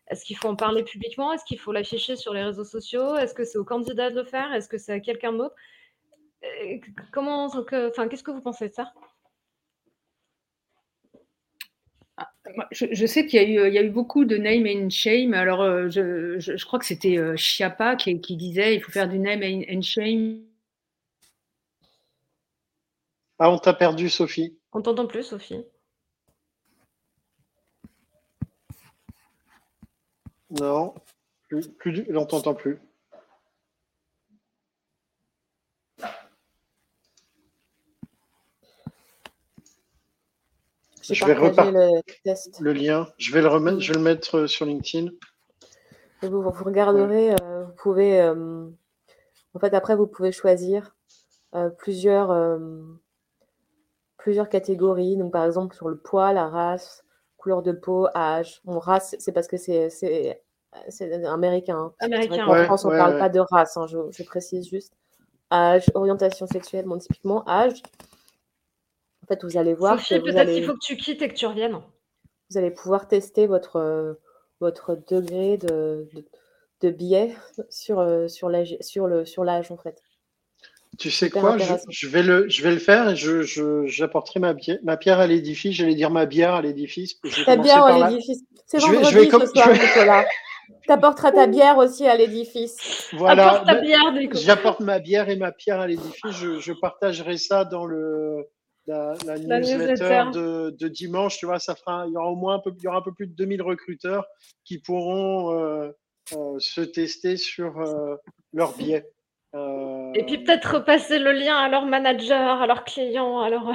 Est-ce 0.08 0.26
qu'il 0.26 0.38
faut 0.38 0.50
en 0.50 0.56
parler 0.56 0.84
publiquement? 0.84 1.32
Est-ce 1.34 1.46
qu'il 1.46 1.60
faut 1.60 1.72
l'afficher 1.72 2.16
sur 2.16 2.34
les 2.34 2.44
réseaux 2.44 2.66
sociaux? 2.66 3.16
Est-ce 3.16 3.34
que 3.34 3.46
c'est 3.46 3.58
au 3.58 3.64
candidat 3.64 4.10
de 4.10 4.16
le 4.16 4.26
faire? 4.26 4.54
Est-ce 4.54 4.68
que 4.68 4.78
c'est 4.78 4.92
à 4.94 5.00
quelqu'un 5.00 5.34
d'autre? 5.34 5.56
Comment, 7.12 7.46
enfin, 7.46 8.08
qu'est-ce 8.08 8.24
que 8.24 8.32
vous 8.32 8.42
pensez 8.42 8.68
de 8.68 8.74
ça? 8.74 8.94
Ah, 12.18 12.32
je, 12.72 13.06
sais 13.06 13.26
qu'il 13.26 13.42
y, 13.42 13.54
y, 13.54 13.78
a 13.78 13.84
eu 13.84 13.90
beaucoup 13.90 14.26
de 14.26 14.38
name 14.38 14.68
and 14.68 14.90
shame. 14.90 15.34
Alors, 15.34 15.62
euh, 15.62 15.90
je, 15.90 16.40
je, 16.40 16.66
crois 16.66 16.78
que 16.78 16.86
c'était 16.86 17.18
euh, 17.18 17.36
Chiappa 17.36 17.96
qui, 17.96 18.22
qui, 18.22 18.36
disait 18.36 18.76
il 18.76 18.82
faut 18.82 18.92
faire 18.92 19.10
du 19.10 19.18
name 19.18 19.42
and 19.44 19.82
shame. 19.82 20.44
Ah, 23.40 23.50
on 23.50 23.58
t'a 23.58 23.74
perdu, 23.74 24.10
Sophie. 24.10 24.58
On 24.74 24.82
t'entend 24.82 25.08
plus, 25.08 25.24
Sophie. 25.24 25.66
Non, 30.52 30.94
plus, 31.48 31.68
plus 31.68 32.06
on 32.16 32.26
t'entend 32.26 32.54
plus. 32.54 32.78
Je 41.12 41.26
vais 41.26 41.34
repartir 41.34 41.74
le, 42.62 42.74
lien. 42.74 43.08
Je 43.18 43.34
vais 43.34 43.42
le 43.42 43.48
remettre, 43.48 43.80
je 43.80 43.92
vais 43.92 43.98
le 43.98 44.04
mettre 44.04 44.40
euh, 44.40 44.48
sur 44.48 44.66
LinkedIn. 44.66 45.12
vous, 46.22 46.42
vous 46.42 46.64
regarderez, 46.64 47.32
euh, 47.32 47.66
vous 47.66 47.74
pouvez, 47.74 48.22
euh, 48.22 48.66
en 49.54 49.60
fait, 49.60 49.74
après, 49.74 49.96
vous 49.96 50.08
pouvez 50.08 50.32
choisir 50.32 50.96
plusieurs, 51.78 52.60
plusieurs 54.18 54.50
catégories. 54.50 55.18
Donc, 55.18 55.32
par 55.32 55.46
exemple, 55.46 55.76
sur 55.76 55.90
le 55.90 55.98
poids, 55.98 56.34
la 56.34 56.48
race, 56.48 57.04
couleur 57.38 57.62
de 57.62 57.74
peau, 57.74 58.08
âge. 58.16 58.62
Mon 58.66 58.80
race, 58.80 59.16
c'est 59.20 59.34
parce 59.34 59.48
que 59.48 59.58
c'est 59.58 60.42
américain. 61.28 61.92
américain. 62.00 62.48
En 62.48 62.64
France, 62.64 62.86
on 62.86 62.92
ne 62.92 62.98
parle 62.98 63.20
pas 63.20 63.30
de 63.30 63.40
race, 63.40 63.78
hein, 63.78 63.86
je, 63.88 64.24
précise 64.24 64.68
juste. 64.68 64.94
Âge, 65.52 65.86
orientation 65.94 66.48
sexuelle, 66.48 66.86
bon, 66.86 66.98
typiquement, 66.98 67.48
âge. 67.48 67.84
En 69.24 69.26
fait, 69.28 69.44
vous 69.44 69.58
allez 69.58 69.74
voir. 69.74 69.98
peut-être 69.98 70.52
qu'il 70.52 70.66
faut 70.66 70.74
que 70.74 70.86
tu 70.86 70.98
quittes 70.98 71.22
et 71.22 71.30
que 71.30 71.34
tu 71.34 71.46
reviennes. 71.46 71.80
Vous 72.50 72.58
allez 72.58 72.72
pouvoir 72.72 73.08
tester 73.08 73.48
votre, 73.48 74.20
votre 74.60 74.96
degré 75.10 75.58
de, 75.58 76.08
de, 76.82 76.90
biais 76.90 77.36
sur, 77.70 78.30
sur 78.30 78.50
l'âge, 78.50 78.76
sur 78.82 79.08
le, 79.08 79.26
sur 79.26 79.44
en 79.44 79.78
fait. 79.78 80.02
Tu 81.00 81.10
sais 81.10 81.30
quoi, 81.30 81.58
je, 81.90 82.08
vais 82.08 82.22
le, 82.22 82.48
je 82.50 82.62
vais 82.62 82.72
le 82.72 82.78
faire 82.78 83.10
et 83.10 83.16
j'apporterai 83.88 84.40
ma, 84.40 84.54
ma 84.84 84.98
pierre 84.98 85.20
à 85.20 85.26
l'édifice. 85.26 85.76
J'allais 85.76 85.96
dire 85.96 86.12
ma 86.12 86.28
bière 86.28 86.54
à 86.54 86.62
l'édifice. 86.62 87.20
Ta 87.46 87.56
bière 87.58 87.84
à 87.84 88.10
l'édifice. 88.10 88.44
C'est 88.68 88.78
vendredi 88.80 89.10
je 89.12 89.20
vais, 89.20 89.26
ce 89.26 89.46
soir, 89.48 89.72
Nicolas. 89.72 90.26
Tu 90.84 90.92
apporteras 90.92 91.32
ta 91.32 91.48
bière 91.48 91.78
aussi 91.78 92.06
à 92.06 92.16
l'édifice. 92.16 93.10
Voilà. 93.14 93.64
J'apporte 94.34 94.82
ma 94.82 95.00
bière 95.00 95.30
et 95.30 95.36
ma 95.36 95.52
pierre 95.52 95.80
à 95.80 95.88
l'édifice. 95.88 96.32
Je, 96.32 96.74
partagerai 96.74 97.38
ça 97.38 97.66
dans 97.66 97.86
le, 97.86 98.48
la, 98.88 99.16
newsletter, 99.60 100.32
de, 100.34 100.88
dimanche. 100.88 101.38
Tu 101.38 101.46
vois, 101.46 101.60
ça 101.60 101.76
fera, 101.76 102.06
il 102.08 102.14
y 102.14 102.18
aura 102.18 102.30
au 102.30 102.36
moins 102.36 102.56
un 102.56 102.60
peu, 102.60 102.74
il 102.78 102.84
y 102.84 102.88
aura 102.88 102.98
un 102.98 103.02
peu 103.02 103.14
plus 103.14 103.28
de 103.28 103.34
2000 103.34 103.62
recruteurs 103.62 104.26
qui 104.64 104.80
pourront 104.80 105.52
euh, 105.52 105.92
euh, 106.34 106.60
se 106.60 106.82
tester 106.82 107.38
sur 107.38 107.80
euh, 107.80 108.16
leur 108.54 108.76
biais. 108.76 109.10
Et 110.16 110.24
puis 110.26 110.44
peut-être 110.44 110.76
repasser 110.78 111.20
le 111.20 111.32
lien 111.32 111.56
à 111.56 111.70
leur 111.70 111.86
manager, 111.86 112.62
à 112.62 112.68
leurs 112.68 112.84
clients, 112.84 113.40
à 113.40 113.50
leur. 113.50 113.68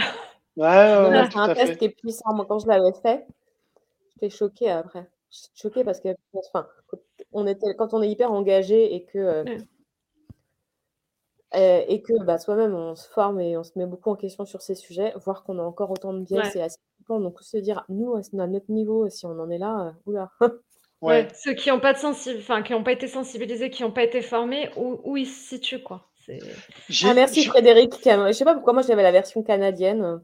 Ouais, 0.56 1.28
c'est 1.30 1.38
un 1.38 1.54
test 1.54 1.76
qui 1.76 1.84
est 1.84 1.90
puissant. 1.90 2.34
Moi, 2.34 2.44
quand 2.48 2.58
je 2.58 2.66
l'avais 2.66 2.92
fait, 3.00 3.24
j'étais 4.10 4.34
choquée 4.34 4.70
après. 4.70 5.08
J'étais 5.30 5.50
choquée 5.54 5.84
parce 5.84 6.00
que, 6.00 6.08
enfin, 6.34 6.66
on 7.32 7.46
était, 7.46 7.76
quand 7.76 7.94
on 7.94 8.02
est 8.02 8.08
hyper 8.08 8.32
engagé 8.32 8.92
et 8.92 9.04
que, 9.04 9.44
euh, 11.54 11.82
et, 11.88 12.02
que 12.02 12.12
bah, 12.24 12.38
soi-même 12.38 12.74
on 12.74 12.94
se 12.94 13.08
forme 13.08 13.40
et 13.40 13.56
on 13.56 13.64
se 13.64 13.72
met 13.76 13.86
beaucoup 13.86 14.10
en 14.10 14.16
question 14.16 14.44
sur 14.44 14.60
ces 14.60 14.74
sujets, 14.74 15.14
voir 15.24 15.44
qu'on 15.44 15.58
a 15.58 15.62
encore 15.62 15.90
autant 15.90 16.12
de 16.12 16.20
biais, 16.20 16.42
c'est 16.52 16.60
assez 16.60 16.78
important. 17.00 17.20
Donc 17.20 17.40
se 17.40 17.56
dire, 17.56 17.84
nous, 17.88 18.14
à 18.14 18.46
notre 18.46 18.70
niveau, 18.70 19.08
si 19.08 19.24
on 19.26 19.38
en 19.38 19.50
est 19.50 19.58
là, 19.58 19.86
euh, 19.86 19.92
oula. 20.06 20.30
Ouais. 21.00 21.28
ceux 21.32 21.54
qui 21.54 21.68
n'ont 21.68 21.78
pas 21.78 21.92
de 21.92 22.38
enfin, 22.40 22.60
qui 22.64 22.72
n'ont 22.72 22.82
pas 22.82 22.90
été 22.90 23.06
sensibilisés, 23.06 23.70
qui 23.70 23.84
n'ont 23.84 23.92
pas 23.92 24.02
été 24.02 24.20
formés, 24.20 24.68
où, 24.76 24.98
où 25.04 25.16
ils 25.16 25.28
se 25.28 25.50
situent, 25.50 25.80
quoi. 25.80 26.08
Ah, 27.04 27.14
merci 27.14 27.44
Frédéric. 27.44 27.90
Qui 28.00 28.10
a... 28.10 28.26
Je 28.26 28.32
sais 28.32 28.44
pas 28.44 28.54
pourquoi 28.54 28.72
moi 28.72 28.82
j'avais 28.82 29.02
la 29.02 29.12
version 29.12 29.42
canadienne, 29.42 30.20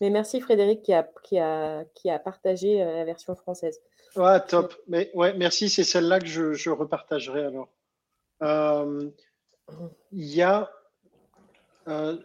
mais 0.00 0.10
merci 0.10 0.40
Frédéric 0.40 0.82
qui 0.82 0.92
a, 0.92 1.08
qui 1.24 1.38
a, 1.38 1.84
qui 1.94 2.10
a 2.10 2.18
partagé 2.18 2.82
euh, 2.82 2.96
la 2.96 3.04
version 3.04 3.34
française. 3.34 3.80
Ouais, 4.16 4.40
top. 4.40 4.74
Mais 4.86 5.10
ouais, 5.14 5.34
merci. 5.34 5.68
C'est 5.68 5.84
celle-là 5.84 6.20
que 6.20 6.26
je, 6.26 6.52
je, 6.52 6.70
repartagerai 6.70 7.44
alors. 7.44 7.68
Euh, 8.42 9.10
il 10.12 10.26
y 10.26 10.42
a. 10.42 10.70
Euh, 11.88 12.16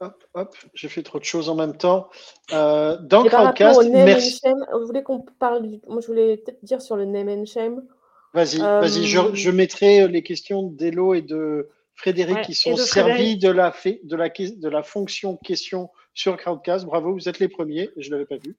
hop, 0.00 0.24
hop, 0.34 0.56
j'ai 0.74 0.88
fait 0.88 1.02
trop 1.02 1.18
de 1.18 1.24
choses 1.24 1.48
en 1.48 1.54
même 1.54 1.76
temps. 1.76 2.08
Euh, 2.52 2.96
dans 2.98 3.24
Crowdcast, 3.24 3.80
merci. 3.90 4.40
vous 4.72 4.86
voulez 4.86 5.02
qu'on 5.02 5.20
parle 5.38 5.68
du... 5.68 5.80
Moi, 5.86 6.00
je 6.00 6.06
voulais 6.06 6.36
peut-être 6.38 6.64
dire 6.64 6.80
sur 6.80 6.96
le 6.96 7.04
name 7.04 7.28
and 7.28 7.46
shame. 7.46 7.84
Vas-y, 8.32 8.58
vas-y. 8.58 9.04
Je, 9.04 9.34
je, 9.34 9.50
mettrai 9.50 10.08
les 10.08 10.22
questions 10.22 10.62
d'Elo 10.62 11.14
et 11.14 11.22
de 11.22 11.68
Frédéric 11.94 12.42
qui 12.42 12.54
sont 12.54 12.76
servis 12.76 13.36
de 13.36 13.50
la, 13.50 13.72
de, 14.02 14.16
la, 14.16 14.28
de 14.28 14.68
la 14.68 14.82
fonction 14.82 15.36
question 15.36 15.90
sur 16.14 16.36
Crowdcast. 16.36 16.86
Bravo, 16.86 17.12
vous 17.12 17.28
êtes 17.28 17.38
les 17.38 17.48
premiers. 17.48 17.90
Je 17.96 18.08
ne 18.08 18.14
l'avais 18.14 18.26
pas 18.26 18.36
vu. 18.36 18.56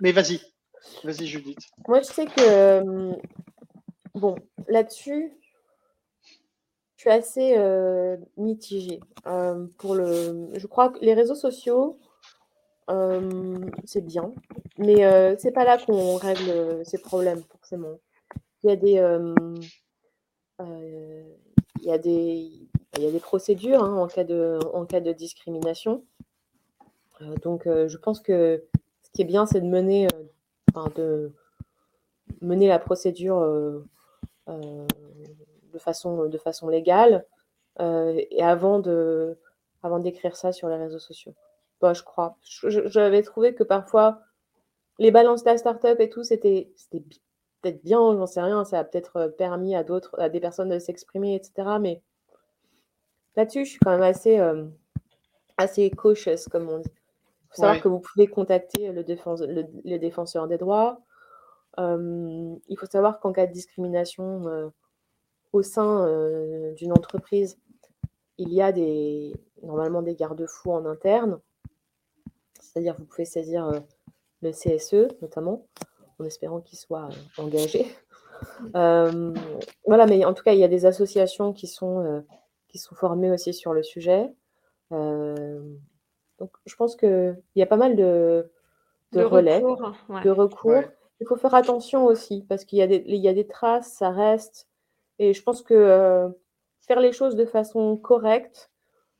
mais 0.00 0.12
vas-y, 0.12 0.40
Vas-y, 1.04 1.26
Judith. 1.26 1.58
Moi, 1.86 2.00
je 2.00 2.06
sais 2.06 2.26
que, 2.26 2.40
euh, 2.40 3.12
bon, 4.14 4.36
là-dessus, 4.68 5.32
je 6.98 7.02
suis 7.02 7.10
assez 7.10 7.54
euh, 7.56 8.16
mitigée. 8.36 8.98
Euh, 9.28 9.68
pour 9.78 9.94
le, 9.94 10.48
je 10.54 10.66
crois 10.66 10.88
que 10.88 10.98
les 10.98 11.14
réseaux 11.14 11.36
sociaux, 11.36 11.96
c'est 13.84 14.04
bien. 14.04 14.34
Mais 14.78 15.36
c'est 15.38 15.52
pas 15.52 15.64
là 15.64 15.78
qu'on 15.78 16.16
règle 16.16 16.84
ces 16.84 16.98
problèmes, 16.98 17.42
forcément. 17.50 18.00
Il 18.62 18.70
y 18.70 18.72
a 18.72 18.76
des, 18.76 18.94
il 21.80 21.84
y 21.84 21.92
a 21.92 21.98
des, 21.98 22.50
il 22.96 23.02
y 23.02 23.06
a 23.06 23.12
des 23.12 23.20
procédures 23.20 23.84
hein, 23.84 23.94
en, 23.94 24.08
cas 24.08 24.24
de, 24.24 24.58
en 24.72 24.84
cas 24.84 25.00
de 25.00 25.12
discrimination. 25.12 26.04
donc, 27.42 27.66
je 27.66 27.96
pense 27.98 28.20
que 28.20 28.64
ce 29.02 29.10
qui 29.12 29.22
est 29.22 29.26
bien, 29.26 29.46
c'est 29.46 29.60
de 29.60 29.68
mener, 29.68 30.08
de 30.96 31.30
mener 32.40 32.66
la 32.66 32.80
procédure 32.80 33.38
de, 35.78 35.82
façon, 35.82 36.26
de 36.26 36.38
façon 36.38 36.68
légale 36.68 37.24
et 37.80 38.42
avant 38.42 38.80
de 38.80 39.38
avant 39.82 39.98
d'écrire 39.98 40.36
ça 40.36 40.52
sur 40.52 40.68
les 40.68 40.76
réseaux 40.76 40.98
sociaux. 40.98 41.34
Bah, 41.80 41.94
je 41.94 42.02
crois. 42.02 42.36
J'avais 42.42 43.22
trouvé 43.22 43.54
que 43.54 43.62
parfois, 43.62 44.20
les 44.98 45.10
balances 45.10 45.44
de 45.44 45.50
la 45.50 45.58
start-up 45.58 46.00
et 46.00 46.08
tout, 46.08 46.24
c'était 46.24 46.70
peut-être 47.62 47.82
bien, 47.84 47.98
j'en 47.98 48.26
sais 48.26 48.40
rien, 48.40 48.64
ça 48.64 48.80
a 48.80 48.84
peut-être 48.84 49.16
euh, 49.16 49.28
permis 49.28 49.74
à 49.76 49.84
d'autres, 49.84 50.18
à 50.18 50.28
des 50.28 50.40
personnes 50.40 50.70
de 50.70 50.78
s'exprimer, 50.78 51.34
etc. 51.34 51.78
Mais 51.80 52.02
là-dessus, 53.36 53.64
je 53.64 53.70
suis 53.70 53.78
quand 53.78 53.90
même 53.90 54.02
assez, 54.02 54.38
euh, 54.38 54.64
assez 55.56 55.90
cautious, 55.90 56.48
comme 56.50 56.68
on 56.68 56.78
dit. 56.78 56.90
Il 56.90 57.48
faut 57.50 57.62
savoir 57.62 57.80
que 57.80 57.88
vous 57.88 58.00
pouvez 58.00 58.26
contacter 58.26 58.92
le, 58.92 59.02
le, 59.02 59.98
défenseur 59.98 60.48
des 60.48 60.58
droits. 60.58 61.00
Euh, 61.78 62.54
il 62.68 62.76
faut 62.76 62.86
savoir 62.86 63.20
qu'en 63.20 63.32
cas 63.32 63.46
de 63.46 63.52
discrimination 63.52 64.70
au 65.52 65.62
sein 65.62 66.06
d'une 66.76 66.92
entreprise, 66.92 67.58
il 68.38 68.52
y 68.52 68.62
a 68.62 68.72
des, 68.72 69.32
normalement 69.62 70.02
des 70.02 70.14
garde-fous 70.14 70.72
en 70.72 70.86
interne. 70.86 71.40
C'est-à-dire 72.60 72.94
vous 72.98 73.04
pouvez 73.04 73.24
saisir 73.24 73.66
euh, 73.66 73.80
le 74.42 74.52
CSE 74.52 75.12
notamment, 75.20 75.66
en 76.18 76.24
espérant 76.24 76.60
qu'il 76.60 76.78
soit 76.78 77.08
euh, 77.08 77.42
engagé. 77.42 77.86
Euh, 78.76 79.34
voilà, 79.84 80.06
mais 80.06 80.24
en 80.24 80.32
tout 80.32 80.44
cas, 80.44 80.52
il 80.52 80.60
y 80.60 80.64
a 80.64 80.68
des 80.68 80.86
associations 80.86 81.52
qui 81.52 81.66
sont, 81.66 82.24
qui 82.68 82.78
sont 82.78 82.94
formées 82.94 83.32
aussi 83.32 83.52
sur 83.52 83.72
le 83.72 83.82
sujet. 83.82 84.32
donc, 84.92 86.50
je 86.64 86.76
pense 86.76 86.94
qu'il 86.94 87.36
y 87.56 87.62
a 87.62 87.66
pas 87.66 87.76
mal 87.76 87.96
de, 87.96 88.48
de, 89.10 89.24
relais, 89.24 89.60
de 89.60 90.30
recours. 90.30 90.84
Il 91.20 91.26
faut 91.26 91.34
faire 91.34 91.56
attention 91.56 92.06
aussi, 92.06 92.44
parce 92.48 92.64
qu'il 92.64 92.78
y, 92.78 92.82
a 92.82 92.86
des, 92.86 93.02
il 93.08 93.16
y 93.16 93.26
a 93.26 93.34
des 93.34 93.48
traces, 93.48 93.92
ça 93.94 94.10
reste. 94.10 94.68
Et 95.18 95.34
je 95.34 95.42
pense 95.42 95.62
que 95.62 96.28
faire 96.86 97.00
les 97.00 97.12
choses 97.12 97.36
de 97.36 97.44
façon 97.44 97.96
correcte, 97.96 98.70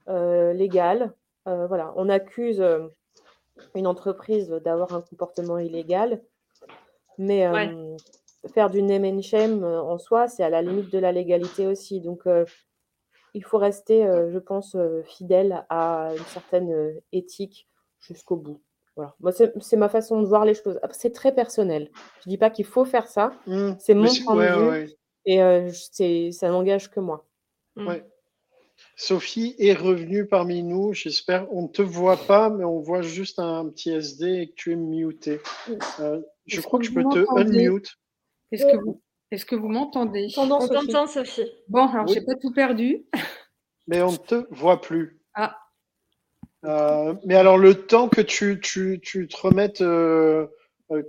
légale, 0.07 1.13
voilà, 1.45 1.93
on 1.97 2.09
accuse 2.09 2.63
une 3.75 3.87
entreprise 3.87 4.49
d'avoir 4.65 4.95
un 4.95 5.01
comportement 5.01 5.59
illégal. 5.59 6.21
Mais 7.19 7.47
euh, 7.47 7.97
faire 8.55 8.71
du 8.71 8.83
name 8.83 9.05
and 9.05 9.23
shame 9.23 9.65
euh, 9.65 9.83
en 9.83 9.99
soi, 9.99 10.29
c'est 10.29 10.45
à 10.45 10.51
la 10.51 10.63
limite 10.63 10.91
de 10.91 10.99
la 10.99 11.13
légalité 11.13 11.67
aussi. 11.67 12.01
Donc, 12.01 12.27
euh, 12.27 12.45
il 13.35 13.45
faut 13.45 13.59
rester, 13.59 14.05
je 14.31 14.39
pense, 14.39 14.75
fidèle 15.05 15.65
à 15.69 16.13
une 16.17 16.25
certaine 16.25 16.99
éthique 17.13 17.69
jusqu'au 18.01 18.37
bout. 18.37 18.61
Voilà. 18.97 19.15
Moi, 19.21 19.33
c'est 19.33 19.77
ma 19.77 19.91
façon 19.91 20.23
de 20.23 20.27
voir 20.27 20.47
les 20.47 20.55
choses. 20.55 20.81
C'est 20.93 21.13
très 21.13 21.33
personnel. 21.33 21.91
Je 22.23 22.29
ne 22.29 22.31
dis 22.31 22.39
pas 22.39 22.49
qu'il 22.49 22.65
faut 22.65 22.87
faire 22.87 23.07
ça. 23.07 23.33
Mmh. 23.47 23.73
C'est 23.79 23.95
mon 23.95 24.09
point 24.25 24.35
de 24.35 24.87
vue. 24.87 24.93
Et 25.31 26.33
ça 26.33 26.49
n'engage 26.49 26.91
que 26.91 27.01
moi. 27.01 27.29
Ouais. 27.77 28.03
Sophie 28.97 29.55
est 29.59 29.75
revenue 29.75 30.27
parmi 30.27 30.63
nous, 30.63 30.95
j'espère. 30.95 31.47
On 31.53 31.63
ne 31.63 31.69
te 31.69 31.83
voit 31.83 32.17
pas, 32.17 32.49
mais 32.49 32.65
on 32.65 32.81
voit 32.81 33.03
juste 33.03 33.39
un 33.39 33.69
petit 33.69 33.91
SD 33.91 34.27
et 34.27 34.49
que 34.49 34.55
tu 34.55 34.73
es 34.73 34.77
muté. 34.77 35.41
Euh, 36.01 36.23
je 36.47 36.61
crois 36.63 36.79
que, 36.79 36.87
je 36.87 36.93
peux 36.93 37.03
te 37.03 37.27
unmute. 37.37 37.99
Est-ce 38.53 38.65
que 38.65 38.77
vous, 38.79 39.03
est 39.31 39.45
que 39.45 39.55
vous 39.55 39.69
m'entendez 39.69 40.29
On 40.39 40.49
t'entend, 40.49 41.07
Sophie. 41.07 41.51
Bon, 41.69 41.87
alors 41.89 42.09
je 42.09 42.15
n'ai 42.15 42.25
pas 42.25 42.35
tout 42.41 42.53
perdu. 42.53 43.05
Mais 43.87 44.01
on 44.01 44.13
ne 44.13 44.17
te 44.17 44.47
voit 44.51 44.81
plus. 44.81 45.21
Ah. 45.35 45.59
Euh, 46.65 47.15
mais 47.27 47.35
alors, 47.35 47.59
le 47.59 47.87
temps 47.87 48.09
que 48.09 48.23
tu, 48.23 48.61
tu, 48.61 49.01
tu 49.03 49.29
te 49.29 49.37
remettes, 49.37 49.83
euh, 49.83 50.47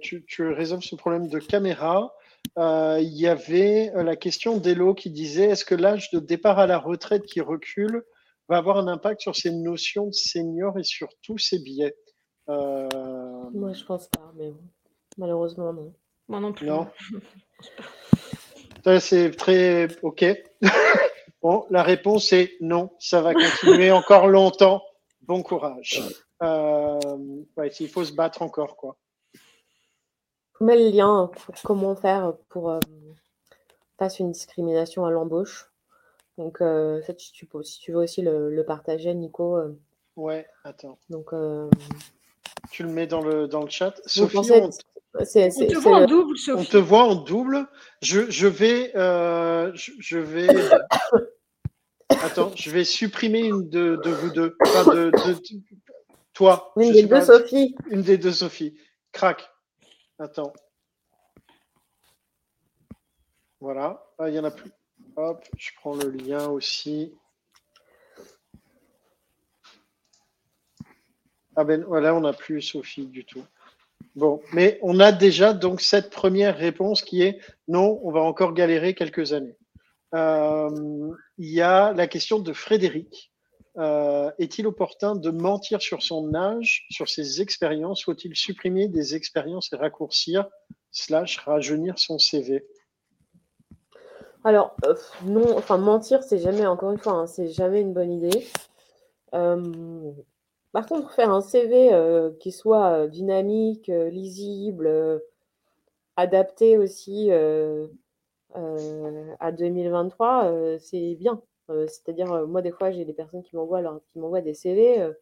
tu, 0.01 0.25
tu 0.25 0.47
résolves 0.49 0.83
ce 0.83 0.95
problème 0.95 1.29
de 1.29 1.39
caméra, 1.39 2.03
euh, 2.03 2.18
il 2.57 3.13
y 3.13 3.27
avait 3.27 3.91
euh, 3.95 4.03
la 4.03 4.15
question 4.15 4.57
d'Elo 4.57 4.93
qui 4.93 5.09
disait 5.09 5.49
est-ce 5.49 5.65
que 5.65 5.75
l'âge 5.75 6.09
de 6.11 6.19
départ 6.19 6.59
à 6.59 6.67
la 6.67 6.77
retraite 6.77 7.25
qui 7.25 7.41
recule 7.41 8.03
va 8.47 8.57
avoir 8.57 8.77
un 8.77 8.87
impact 8.87 9.21
sur 9.21 9.35
ces 9.35 9.51
notions 9.51 10.07
de 10.07 10.13
senior 10.13 10.77
et 10.79 10.83
sur 10.83 11.09
tous 11.21 11.37
ces 11.37 11.59
billets? 11.59 11.95
Euh, 12.49 12.87
Moi, 13.53 13.73
je 13.73 13.83
pense 13.83 14.07
pas, 14.07 14.31
mais 14.35 14.51
malheureusement, 15.17 15.73
non. 15.73 15.93
Moi 16.27 16.39
non 16.39 16.53
plus. 16.53 16.67
Non? 16.67 16.87
C'est 18.99 19.31
très 19.31 19.87
OK. 20.03 20.25
bon, 21.41 21.65
la 21.69 21.83
réponse 21.83 22.31
est 22.33 22.53
non, 22.61 22.91
ça 22.99 23.21
va 23.21 23.33
continuer 23.33 23.91
encore 23.91 24.27
longtemps. 24.27 24.81
Bon 25.21 25.43
courage. 25.43 26.01
il 26.41 27.89
faut 27.89 28.05
se 28.05 28.13
battre 28.13 28.41
encore, 28.41 28.77
quoi 28.77 28.97
mets 30.63 30.77
le 30.77 30.89
lien 30.89 31.31
pour 31.45 31.55
comment 31.63 31.95
faire 31.95 32.33
pour 32.49 32.69
euh, 32.69 32.79
passer 33.97 34.23
une 34.23 34.31
discrimination 34.31 35.05
à 35.05 35.11
l'embauche. 35.11 35.71
Donc, 36.37 36.61
euh, 36.61 37.01
ça, 37.01 37.13
tu, 37.13 37.47
si 37.63 37.79
tu 37.79 37.91
veux 37.91 37.99
aussi 37.99 38.21
le, 38.21 38.63
partager, 38.65 39.13
Nico. 39.13 39.57
Euh. 39.57 39.77
Ouais, 40.15 40.47
attends. 40.63 40.97
Donc, 41.09 41.31
tu 42.71 42.83
le 42.83 42.89
mets 42.89 43.07
dans 43.07 43.21
le, 43.21 43.47
dans 43.47 43.61
le 43.61 43.69
chat. 43.69 43.95
Sophie, 44.05 44.37
on, 44.37 44.43
te 44.43 45.77
voit 45.77 45.97
en 45.97 46.05
double, 46.05 46.37
Sophie. 46.37 46.61
On 46.61 46.71
te 46.71 46.77
voit 46.77 47.03
en 47.03 47.15
double. 47.15 47.67
Je, 48.01 48.29
je 48.29 48.47
vais. 48.47 48.91
Je, 48.93 50.17
vais. 50.17 50.47
Attends, 52.23 52.51
je 52.55 52.71
vais 52.71 52.83
supprimer 52.83 53.39
une 53.39 53.69
de, 53.69 53.99
de 54.03 54.09
vous 54.09 54.31
deux. 54.31 54.57
Enfin, 54.61 54.93
de, 54.93 55.11
toi. 56.33 56.71
Une 56.77 56.91
des 56.91 57.03
deux 57.03 57.21
Sophie. 57.21 57.75
Une 57.89 58.01
des 58.01 58.17
deux 58.17 58.31
Sophie. 58.31 58.77
Crac. 59.11 59.49
Attends. 60.19 60.51
Voilà. 63.61 64.05
Ah, 64.17 64.29
il 64.29 64.35
y 64.35 64.39
en 64.39 64.43
a 64.43 64.51
plus. 64.51 64.71
Hop, 65.15 65.45
je 65.57 65.69
prends 65.77 65.95
le 65.95 66.09
lien 66.09 66.49
aussi. 66.49 67.13
Ah 71.55 71.63
ben 71.63 71.83
voilà, 71.83 72.13
on 72.13 72.21
n'a 72.21 72.33
plus 72.33 72.61
Sophie 72.61 73.07
du 73.07 73.25
tout. 73.25 73.43
Bon, 74.15 74.41
mais 74.53 74.77
on 74.81 74.99
a 74.99 75.11
déjà 75.11 75.53
donc 75.53 75.81
cette 75.81 76.09
première 76.09 76.57
réponse 76.57 77.01
qui 77.01 77.21
est 77.21 77.39
non, 77.67 77.99
on 78.03 78.11
va 78.11 78.21
encore 78.21 78.53
galérer 78.53 78.95
quelques 78.95 79.31
années. 79.33 79.57
Euh, 80.15 81.11
il 81.37 81.49
y 81.49 81.61
a 81.61 81.93
la 81.93 82.07
question 82.07 82.39
de 82.39 82.51
Frédéric 82.51 83.31
euh, 83.79 84.29
est-il 84.37 84.67
opportun 84.67 85.15
de 85.15 85.31
mentir 85.31 85.81
sur 85.81 86.03
son 86.03 86.35
âge, 86.35 86.85
sur 86.91 87.07
ses 87.07 87.41
expériences? 87.41 88.03
Faut-il 88.03 88.35
supprimer 88.35 88.89
des 88.89 89.15
expériences 89.15 89.71
et 89.71 89.77
raccourcir, 89.77 90.49
slash, 90.91 91.37
rajeunir 91.37 91.97
son 91.97 92.19
CV 92.19 92.67
Alors, 94.43 94.75
euh, 94.85 94.95
non, 95.23 95.57
enfin, 95.57 95.77
mentir, 95.77 96.23
c'est 96.23 96.39
jamais, 96.39 96.65
encore 96.65 96.91
une 96.91 96.97
fois, 96.97 97.13
hein, 97.13 97.27
c'est 97.27 97.47
jamais 97.47 97.79
une 97.79 97.93
bonne 97.93 98.11
idée. 98.11 98.45
Euh, 99.33 100.11
par 100.73 100.85
contre, 100.85 101.13
faire 101.13 101.31
un 101.31 101.41
CV 101.41 101.91
qui 102.39 102.51
soit 102.51 103.07
dynamique, 103.07 103.87
lisible, 103.87 105.21
adapté 106.15 106.77
aussi 106.77 107.31
à 107.31 107.87
2023, 109.51 110.77
c'est 110.79 111.15
bien. 111.15 111.41
Euh, 111.69 111.85
c'est-à-dire, 111.87 112.31
euh, 112.31 112.45
moi, 112.45 112.61
des 112.61 112.71
fois, 112.71 112.91
j'ai 112.91 113.05
des 113.05 113.13
personnes 113.13 113.43
qui 113.43 113.55
m'envoient, 113.55 114.01
qui 114.11 114.19
m'envoient 114.19 114.41
des 114.41 114.53
CV 114.53 114.99
euh, 114.99 115.13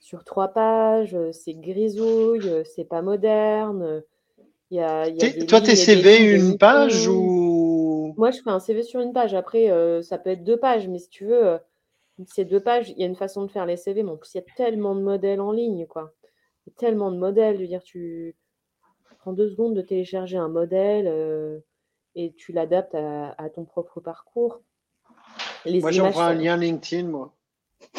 sur 0.00 0.24
trois 0.24 0.48
pages, 0.48 1.16
c'est 1.32 1.54
grisouille, 1.54 2.64
c'est 2.64 2.84
pas 2.84 3.02
moderne. 3.02 4.02
Il 4.70 4.78
y 4.78 4.80
a, 4.80 5.06
toi, 5.46 5.60
tes 5.60 5.76
CV 5.76 6.34
une 6.34 6.56
page 6.58 7.06
ou? 7.06 8.14
Moi, 8.16 8.30
je 8.30 8.40
fais 8.40 8.50
un 8.50 8.58
CV 8.58 8.82
sur 8.82 9.00
une 9.00 9.12
page. 9.12 9.34
Après, 9.34 9.68
ça 10.02 10.18
peut 10.18 10.30
être 10.30 10.42
deux 10.42 10.56
pages, 10.56 10.88
mais 10.88 10.98
si 10.98 11.08
tu 11.08 11.26
veux, 11.26 11.58
ces 12.26 12.44
deux 12.44 12.60
pages, 12.60 12.90
il 12.90 12.98
y 12.98 13.04
a 13.04 13.06
une 13.06 13.14
façon 13.14 13.44
de 13.44 13.50
faire 13.50 13.66
les 13.66 13.76
CV, 13.76 14.02
mais 14.02 14.10
en 14.10 14.16
plus, 14.16 14.34
il 14.34 14.38
y 14.38 14.40
a 14.40 14.54
tellement 14.56 14.94
de 14.96 15.02
modèles 15.02 15.40
en 15.40 15.52
ligne, 15.52 15.86
quoi. 15.86 16.14
Il 16.66 16.70
y 16.70 16.72
a 16.72 16.78
tellement 16.78 17.12
de 17.12 17.18
modèles. 17.18 17.56
Je 17.56 17.60
veux 17.62 17.68
dire, 17.68 17.82
tu 17.82 18.34
prends 19.20 19.32
deux 19.32 19.50
secondes 19.50 19.74
de 19.74 19.82
télécharger 19.82 20.36
un 20.36 20.48
modèle 20.48 21.62
et 22.16 22.32
tu 22.32 22.52
l'adaptes 22.52 22.94
à, 22.94 23.50
ton 23.54 23.64
propre 23.64 24.00
parcours 24.00 24.62
moi, 25.66 25.90
j'envoie 25.90 26.24
un 26.24 26.34
lien 26.34 26.56
LinkedIn, 26.56 27.08
moi. 27.08 27.32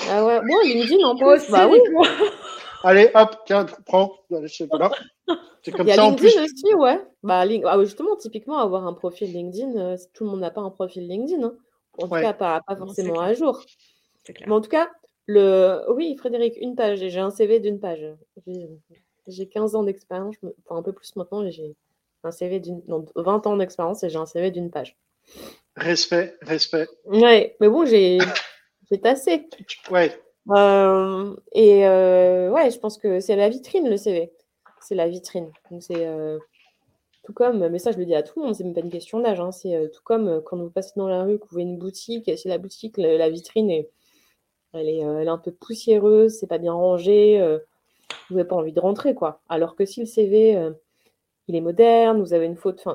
Ah 0.10 0.26
ouais, 0.26 0.42
moi, 0.42 0.64
LinkedIn 0.64 1.06
en 1.06 1.16
plus, 1.16 1.50
bah 1.52 1.68
oui. 1.68 1.80
Allez, 2.84 3.10
hop, 3.14 3.38
tiens, 3.46 3.66
prends. 3.86 4.14
C'est 4.30 5.72
comme 5.72 5.88
Il 5.88 5.90
y 5.90 5.94
a 5.94 5.96
ça 5.96 6.04
LinkedIn 6.04 6.08
en 6.08 6.16
plus. 6.16 6.38
aussi, 6.40 6.76
ouais. 6.76 7.02
Bah, 7.24 7.46
ah, 7.66 7.80
justement, 7.80 8.16
typiquement, 8.18 8.58
avoir 8.60 8.86
un 8.86 8.94
profil 8.94 9.32
LinkedIn, 9.32 9.78
euh, 9.78 9.98
tout 10.14 10.26
le 10.26 10.32
monde 10.32 10.42
n'a 10.42 10.52
pas 10.52 10.62
un 10.62 10.70
profil 10.70 11.08
LinkedIn. 11.08 11.44
Hein. 11.44 11.54
En 11.98 12.08
tout 12.08 12.16
cas, 12.16 12.34
pas, 12.34 12.62
pas 12.68 12.76
forcément 12.76 13.20
à 13.20 13.34
jour. 13.34 13.62
Mais 14.46 14.52
en 14.52 14.62
tout 14.62 14.70
cas, 14.70 14.90
Le... 15.28 15.82
Oui, 15.94 16.16
Frédéric, 16.18 16.58
une 16.60 16.76
page. 16.76 17.00
J'ai 17.00 17.20
un 17.20 17.32
CV 17.32 17.60
d'une 17.60 17.80
page. 17.80 18.06
J'ai 19.28 19.48
15 19.48 19.76
ans 19.76 19.84
d'expérience, 19.84 20.36
enfin 20.66 20.80
un 20.80 20.84
peu 20.84 20.92
plus 20.92 21.16
maintenant, 21.16 21.50
j'ai 21.50 21.76
un 22.26 22.32
CV 22.32 22.60
d'une. 22.60 22.82
20 23.16 23.48
ans 23.48 23.56
d'expérience 23.56 24.04
et 24.04 24.10
j'ai 24.10 24.18
un 24.18 24.26
CV 24.26 24.52
d'une 24.52 24.70
page. 24.70 24.98
Respect, 25.76 26.36
respect. 26.42 26.88
Ouais, 27.06 27.56
mais 27.60 27.68
bon, 27.68 27.86
j'ai 27.86 28.20
tassé. 29.02 29.48
Ouais. 29.90 30.16
Euh, 30.52 31.36
et 31.54 31.88
euh, 31.88 32.50
ouais, 32.52 32.70
je 32.70 32.80
pense 32.80 32.98
que 32.98 33.20
c'est 33.20 33.36
la 33.36 33.50
vitrine, 33.50 33.90
le 33.90 33.98
CV. 33.98 34.32
C'est 34.82 34.96
la 34.96 35.08
vitrine. 35.08 35.52
Donc 35.72 35.82
c'est 35.82 36.06
euh, 36.06 36.38
tout 37.24 37.34
comme, 37.34 37.68
mais 37.70 37.80
ça 37.80 37.92
je 37.92 37.98
le 37.98 38.06
dis 38.06 38.16
à 38.16 38.24
tout 38.24 38.40
le 38.40 38.46
monde, 38.46 38.56
c'est 38.56 38.64
même 38.64 38.74
pas 38.74 38.82
une 38.82 38.92
question 38.92 39.20
d'âge. 39.20 39.40
Hein, 39.40 39.52
c'est 39.52 39.90
tout 39.94 40.04
comme 40.04 40.42
quand 40.46 40.58
vous 40.58 40.70
passez 40.70 40.94
dans 40.96 41.08
la 41.08 41.24
rue, 41.24 41.40
que 41.40 41.44
vous 41.44 41.54
voyez 41.54 41.68
une 41.68 41.78
boutique, 41.78 42.30
c'est 42.38 42.50
la 42.50 42.58
boutique, 42.58 42.98
la, 42.98 43.30
vitrine 43.30 43.72
est, 43.72 43.90
elle 44.74 44.90
est, 44.90 44.98
elle 44.98 45.28
est 45.28 45.32
un 45.32 45.38
peu 45.38 45.52
poussiéreuse, 45.52 46.38
c'est 46.38 46.48
pas 46.48 46.58
bien 46.58 46.74
rangé, 46.74 47.40
vous 48.30 48.36
n'avez 48.36 48.48
pas 48.48 48.58
envie 48.58 48.74
de 48.74 48.80
rentrer 48.80 49.16
quoi. 49.16 49.42
Alors 49.50 49.76
que 49.76 49.86
si 49.86 50.02
le 50.02 50.06
CV 50.06 50.72
il 51.48 51.56
est 51.56 51.62
moderne, 51.62 52.20
vous 52.20 52.34
avez 52.34 52.46
une 52.46 52.58
photo, 52.58 52.92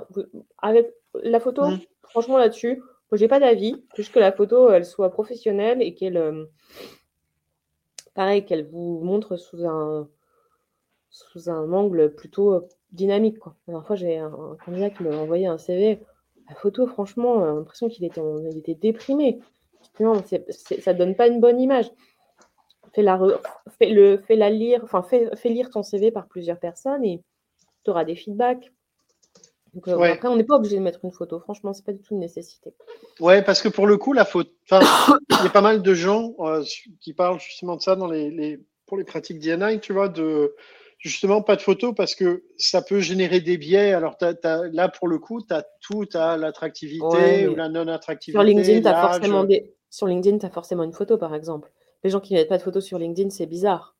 avec 0.59 0.93
la 1.23 1.41
photo, 1.41 1.66
mmh. 1.66 1.81
franchement 2.03 2.39
là-dessus, 2.39 2.83
moi 3.11 3.19
j'ai 3.19 3.29
pas 3.29 3.41
d'avis, 3.41 3.85
juste 3.97 4.12
que 4.12 4.19
la 4.19 4.33
photo 4.33 4.71
elle 4.71 4.85
soit 4.85 5.11
professionnelle 5.11 5.83
et 5.83 5.95
qu'elle 5.95 6.49
pareil, 8.19 8.45
qu'elle 8.45 8.66
vous 8.66 8.99
montre 9.05 9.37
sous 9.37 9.64
un, 9.64 10.09
sous 11.09 11.49
un 11.49 11.73
angle 11.73 12.12
plutôt 12.16 12.53
euh, 12.53 12.69
dynamique. 12.91 13.39
Quoi. 13.39 13.55
La 13.69 13.73
dernière 13.73 13.87
fois, 13.87 13.95
j'ai 13.95 14.19
un, 14.19 14.57
candidat 14.64 14.91
qui 14.91 15.05
m'a 15.05 15.16
envoyé 15.16 15.47
un 15.47 15.57
CV. 15.57 16.01
La 16.49 16.57
photo, 16.57 16.89
franchement, 16.89 17.39
j'ai 17.39 17.55
l'impression 17.55 17.89
qu'il 17.89 18.05
était, 18.05 18.21
il 18.51 18.59
était 18.59 18.75
déprimé. 18.75 19.39
Non, 20.01 20.21
ça 20.81 20.95
donne 20.95 21.14
pas 21.14 21.29
une 21.29 21.41
bonne 21.41 21.61
image. 21.61 21.93
Fais 22.93 23.03
la, 23.03 23.21
fais 23.79 23.91
le, 23.91 24.19
fais 24.19 24.35
la 24.35 24.51
lire, 24.51 24.81
enfin, 24.83 25.05
fais, 25.05 25.31
fais, 25.37 25.51
lire 25.51 25.71
ton 25.71 25.85
CV 25.85 26.11
par 26.11 26.27
plusieurs 26.27 26.59
personnes 26.59 27.05
et 27.05 27.23
tu 27.85 27.91
auras 27.91 28.05
des 28.05 28.16
feedbacks. 28.16 28.73
Euh, 29.87 30.12
après, 30.12 30.29
on 30.29 30.37
n'est 30.37 30.45
pas 30.45 30.57
obligé 30.57 30.77
de 30.77 30.83
mettre 30.83 31.01
une 31.05 31.12
photo. 31.12 31.41
Franchement, 31.41 31.73
c'est 31.73 31.85
pas 31.85 31.93
du 31.93 32.01
tout 32.01 32.14
une 32.14 32.21
nécessité. 32.21 32.75
Ouais, 33.21 33.43
parce 33.43 33.62
que 33.62 33.69
pour 33.69 33.87
le 33.87 33.97
coup, 33.97 34.12
la 34.12 34.25
photo. 34.25 34.51
il 34.73 35.45
y 35.45 35.47
a 35.47 35.51
pas 35.51 35.61
mal 35.61 35.83
de 35.83 35.95
gens 35.95 36.35
euh, 36.41 36.62
qui 37.01 37.12
parlent 37.12 37.41
justement 37.41 37.77
de 37.77 37.83
ça 37.83 37.97
dans 37.97 38.09
les, 38.09 38.61
pour 38.87 38.97
les 38.97 39.05
pratiques 39.05 39.41
DNA, 39.41 39.79
tu 39.79 39.93
vois, 39.93 40.09
de 40.09 40.55
justement 40.99 41.43
pas 41.43 41.57
de 41.57 41.61
photo 41.61 41.93
parce 41.93 42.14
que 42.14 42.45
ça 42.57 42.83
peut 42.83 43.01
générer 43.01 43.41
des 43.41 43.57
biais. 43.57 43.93
Alors 43.93 44.16
là, 44.21 44.89
pour 44.89 45.09
le 45.09 45.19
coup, 45.19 45.41
tu 45.43 45.55
as 45.55 45.64
tout, 45.81 46.07
tu 46.07 46.16
as 46.16 46.37
l'attractivité 46.37 47.47
ou 47.47 47.55
la 47.55 47.69
non-attractivité. 47.69 48.39
Sur 48.39 48.43
LinkedIn, 48.43 48.81
tu 48.81 48.89
as 48.89 49.01
forcément 49.01 49.45
des... 49.45 49.75
Sur 49.91 50.07
LinkedIn, 50.07 50.39
tu 50.39 50.47
as 50.47 50.51
forcément 50.51 50.83
une 50.83 50.93
photo, 50.93 51.16
par 51.16 51.35
exemple. 51.35 51.73
Les 52.05 52.11
gens 52.11 52.21
qui 52.21 52.35
mettent 52.35 52.49
pas 52.49 52.59
de 52.59 52.62
photo 52.62 52.81
sur 52.81 52.99
LinkedIn, 52.99 53.31
c'est 53.31 53.47
bizarre. 53.47 53.97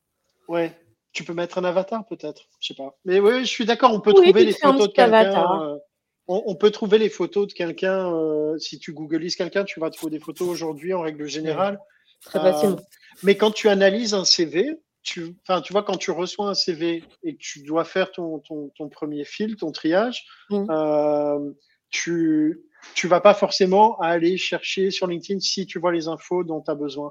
Ouais, 0.49 0.73
tu 1.13 1.25
peux 1.25 1.35
mettre 1.35 1.59
un 1.59 1.65
avatar 1.65 2.07
peut-être, 2.07 2.43
je 2.61 2.69
sais 2.69 2.75
pas. 2.75 2.97
Mais 3.05 3.21
oui, 3.21 3.41
je 3.41 3.51
suis 3.51 3.65
d'accord, 3.65 3.93
on 3.93 4.01
peut 4.01 4.13
trouver 4.13 4.45
les 4.45 4.53
photos 4.53 4.89
de 4.89 4.93
quelqu'un. 4.93 5.63
Euh, 5.63 5.79
on, 6.27 6.55
peut 6.55 6.71
trouver 6.71 6.99
les 6.99 7.09
photos 7.09 7.47
de 7.47 7.53
quelqu'un. 7.53 8.13
Euh, 8.13 8.59
si 8.59 8.79
tu 8.79 8.93
googlises 8.93 9.37
quelqu'un, 9.37 9.65
tu 9.65 9.81
vas 9.81 9.91
trouver 9.91 10.19
des 10.19 10.23
photos 10.23 10.49
aujourd'hui 10.49 10.93
en 10.93 11.01
règle 11.01 11.27
générale. 11.27 11.81
Très 12.25 12.39
facilement. 12.39 12.77
Euh, 12.77 13.23
mais 13.23 13.37
quand 13.37 13.51
tu 13.51 13.69
analyses 13.69 14.13
un 14.13 14.25
CV, 14.25 14.79
tu, 15.03 15.37
tu 15.65 15.73
vois, 15.73 15.83
quand 15.83 15.97
tu 15.97 16.11
reçois 16.11 16.51
un 16.51 16.55
CV 16.55 17.03
et 17.23 17.35
que 17.35 17.41
tu 17.41 17.63
dois 17.63 17.85
faire 17.85 18.13
ton, 18.13 18.41
ton, 18.41 18.89
premier 18.91 19.25
fil, 19.25 19.57
ton 19.57 19.73
triage, 19.73 20.27
mmh. 20.51 21.53
tu 21.89 22.63
tu 22.95 23.09
vas 23.09 23.21
pas 23.21 23.35
forcément 23.35 23.99
aller 23.99 24.37
chercher 24.37 24.91
sur 24.91 25.07
LinkedIn 25.07 25.41
si 25.41 25.67
tu 25.67 25.79
vois 25.79 25.93
les 25.93 26.09
infos 26.09 26.45
dont 26.45 26.61
tu 26.61 26.71
as 26.71 26.75
besoin. 26.75 27.11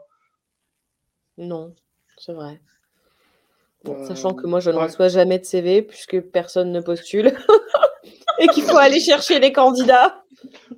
Non, 1.37 1.75
c'est 2.17 2.33
vrai 2.33 2.61
sachant 4.07 4.33
que 4.33 4.47
moi, 4.47 4.59
je 4.59 4.71
ne 4.71 4.77
reçois 4.77 5.09
jamais 5.09 5.39
de 5.39 5.45
CV 5.45 5.81
puisque 5.81 6.19
personne 6.21 6.71
ne 6.71 6.81
postule 6.81 7.33
et 8.39 8.47
qu'il 8.47 8.63
faut 8.63 8.77
aller 8.77 8.99
chercher 8.99 9.39
les 9.39 9.51
candidats. 9.51 10.23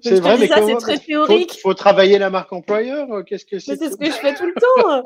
C'est 0.02 0.20
vrai, 0.20 0.38
mais 0.38 0.48
ça, 0.48 0.66
c'est 0.66 0.76
très 0.76 0.98
théorique. 0.98 1.56
Il 1.56 1.62
faut, 1.62 1.74
travailler 1.74 2.18
la 2.18 2.30
marque 2.30 2.54
employeur. 2.54 3.12
Euh, 3.12 3.24
qu'est-ce 3.24 3.46
que 3.46 3.60
c'est 3.60 3.76
C'est 3.76 3.92
ce 3.92 3.98
que 3.98 4.06
je 4.06 4.12
fais 4.12 4.34
tout 4.34 4.46
le 4.46 4.54
temps. 4.54 5.04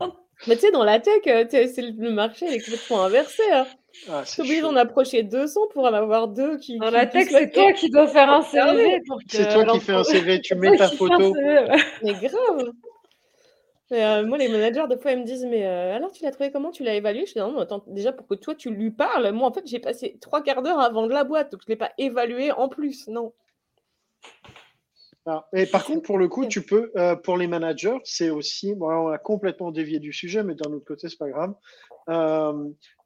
mais 0.46 0.56
tu 0.56 0.62
sais, 0.62 0.70
dans 0.70 0.84
la 0.84 1.00
tech, 1.00 1.22
euh, 1.26 1.44
c'est 1.50 1.82
le 1.82 2.10
marché 2.10 2.46
est 2.46 2.60
complètement 2.60 3.04
inversé. 3.04 3.42
Hein. 3.52 3.66
Ah, 4.08 4.22
c'est 4.24 4.42
obligé 4.42 4.60
d'en 4.60 4.76
approcher 4.76 5.22
200 5.22 5.60
pour 5.72 5.84
en 5.84 5.92
avoir 5.92 6.28
deux 6.28 6.58
qui. 6.58 6.78
Dans 6.78 6.90
la 6.90 7.06
tech, 7.06 7.28
c'est 7.30 7.50
toi 7.50 7.72
qui 7.72 7.90
dois 7.90 8.06
faire 8.06 8.30
un 8.30 8.42
CV. 8.42 9.00
C'est 9.28 9.52
toi 9.52 9.64
qui 9.64 9.80
fais 9.80 9.94
un 9.94 10.04
CV, 10.04 10.40
tu 10.40 10.54
mets 10.54 10.76
ta 10.76 10.88
photo. 10.88 11.34
Mais 12.02 12.14
grave. 12.14 12.72
Euh, 13.92 14.24
moi, 14.24 14.38
les 14.38 14.48
managers, 14.48 14.86
des 14.88 14.96
fois, 14.96 15.12
ils 15.12 15.18
me 15.18 15.24
disent 15.24 15.44
Mais 15.44 15.66
euh, 15.66 15.96
alors, 15.96 16.12
tu 16.12 16.22
l'as 16.22 16.30
trouvé 16.30 16.52
comment? 16.52 16.70
Tu 16.70 16.84
l'as 16.84 16.94
évalué? 16.94 17.26
Je 17.26 17.32
dis 17.32 17.38
Non, 17.38 17.58
attends, 17.58 17.82
déjà, 17.88 18.12
pour 18.12 18.26
que 18.26 18.34
toi, 18.34 18.54
tu 18.54 18.70
lui 18.70 18.90
parles, 18.90 19.32
moi, 19.32 19.48
en 19.48 19.52
fait, 19.52 19.66
j'ai 19.66 19.80
passé 19.80 20.16
trois 20.20 20.42
quarts 20.42 20.62
d'heure 20.62 20.80
avant 20.80 21.06
de 21.06 21.12
la 21.12 21.24
boîte, 21.24 21.50
donc 21.50 21.62
je 21.62 21.66
ne 21.66 21.72
l'ai 21.72 21.78
pas 21.78 21.92
évalué 21.98 22.52
en 22.52 22.68
plus, 22.68 23.08
non. 23.08 23.32
Ah, 25.26 25.46
et 25.52 25.66
par 25.66 25.84
contre, 25.84 26.02
pour 26.02 26.18
le 26.18 26.28
coup, 26.28 26.46
tu 26.46 26.62
peux, 26.62 26.92
euh, 26.96 27.16
pour 27.16 27.36
les 27.36 27.46
managers, 27.46 27.98
c'est 28.04 28.30
aussi, 28.30 28.74
bon, 28.74 28.90
on 28.90 29.08
a 29.08 29.18
complètement 29.18 29.72
dévié 29.72 29.98
du 29.98 30.12
sujet, 30.12 30.42
mais 30.44 30.54
d'un 30.54 30.72
autre 30.72 30.86
côté, 30.86 31.08
c'est 31.08 31.18
pas 31.18 31.28
grave. 31.28 31.54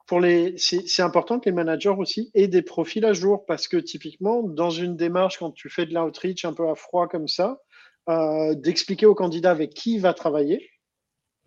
pour 0.07 0.21
les, 0.21 0.57
c'est 0.59 1.03
important 1.03 1.41
que 1.41 1.49
les 1.49 1.55
managers 1.55 1.95
aussi 1.97 2.31
aient 2.35 2.47
des 2.47 2.63
profils 2.63 3.05
à 3.07 3.15
jour 3.15 3.47
parce 3.47 3.69
que 3.69 3.79
typiquement, 3.79 4.43
dans 4.43 4.71
une 4.71 4.97
démarche, 4.97 5.39
quand 5.39 5.51
tu 5.51 5.71
fais 5.71 5.87
de 5.87 5.95
l'outreach 5.95 6.45
un 6.45 6.53
peu 6.53 6.69
à 6.69 6.75
froid 6.75 7.09
comme 7.09 7.27
ça, 7.27 7.59
d'expliquer 8.53 9.07
au 9.07 9.15
candidat 9.15 9.51
avec 9.51 9.71
qui 9.71 9.95
il 9.95 10.01
va 10.01 10.15
travailler, 10.15 10.71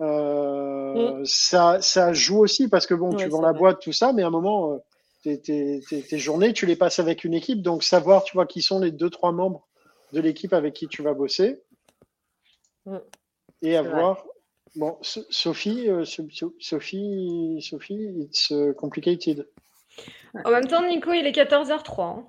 euh, 0.02 1.20
mm. 1.20 1.26
ça, 1.26 1.82
ça 1.82 2.14
joue 2.14 2.40
aussi 2.40 2.68
parce 2.68 2.86
que 2.86 2.94
bon, 2.94 3.14
tu 3.16 3.28
vends 3.28 3.42
la 3.42 3.54
boîte, 3.54 3.82
tout 3.82 3.94
ça, 3.94 4.14
mais 4.14 4.24
à 4.24 4.28
un 4.28 4.32
moment, 4.32 4.74
euh, 4.74 4.78
tes, 5.24 5.40
tes, 5.40 5.82
tes, 6.02 6.18
journées, 6.20 6.54
tu 6.54 6.66
les 6.66 6.76
passes 6.76 7.00
avec 7.00 7.24
une 7.24 7.34
équipe. 7.34 7.62
Donc, 7.62 7.84
savoir, 7.84 8.24
tu 8.24 8.34
vois, 8.34 8.46
qui 8.46 8.62
sont 8.62 8.80
les 8.80 8.92
deux, 8.92 9.10
trois 9.10 9.32
membres 9.32 9.68
de 10.14 10.22
l'équipe 10.22 10.54
avec 10.54 10.74
qui 10.74 10.88
tu 10.88 11.02
vas 11.02 11.14
bosser. 11.14 11.62
Mm. 12.86 12.98
Et 13.64 13.76
avoir. 13.76 14.24
Bon, 14.76 14.96
Sophie, 15.02 15.90
euh, 15.90 16.06
Sophie, 16.06 17.60
Sophie, 17.62 18.10
it's 18.20 18.54
complicated. 18.78 19.48
En 20.46 20.52
même 20.52 20.68
temps, 20.68 20.88
Nico, 20.88 21.12
il 21.14 21.26
est 21.26 21.32
14h03. 21.32 22.26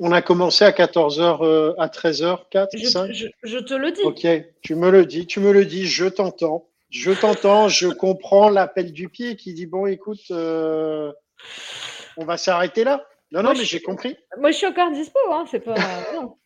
On 0.00 0.10
a 0.10 0.22
commencé 0.22 0.64
à 0.64 0.72
14h, 0.72 1.44
euh, 1.44 1.74
à 1.78 1.86
13h, 1.86 2.38
5 2.52 3.12
je, 3.12 3.58
te 3.58 3.74
le 3.74 3.92
dis. 3.92 4.02
Ok, 4.02 4.26
tu 4.60 4.74
me 4.74 4.90
le 4.90 5.06
dis, 5.06 5.26
tu 5.26 5.40
me 5.40 5.52
le 5.52 5.64
dis, 5.64 5.86
je 5.86 6.06
t'entends. 6.06 6.66
Je 6.90 7.12
t'entends, 7.12 7.68
je 7.68 7.88
comprends 7.88 8.48
l'appel 8.48 8.92
du 8.92 9.08
pied 9.08 9.36
qui 9.36 9.54
dit 9.54 9.66
bon, 9.66 9.86
écoute, 9.86 10.20
euh, 10.30 11.12
on 12.16 12.24
va 12.24 12.36
s'arrêter 12.36 12.84
là. 12.84 13.06
Non, 13.30 13.42
non, 13.42 13.52
mais 13.52 13.64
j'ai 13.64 13.80
compris. 13.80 14.16
Moi, 14.38 14.50
je 14.50 14.58
suis 14.58 14.66
encore 14.66 14.90
dispo, 14.90 15.18
hein, 15.30 15.44
c'est 15.50 15.60
pas. 15.60 15.74
non. 16.14 16.36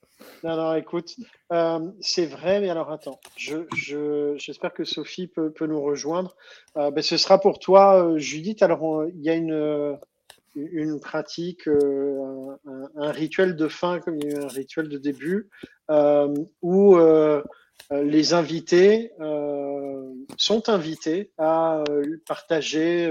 non, 0.43 0.75
écoute, 0.75 1.17
euh, 1.53 1.81
c'est 2.01 2.27
vrai, 2.27 2.61
mais 2.61 2.71
alors 2.71 2.91
attends, 2.91 3.19
j'espère 3.37 4.71
je, 4.71 4.77
que 4.77 4.85
Sophie 4.85 5.27
peut, 5.27 5.51
peut 5.51 5.67
nous 5.67 5.83
rejoindre. 5.83 6.37
Ben, 6.75 7.03
ce 7.03 7.17
sera 7.17 7.41
pour 7.41 7.59
toi, 7.59 8.15
Judith. 8.17 8.63
Alors, 8.63 9.05
il 9.07 9.23
y 9.23 9.31
a 9.31 9.35
une 9.35 9.99
une 10.55 11.01
pratique, 11.01 11.69
euh, 11.69 12.57
un, 12.97 13.11
rituel 13.11 13.57
de 13.57 13.69
fin 13.69 14.01
comme 14.01 14.19
il 14.21 14.33
y 14.33 14.35
a 14.35 14.45
un 14.45 14.49
rituel 14.49 14.89
de 14.89 14.99
début, 14.99 15.49
euh, 15.91 16.33
où 16.63 16.97
euh, 16.97 17.43
les 17.91 18.35
invités 18.35 19.13
sont 20.37 20.69
invités 20.69 21.33
à 21.39 21.83
partager 22.27 23.11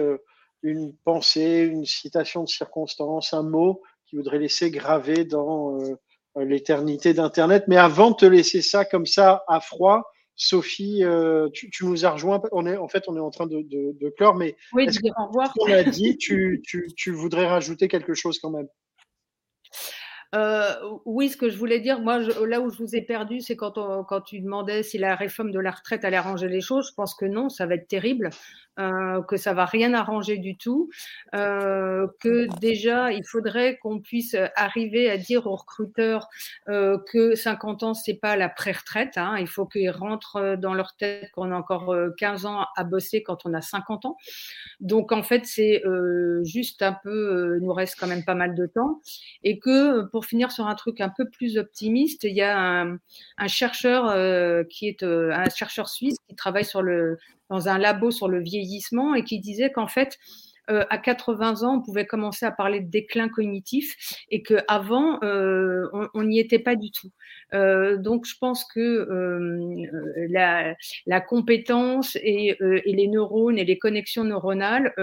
une 0.62 0.94
pensée, 1.04 1.68
une 1.72 1.86
citation 1.86 2.44
de 2.44 2.50
circonstance, 2.50 3.34
un 3.34 3.42
mot 3.42 3.82
qui 4.06 4.18
voudrait 4.18 4.38
laisser 4.38 4.70
gravé 4.70 5.26
dans 5.26 5.80
l'éternité 6.36 7.16
d'Internet. 7.16 7.64
Mais 7.68 7.78
avant 7.78 8.12
de 8.12 8.18
te 8.18 8.26
laisser 8.26 8.62
ça 8.62 8.86
comme 8.86 9.08
ça 9.08 9.44
à 9.48 9.62
froid, 9.62 10.12
Sophie, 10.38 11.04
euh, 11.04 11.50
tu, 11.50 11.70
nous 11.84 12.06
as 12.06 12.12
rejoint. 12.12 12.40
On 12.52 12.68
est, 12.68 12.78
en 12.78 12.88
fait, 12.88 13.04
on 13.08 13.18
est 13.18 13.20
en 13.20 13.32
train 13.32 13.48
de, 13.48 13.64
de, 13.64 14.10
clore, 14.12 14.36
mais 14.36 14.56
oui, 14.72 14.86
est-ce 14.86 15.00
que, 15.00 15.08
au 15.20 15.28
revoir. 15.28 15.52
On 15.60 15.72
a 15.72 15.84
dit, 15.84 16.16
tu, 16.18 16.62
tu, 16.64 17.12
voudrais 17.12 17.48
rajouter 17.48 17.88
quelque 17.88 18.14
chose 18.14 18.40
quand 18.40 18.52
même? 18.52 18.68
Euh, 20.36 20.74
oui, 21.06 21.30
ce 21.30 21.38
que 21.38 21.50
je 21.50 21.58
voulais 21.58 21.80
dire, 21.80 22.00
moi, 22.02 22.20
là 22.20 22.62
où 22.62 22.70
je 22.70 22.78
vous 22.78 22.96
ai 22.96 23.02
perdu, 23.02 23.42
c'est 23.42 23.56
quand, 23.56 24.04
quand 24.04 24.22
tu 24.22 24.40
demandais 24.40 24.84
si 24.84 25.00
la 25.00 25.16
réforme 25.16 25.52
de 25.52 25.60
la 25.60 25.72
retraite 25.72 26.06
allait 26.06 26.18
arranger 26.18 26.48
les 26.48 26.62
choses. 26.62 26.90
Je 26.90 26.94
pense 26.94 27.16
que 27.16 27.26
non, 27.26 27.50
ça 27.50 27.66
va 27.66 27.74
être 27.74 27.88
terrible. 27.88 28.30
Euh, 28.80 29.24
que 29.24 29.38
ça 29.38 29.54
va 29.54 29.66
rien 29.66 29.96
arranger 29.96 30.38
du 30.38 30.56
tout, 30.56 30.90
euh, 31.34 32.08
que 32.20 32.48
déjà 32.60 33.12
il 33.12 33.26
faudrait 33.26 33.78
qu'on 33.78 34.00
puisse 34.00 34.36
arriver 34.56 35.10
à 35.10 35.18
dire 35.18 35.48
aux 35.48 35.56
recruteurs 35.56 36.28
euh, 36.70 37.00
que 37.12 37.34
50 37.34 37.82
ans 37.82 37.94
c'est 37.96 38.14
pas 38.14 38.36
la 38.36 38.50
pré-retraite, 38.50 39.18
hein, 39.18 39.38
il 39.40 39.48
faut 39.48 39.66
qu'ils 39.66 39.90
rentrent 39.90 40.56
dans 40.58 40.76
leur 40.76 40.96
tête 40.96 41.32
qu'on 41.32 41.52
a 41.52 41.56
encore 41.56 41.96
15 42.18 42.46
ans 42.46 42.66
à 42.76 42.84
bosser 42.84 43.24
quand 43.24 43.46
on 43.46 43.54
a 43.56 43.62
50 43.62 44.06
ans. 44.06 44.18
Donc 44.80 45.12
en 45.12 45.24
fait 45.24 45.46
c'est 45.46 45.82
juste 46.44 46.84
un 46.84 46.96
peu, 47.04 47.58
il 47.60 47.66
nous 47.66 47.74
reste 47.74 47.96
quand 48.00 48.08
même 48.08 48.26
pas 48.26 48.36
mal 48.36 48.54
de 48.54 48.68
temps. 48.68 49.02
Et 49.44 49.58
que 49.58 50.04
pour 50.10 50.26
finir 50.26 50.52
sur 50.52 50.68
un 50.68 50.76
truc 50.76 51.02
un 51.02 51.10
peu 51.10 51.28
plus 51.30 51.58
optimiste, 51.58 52.26
il 52.26 52.36
y 52.36 52.44
a 52.44 52.58
un, 52.58 52.98
un 53.38 53.48
chercheur 53.48 54.68
qui 54.70 54.88
est 54.88 55.04
un 55.04 55.50
chercheur 55.50 55.90
suisse 55.90 56.18
qui 56.28 56.36
travaille 56.36 56.66
sur 56.66 56.82
le 56.82 57.18
dans 57.50 57.70
un 57.70 57.78
labo 57.78 58.12
sur 58.12 58.28
le 58.28 58.42
vieillissement 58.42 59.16
et 59.16 59.24
qui 59.24 59.40
disait 59.40 59.72
qu'en 59.72 59.88
fait, 59.88 60.18
euh, 60.70 60.86
à 60.90 60.98
80 60.98 61.64
ans, 61.64 61.78
on 61.78 61.82
pouvait 61.82 62.06
commencer 62.06 62.46
à 62.46 62.52
parler 62.52 62.82
de 62.82 62.90
déclin 62.90 63.30
cognitif 63.30 63.96
et 64.30 64.44
qu'avant, 64.44 65.20
euh, 65.24 65.88
on 66.14 66.24
n'y 66.24 66.40
était 66.40 66.60
pas 66.60 66.76
du 66.76 66.92
tout. 66.92 67.12
Euh, 67.54 67.98
donc, 67.98 68.26
je 68.26 68.36
pense 68.40 68.66
que 68.66 68.80
euh, 68.80 69.86
la, 70.30 70.76
la, 71.06 71.22
compétence 71.22 72.18
et, 72.22 72.58
euh, 72.62 72.82
et, 72.84 72.94
les 72.94 73.08
neurones 73.08 73.58
et 73.58 73.66
les 73.66 73.78
connexions 73.78 74.24
neuronales, 74.24 74.94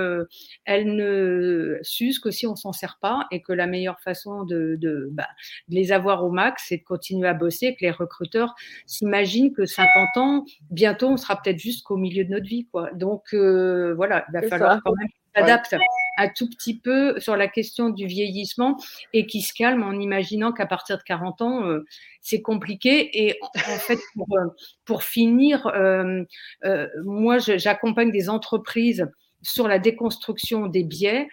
elles 0.64 0.94
ne 0.94 1.78
s'usent 1.82 2.18
que 2.18 2.30
si 2.30 2.46
on 2.46 2.56
s'en 2.56 2.72
sert 2.72 2.98
pas 3.00 3.26
et 3.30 3.40
que 3.40 3.52
la 3.52 3.66
meilleure 3.66 4.00
façon 4.00 4.44
de, 4.44 4.76
de, 4.78 5.08
bah, 5.12 5.28
de 5.68 5.74
les 5.74 5.92
avoir 5.92 6.24
au 6.24 6.30
max, 6.30 6.66
c'est 6.68 6.78
de 6.78 6.84
continuer 6.84 7.28
à 7.28 7.34
bosser 7.34 7.66
et 7.66 7.74
que 7.74 7.84
les 7.84 7.90
recruteurs 7.90 8.54
s'imaginent 8.86 9.52
que 9.52 9.64
50 9.64 10.16
ans, 10.16 10.44
bientôt, 10.70 11.08
on 11.08 11.16
sera 11.16 11.40
peut-être 11.40 11.58
jusqu'au 11.58 11.96
milieu 11.96 12.24
de 12.24 12.30
notre 12.30 12.46
vie. 12.46 12.66
Quoi. 12.70 12.90
Donc, 12.94 13.34
voilà, 13.34 14.24
il 14.28 14.32
va 14.32 14.42
falloir 14.42 14.82
quand 14.84 14.94
même 14.96 15.08
s'adapte 15.34 15.74
un 16.16 16.28
tout 16.28 16.48
petit 16.48 16.78
peu 16.78 17.18
sur 17.18 17.36
la 17.36 17.48
question 17.48 17.90
du 17.90 18.06
vieillissement 18.06 18.76
et 19.12 19.26
qui 19.26 19.42
se 19.42 19.52
calme 19.52 19.82
en 19.82 19.92
imaginant 19.92 20.52
qu'à 20.52 20.66
partir 20.66 20.98
de 20.98 21.02
40 21.02 21.42
ans, 21.42 21.66
euh, 21.66 21.84
c'est 22.20 22.40
compliqué. 22.40 23.26
Et 23.26 23.38
en, 23.42 23.78
fait, 23.78 23.98
pour, 24.14 24.28
euh, 24.32 24.46
pour 24.84 25.02
finir, 25.02 25.66
euh, 25.66 26.22
euh 26.64 26.88
moi, 27.04 27.38
j'accompagne 27.38 28.12
des 28.12 28.28
entreprises 28.28 29.08
sur 29.42 29.68
la 29.68 29.78
déconstruction 29.78 30.66
des 30.66 30.84
biais. 30.84 31.28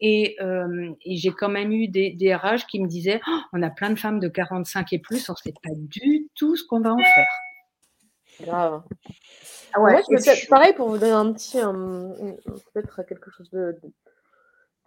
Et, 0.00 0.36
euh, 0.40 0.92
et 1.04 1.16
j'ai 1.16 1.30
quand 1.30 1.48
même 1.48 1.72
eu 1.72 1.88
des, 1.88 2.10
des 2.10 2.34
RH 2.34 2.66
qui 2.68 2.80
me 2.80 2.86
disaient 2.86 3.20
oh, 3.26 3.40
on 3.52 3.62
a 3.62 3.70
plein 3.70 3.90
de 3.90 3.98
femmes 3.98 4.20
de 4.20 4.28
45 4.28 4.92
et 4.92 4.98
plus, 4.98 5.28
on 5.30 5.32
ne 5.32 5.36
sait 5.36 5.54
pas 5.62 5.70
du 5.74 6.28
tout 6.34 6.56
ce 6.56 6.64
qu'on 6.64 6.80
va 6.80 6.92
en 6.92 6.98
faire. 6.98 7.28
Grave. 8.40 8.82
Ah 9.76 9.80
pareil, 10.48 10.72
pour 10.74 10.88
vous 10.88 10.98
donner 10.98 11.12
un 11.12 11.32
petit, 11.32 11.58
peut-être 12.72 13.02
quelque 13.02 13.30
chose 13.30 13.50
de, 13.50 13.76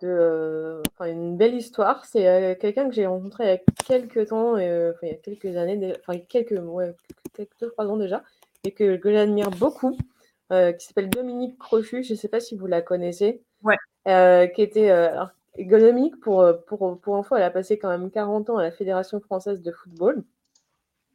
de, 0.01 0.81
une 1.01 1.37
belle 1.37 1.55
histoire. 1.55 2.05
C'est 2.05 2.27
euh, 2.27 2.55
quelqu'un 2.55 2.87
que 2.87 2.95
j'ai 2.95 3.05
rencontré 3.05 3.43
il 3.43 3.47
y 3.47 3.51
a 3.51 3.57
quelques 3.85 4.29
temps, 4.29 4.55
euh, 4.57 4.93
il 5.01 5.09
y 5.09 5.11
a 5.11 5.15
quelques 5.15 5.55
années, 5.57 5.93
enfin 5.99 6.19
quelques, 6.19 6.51
ouais, 6.51 6.95
quelques 7.33 7.59
deux, 7.59 7.69
trois 7.71 7.87
ans 7.87 7.97
déjà, 7.97 8.23
et 8.63 8.71
que, 8.71 8.97
que 8.97 9.11
j'admire 9.11 9.49
beaucoup, 9.51 9.97
euh, 10.51 10.71
qui 10.71 10.85
s'appelle 10.85 11.09
Dominique 11.09 11.57
Crochu. 11.57 12.03
Je 12.03 12.13
ne 12.13 12.17
sais 12.17 12.29
pas 12.29 12.39
si 12.39 12.55
vous 12.55 12.67
la 12.67 12.81
connaissez. 12.81 13.41
Ouais. 13.63 14.51
qui 14.53 14.61
était 14.61 14.89
alors, 14.89 15.31
Dominique, 15.57 16.19
pour, 16.19 16.45
pour, 16.67 16.99
pour 16.99 17.15
info, 17.17 17.35
elle 17.35 17.43
a 17.43 17.49
passé 17.49 17.79
quand 17.79 17.89
même 17.89 18.11
40 18.11 18.51
ans 18.51 18.57
à 18.57 18.63
la 18.63 18.71
Fédération 18.71 19.19
française 19.19 19.61
de 19.61 19.71
football. 19.71 20.23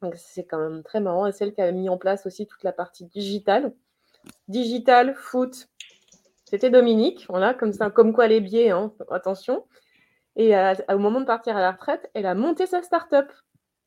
Donc 0.03 0.15
c'est 0.17 0.45
quand 0.45 0.59
même 0.59 0.83
très 0.83 1.01
marrant. 1.01 1.27
Et 1.27 1.33
celle 1.33 1.55
qui 1.55 1.61
a 1.63 1.71
mis 1.73 1.89
en 1.89 1.99
place 1.99 2.27
aussi 2.27 2.47
toute 2.47 2.65
la 2.65 2.73
partie 2.73 3.07
digitale. 3.07 3.73
Digital, 4.49 5.15
foot, 5.15 5.69
c'était 6.45 6.71
Dominique. 6.71 7.27
Voilà, 7.29 7.55
comme 7.55 7.73
ça, 7.73 7.91
comme 7.91 8.13
quoi 8.13 8.27
les 8.27 8.41
biais, 8.41 8.71
hein, 8.71 8.93
attention. 9.11 9.65
Et 10.37 10.55
au 10.89 10.99
moment 10.99 11.21
de 11.21 11.27
partir 11.27 11.57
à 11.57 11.61
la 11.61 11.73
retraite, 11.73 12.11
elle 12.15 12.27
a 12.27 12.35
monté 12.35 12.67
sa 12.67 12.83
start-up. 12.83 13.31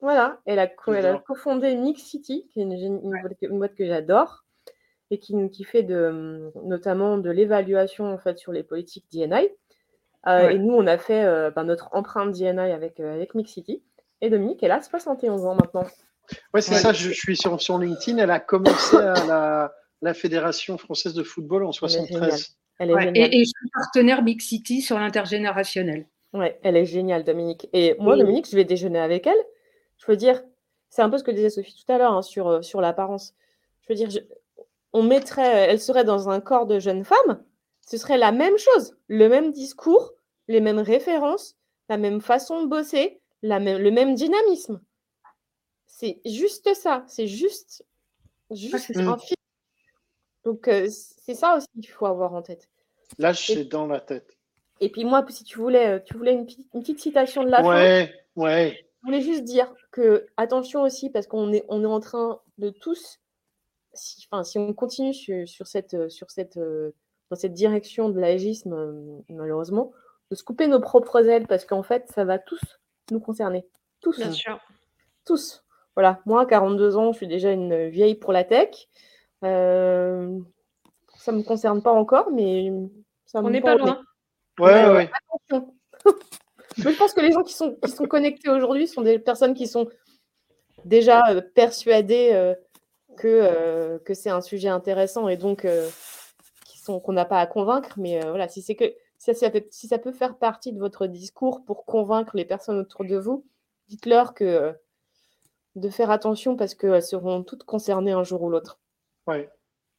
Voilà, 0.01 0.39
elle 0.45 0.59
a, 0.59 0.68
cofondé 0.68 1.76
Mix 1.76 2.03
City, 2.03 2.47
qui 2.51 2.59
est 2.59 2.63
une, 2.63 3.57
boîte 3.57 3.76
que 3.76 3.86
j'adore 3.86 4.45
et 5.09 5.20
qui, 5.20 5.34
qui, 5.49 5.63
fait 5.63 5.84
de, 5.84 6.51
notamment 6.63 7.18
de 7.18 7.30
l'évaluation 7.30 8.13
en 8.13 8.18
fait 8.18 8.38
sur 8.38 8.51
les 8.51 8.63
politiques 8.63 9.05
DNI. 9.11 9.49
Euh, 10.28 10.49
et 10.49 10.57
nous, 10.57 10.74
on 10.74 10.88
a 10.88 10.97
fait 10.97 11.24
euh, 11.24 11.51
ben, 11.51 11.63
notre 11.63 11.89
empreinte 11.93 12.32
DNI 12.32 12.72
avec, 12.72 12.99
euh, 12.99 13.13
avec 13.13 13.36
Mix 13.36 13.51
City. 13.51 13.84
Et 14.22 14.30
Dominique, 14.30 14.63
elle 14.63 14.72
a 14.72 14.82
71 14.82 15.45
ans 15.45 15.55
maintenant. 15.55 15.86
Oui, 16.53 16.61
c'est 16.61 16.76
ça, 16.76 16.93
je, 16.93 17.11
suis 17.11 17.38
sur, 17.38 17.61
sur, 17.61 17.78
LinkedIn. 17.78 18.18
Elle 18.18 18.32
a 18.32 18.39
commencé 18.39 18.97
à 18.97 19.72
la, 20.01 20.13
Fédération 20.13 20.78
française 20.78 21.13
de 21.13 21.24
football 21.24 21.66
en 21.66 21.72
73. 21.72 22.57
Elle 22.80 22.91
est 22.91 23.34
et, 23.34 23.39
je 23.39 23.45
suis 23.45 23.70
partenaire 23.74 24.22
Big 24.22 24.41
City 24.41 24.82
sur 24.82 24.99
l'intergénérationnel. 24.99 26.07
Oui, 26.34 26.47
elle 26.63 26.76
est 26.76 26.86
géniale, 26.86 27.24
Dominique. 27.24 27.68
Et 27.74 27.95
moi, 27.99 28.18
Dominique, 28.18 28.47
je 28.49 28.55
vais 28.55 28.66
déjeuner 28.66 28.99
avec 28.99 29.26
elle. 29.26 29.38
Je 29.97 30.05
veux 30.07 30.18
dire, 30.18 30.43
c'est 30.89 31.01
un 31.01 31.09
peu 31.09 31.18
ce 31.18 31.24
que 31.24 31.32
disait 31.32 31.49
Sophie 31.49 31.76
tout 31.76 31.91
à 31.91 31.97
l'heure 31.97 32.13
hein, 32.13 32.22
sur, 32.22 32.47
euh, 32.47 32.61
sur 32.61 32.82
l'apparence. 32.82 33.34
Je 33.82 33.93
veux 33.93 33.95
dire, 33.95 34.09
on 34.93 35.03
mettrait, 35.03 35.70
elle 35.70 35.80
serait 35.80 36.03
dans 36.03 36.30
un 36.30 36.39
corps 36.39 36.66
de 36.66 36.80
jeune 36.80 37.03
femme, 37.03 37.43
ce 37.86 37.97
serait 37.97 38.18
la 38.18 38.32
même 38.32 38.57
chose, 38.57 38.95
le 39.07 39.28
même 39.28 39.51
discours, 39.51 40.13
les 40.47 40.61
mêmes 40.61 40.80
références, 40.80 41.55
la 41.89 41.97
même 41.97 42.22
façon 42.22 42.63
de 42.63 42.68
bosser, 42.68 43.22
la 43.45 43.59
même, 43.59 43.81
le 43.81 43.91
même 43.91 44.15
dynamisme. 44.15 44.81
C'est 45.85 46.19
juste 46.25 46.73
ça, 46.73 47.05
c'est 47.07 47.27
juste, 47.27 47.85
juste 48.51 48.91
un 48.95 49.17
film. 49.17 49.35
Donc, 50.43 50.67
euh, 50.67 50.87
c'est 50.89 51.35
ça 51.35 51.57
aussi 51.57 51.67
qu'il 51.73 51.89
faut 51.89 52.05
avoir 52.05 52.33
en 52.33 52.41
tête. 52.41 52.69
Là, 53.17 53.33
c'est 53.33 53.65
dans 53.65 53.87
la 53.87 53.99
tête. 53.99 54.35
Et 54.81 54.89
puis 54.89 55.05
moi, 55.05 55.25
si 55.29 55.43
tu 55.43 55.57
voulais, 55.59 55.95
euh, 55.95 55.99
tu 56.03 56.17
voulais 56.17 56.33
une, 56.33 56.45
petite 56.45 56.99
citation 56.99 57.43
de 57.43 57.49
la 57.49 57.63
ouais, 57.63 58.07
fin. 58.07 58.41
Ouais, 58.41 58.85
Je 59.01 59.05
voulais 59.05 59.21
juste 59.21 59.43
dire 59.43 59.73
que, 59.91 60.25
attention 60.37 60.81
aussi, 60.81 61.09
parce 61.09 61.27
qu'on 61.27 61.53
est, 61.53 61.63
on 61.69 61.83
est 61.83 61.87
en 61.87 61.99
train 61.99 62.41
de 62.57 62.69
tous, 62.69 63.19
si, 63.93 64.27
enfin, 64.29 64.43
si 64.43 64.57
on 64.57 64.73
continue 64.73 65.13
sur, 65.13 65.67
cette, 65.67 65.93
euh, 65.93 66.09
sur 66.09 66.29
cette, 66.29 66.57
dans 66.57 67.35
cette 67.35 67.53
direction 67.53 68.09
de 68.09 68.19
l'agisme, 68.19 69.23
malheureusement, 69.29 69.93
de 70.31 70.35
se 70.35 70.43
couper 70.43 70.67
nos 70.67 70.81
propres 70.81 71.25
ailes, 71.27 71.47
parce 71.47 71.63
qu'en 71.63 71.83
fait, 71.83 72.07
ça 72.13 72.25
va 72.25 72.37
tous 72.37 72.79
nous 73.11 73.19
concerner. 73.19 73.65
Tous. 74.01 74.17
Bien 74.17 74.31
sûr. 74.31 74.59
Tous. 75.25 75.63
Voilà, 75.95 76.19
moi, 76.25 76.41
à 76.41 76.45
42 76.45 76.97
ans, 76.97 77.11
je 77.13 77.17
suis 77.17 77.27
déjà 77.27 77.51
une 77.51 77.87
vieille 77.87 78.15
pour 78.15 78.33
la 78.33 78.43
tech. 78.43 78.87
Euh, 79.43 80.39
ça 81.15 81.31
ne 81.31 81.37
me 81.37 81.43
concerne 81.43 81.81
pas 81.81 81.91
encore, 81.91 82.31
mais 82.31 82.71
ça 83.25 83.39
On 83.41 83.49
n'est 83.49 83.61
pas 83.61 83.75
loin. 83.75 84.01
Ouais, 84.59 84.89
ouais. 84.89 85.09
mais 85.51 86.91
je 86.91 86.97
pense 86.97 87.13
que 87.13 87.21
les 87.21 87.31
gens 87.31 87.43
qui 87.43 87.53
sont, 87.53 87.75
qui 87.75 87.91
sont 87.91 88.05
connectés 88.05 88.49
aujourd'hui 88.49 88.87
sont 88.87 89.01
des 89.01 89.19
personnes 89.19 89.53
qui 89.53 89.67
sont 89.67 89.87
déjà 90.83 91.29
euh, 91.29 91.41
persuadées 91.41 92.31
euh, 92.33 92.53
que, 93.17 93.97
que 93.99 94.13
c'est 94.13 94.29
un 94.29 94.41
sujet 94.41 94.67
intéressant 94.67 95.29
et 95.29 95.37
donc 95.37 95.65
qu'on 96.85 97.13
n'a 97.13 97.25
pas 97.25 97.39
à 97.39 97.47
convaincre. 97.47 97.93
Mais 97.97 98.19
voilà, 98.19 98.49
si 98.49 98.61
c'est 98.61 98.75
que 98.75 98.93
si 99.34 99.39
ça, 99.39 99.51
si 99.71 99.88
ça 99.88 99.97
peut 99.97 100.11
faire 100.11 100.38
partie 100.38 100.73
de 100.73 100.80
votre 100.80 101.07
discours 101.07 101.63
pour 101.65 101.86
convaincre 101.86 102.36
les 102.36 102.45
personnes 102.45 102.78
autour 102.78 103.05
de 103.05 103.17
vous, 103.17 103.45
dites-leur 103.88 104.34
que 104.34 104.73
de 105.76 105.89
faire 105.89 106.11
attention 106.11 106.55
parce 106.55 106.76
qu'elles 106.76 107.03
seront 107.03 107.43
toutes 107.43 107.63
concernées 107.63 108.11
un 108.11 108.23
jour 108.23 108.43
ou 108.43 108.49
l'autre. 108.49 108.80
Oui, 109.28 109.45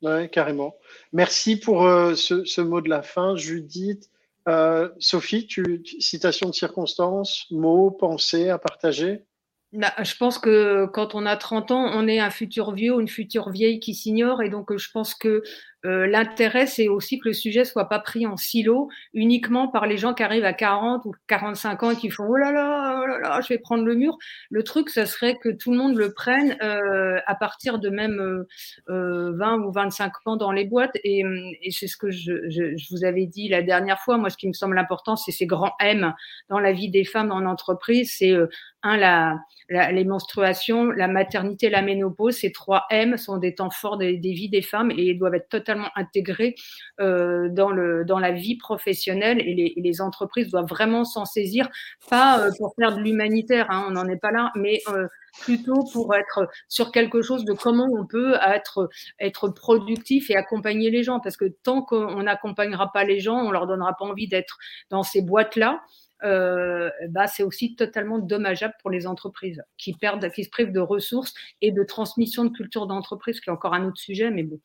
ouais, 0.02 0.28
carrément. 0.28 0.76
Merci 1.12 1.56
pour 1.56 1.84
euh, 1.84 2.14
ce, 2.14 2.44
ce, 2.44 2.60
mot 2.60 2.80
de 2.80 2.88
la 2.88 3.02
fin, 3.02 3.36
Judith. 3.36 4.10
Euh, 4.48 4.90
Sophie, 4.98 5.46
tu, 5.46 5.82
citation 5.98 6.48
de 6.48 6.54
circonstance, 6.54 7.46
mots, 7.50 7.90
pensées 7.90 8.48
à 8.48 8.58
partager? 8.58 9.24
Bah, 9.72 9.92
je 10.02 10.16
pense 10.16 10.38
que 10.38 10.86
quand 10.86 11.14
on 11.14 11.26
a 11.26 11.36
30 11.36 11.72
ans, 11.72 11.90
on 11.92 12.06
est 12.06 12.20
un 12.20 12.30
futur 12.30 12.72
vieux 12.72 12.94
ou 12.94 13.00
une 13.00 13.08
future 13.08 13.50
vieille 13.50 13.80
qui 13.80 13.94
s'ignore. 13.94 14.40
Et 14.42 14.48
donc, 14.48 14.74
je 14.76 14.90
pense 14.90 15.14
que 15.14 15.42
euh, 15.84 16.06
l'intérêt, 16.06 16.66
c'est 16.66 16.88
aussi 16.88 17.18
que 17.18 17.28
le 17.28 17.34
sujet 17.34 17.64
soit 17.64 17.88
pas 17.88 17.98
pris 18.00 18.26
en 18.26 18.36
silo 18.36 18.88
uniquement 19.12 19.68
par 19.68 19.86
les 19.86 19.98
gens 19.98 20.14
qui 20.14 20.22
arrivent 20.22 20.44
à 20.44 20.52
40 20.52 21.04
ou 21.04 21.12
45 21.28 21.82
ans 21.82 21.90
et 21.90 21.96
qui 21.96 22.10
font 22.10 22.24
oh 22.28 22.36
là 22.36 22.50
là, 22.50 23.00
oh 23.02 23.06
là 23.06 23.18
là, 23.18 23.40
je 23.40 23.48
vais 23.48 23.58
prendre 23.58 23.84
le 23.84 23.94
mur. 23.94 24.16
Le 24.50 24.64
truc, 24.64 24.88
ça 24.88 25.06
serait 25.06 25.36
que 25.36 25.50
tout 25.50 25.70
le 25.70 25.78
monde 25.78 25.96
le 25.96 26.12
prenne 26.12 26.56
euh, 26.62 27.20
à 27.26 27.34
partir 27.34 27.78
de 27.78 27.88
même 27.88 28.44
euh, 28.88 29.32
20 29.36 29.58
ou 29.60 29.70
25 29.70 30.12
ans 30.24 30.36
dans 30.36 30.50
les 30.50 30.64
boîtes. 30.64 30.96
Et, 31.04 31.22
et 31.62 31.70
c'est 31.70 31.86
ce 31.86 31.96
que 31.96 32.10
je, 32.10 32.48
je, 32.48 32.76
je, 32.76 32.86
vous 32.90 33.04
avais 33.04 33.26
dit 33.26 33.48
la 33.48 33.62
dernière 33.62 34.00
fois. 34.00 34.16
Moi, 34.18 34.30
ce 34.30 34.36
qui 34.36 34.48
me 34.48 34.54
semble 34.54 34.78
important, 34.78 35.14
c'est 35.14 35.32
ces 35.32 35.46
grands 35.46 35.74
M 35.80 36.14
dans 36.48 36.58
la 36.58 36.72
vie 36.72 36.90
des 36.90 37.04
femmes 37.04 37.30
en 37.30 37.44
entreprise. 37.44 38.12
C'est 38.16 38.32
euh, 38.32 38.48
un, 38.82 38.96
la, 38.96 39.38
la, 39.68 39.92
les 39.92 40.04
menstruations, 40.04 40.90
la 40.90 41.08
maternité, 41.08 41.70
la 41.70 41.82
ménopause. 41.82 42.36
Ces 42.36 42.50
trois 42.50 42.86
M 42.90 43.16
sont 43.16 43.36
des 43.36 43.54
temps 43.54 43.70
forts 43.70 43.98
des, 43.98 44.16
des 44.16 44.32
vies 44.32 44.48
des 44.48 44.62
femmes 44.62 44.90
et 44.90 45.14
doivent 45.14 45.34
être 45.34 45.48
totalement 45.48 45.75
intégré 45.94 46.54
euh, 47.00 47.48
dans, 47.50 47.70
le, 47.70 48.04
dans 48.04 48.18
la 48.18 48.32
vie 48.32 48.56
professionnelle 48.56 49.40
et 49.40 49.74
les, 49.76 50.00
entreprises 50.00 50.50
doivent 50.50 50.68
vraiment 50.68 51.04
s'en 51.04 51.24
saisir, 51.24 51.68
pas 52.10 52.40
euh, 52.40 52.50
pour 52.58 52.74
faire 52.78 52.94
de 52.94 53.00
l'humanitaire, 53.00 53.66
hein, 53.70 53.86
on 53.88 53.92
n'en 53.92 54.06
est 54.08 54.18
pas 54.18 54.30
là, 54.30 54.52
mais 54.54 54.80
euh, 54.88 55.08
plutôt 55.40 55.84
pour 55.92 56.14
être 56.14 56.48
sur 56.68 56.92
quelque 56.92 57.22
chose 57.22 57.44
de 57.44 57.52
comment 57.52 57.88
on 57.98 58.06
peut 58.06 58.34
être, 58.46 58.90
être 59.18 59.48
productif 59.48 60.30
et 60.30 60.36
accompagner 60.36 60.90
les 60.90 61.02
gens. 61.02 61.20
Parce 61.20 61.36
que 61.36 61.46
tant 61.62 61.82
qu'on 61.82 62.22
n'accompagnera 62.22 62.92
pas 62.92 63.04
les 63.04 63.20
gens, 63.20 63.38
on 63.38 63.50
leur 63.50 63.66
donnera 63.66 63.94
pas 63.98 64.04
envie 64.04 64.28
d'être 64.28 64.58
dans 64.90 65.02
ces 65.02 65.22
boîtes-là. 65.22 65.82
Bah, 66.22 67.26
c'est 67.26 67.42
aussi 67.42 67.76
totalement 67.76 68.18
dommageable 68.18 68.74
pour 68.80 68.90
les 68.90 69.06
entreprises 69.06 69.62
qui 69.78 69.92
perdent, 69.92 70.30
qui 70.30 70.44
se 70.44 70.50
privent 70.50 70.72
de 70.72 70.80
ressources 70.80 71.34
et 71.60 71.72
de 71.72 71.84
transmission 71.84 72.44
de 72.44 72.50
culture 72.50 72.86
d'entreprise, 72.86 73.40
qui 73.40 73.50
est 73.50 73.52
encore 73.52 73.74
un 73.74 73.84
autre 73.84 73.98
sujet, 73.98 74.30
mais 74.30 74.42
bon. 74.42 74.60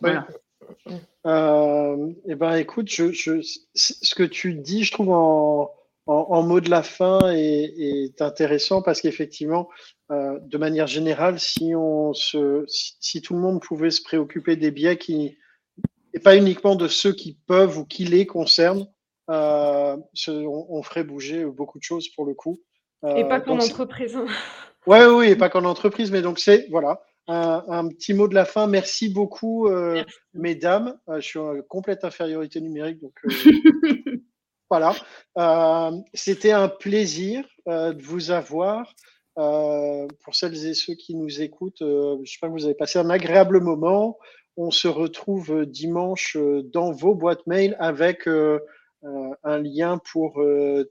Voilà. 0.00 0.26
Euh, 1.26 2.12
eh 2.28 2.34
ben, 2.34 2.54
écoute, 2.54 2.88
je, 2.88 3.12
je, 3.12 3.40
ce 3.74 4.14
que 4.14 4.22
tu 4.22 4.54
dis, 4.54 4.84
je 4.84 4.92
trouve 4.92 5.10
en, 5.10 5.72
en, 6.06 6.42
mot 6.42 6.60
de 6.60 6.70
la 6.70 6.82
fin 6.82 7.18
est, 7.32 7.72
est 7.76 8.22
intéressant 8.22 8.82
parce 8.82 9.00
qu'effectivement, 9.00 9.68
euh, 10.10 10.38
de 10.40 10.58
manière 10.58 10.86
générale, 10.86 11.40
si, 11.40 11.74
on 11.74 12.12
se, 12.14 12.64
si, 12.68 13.22
tout 13.22 13.34
le 13.34 13.40
monde 13.40 13.60
pouvait 13.60 13.90
se 13.90 14.02
préoccuper 14.02 14.56
des 14.56 14.70
biais 14.70 14.98
qui, 14.98 15.36
et 16.14 16.20
pas 16.20 16.36
uniquement 16.36 16.76
de 16.76 16.88
ceux 16.88 17.12
qui 17.12 17.38
peuvent 17.46 17.78
ou 17.78 17.84
qui 17.84 18.04
les 18.04 18.26
concernent, 18.26 18.86
euh, 19.28 19.96
on, 20.28 20.82
ferait 20.84 21.02
bouger 21.02 21.44
beaucoup 21.44 21.78
de 21.78 21.84
choses 21.84 22.08
pour 22.10 22.24
le 22.24 22.34
coup. 22.34 22.60
et 23.04 23.24
pas 23.24 23.40
qu'en 23.40 23.58
entreprise. 23.58 24.16
Oui, 24.86 24.98
oui, 25.10 25.30
et 25.30 25.36
pas 25.36 25.48
qu'en 25.48 25.64
entreprise, 25.64 26.12
mais 26.12 26.22
donc 26.22 26.38
c'est 26.38 26.68
voilà 26.70 27.02
un, 27.28 27.88
petit 27.88 28.14
mot 28.14 28.28
de 28.28 28.34
la 28.34 28.44
fin. 28.44 28.66
Merci 28.66 29.08
beaucoup, 29.08 29.68
euh, 29.68 30.04
mesdames. 30.34 30.98
Euh, 31.08 31.20
je 31.20 31.26
suis 31.26 31.38
en 31.38 31.60
complète 31.62 32.04
infériorité 32.04 32.60
numérique, 32.60 33.00
donc 33.00 33.14
euh, 33.24 33.30
voilà. 34.70 34.94
C'était 36.14 36.52
un 36.52 36.68
plaisir 36.68 37.44
de 37.66 38.02
vous 38.02 38.30
avoir. 38.30 38.94
pour 39.34 40.34
celles 40.34 40.66
et 40.66 40.74
ceux 40.74 40.94
qui 40.94 41.14
nous 41.14 41.42
écoutent, 41.42 41.82
j'espère 42.22 42.48
que 42.48 42.54
vous 42.54 42.64
avez 42.64 42.74
passé 42.74 42.98
un 42.98 43.10
agréable 43.10 43.60
moment. 43.60 44.18
On 44.56 44.70
se 44.70 44.88
retrouve 44.88 45.66
dimanche 45.66 46.38
dans 46.72 46.90
vos 46.90 47.14
boîtes 47.14 47.46
mail 47.46 47.76
avec 47.78 48.26
un 48.26 49.58
lien 49.58 49.98
pour 50.10 50.42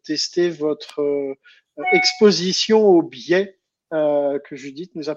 tester 0.04 0.50
votre 0.50 1.02
exposition 1.92 2.86
au 2.86 3.02
biais 3.02 3.58
que 3.92 4.56
Judith 4.56 4.92
nous 4.96 5.10
a 5.10 5.14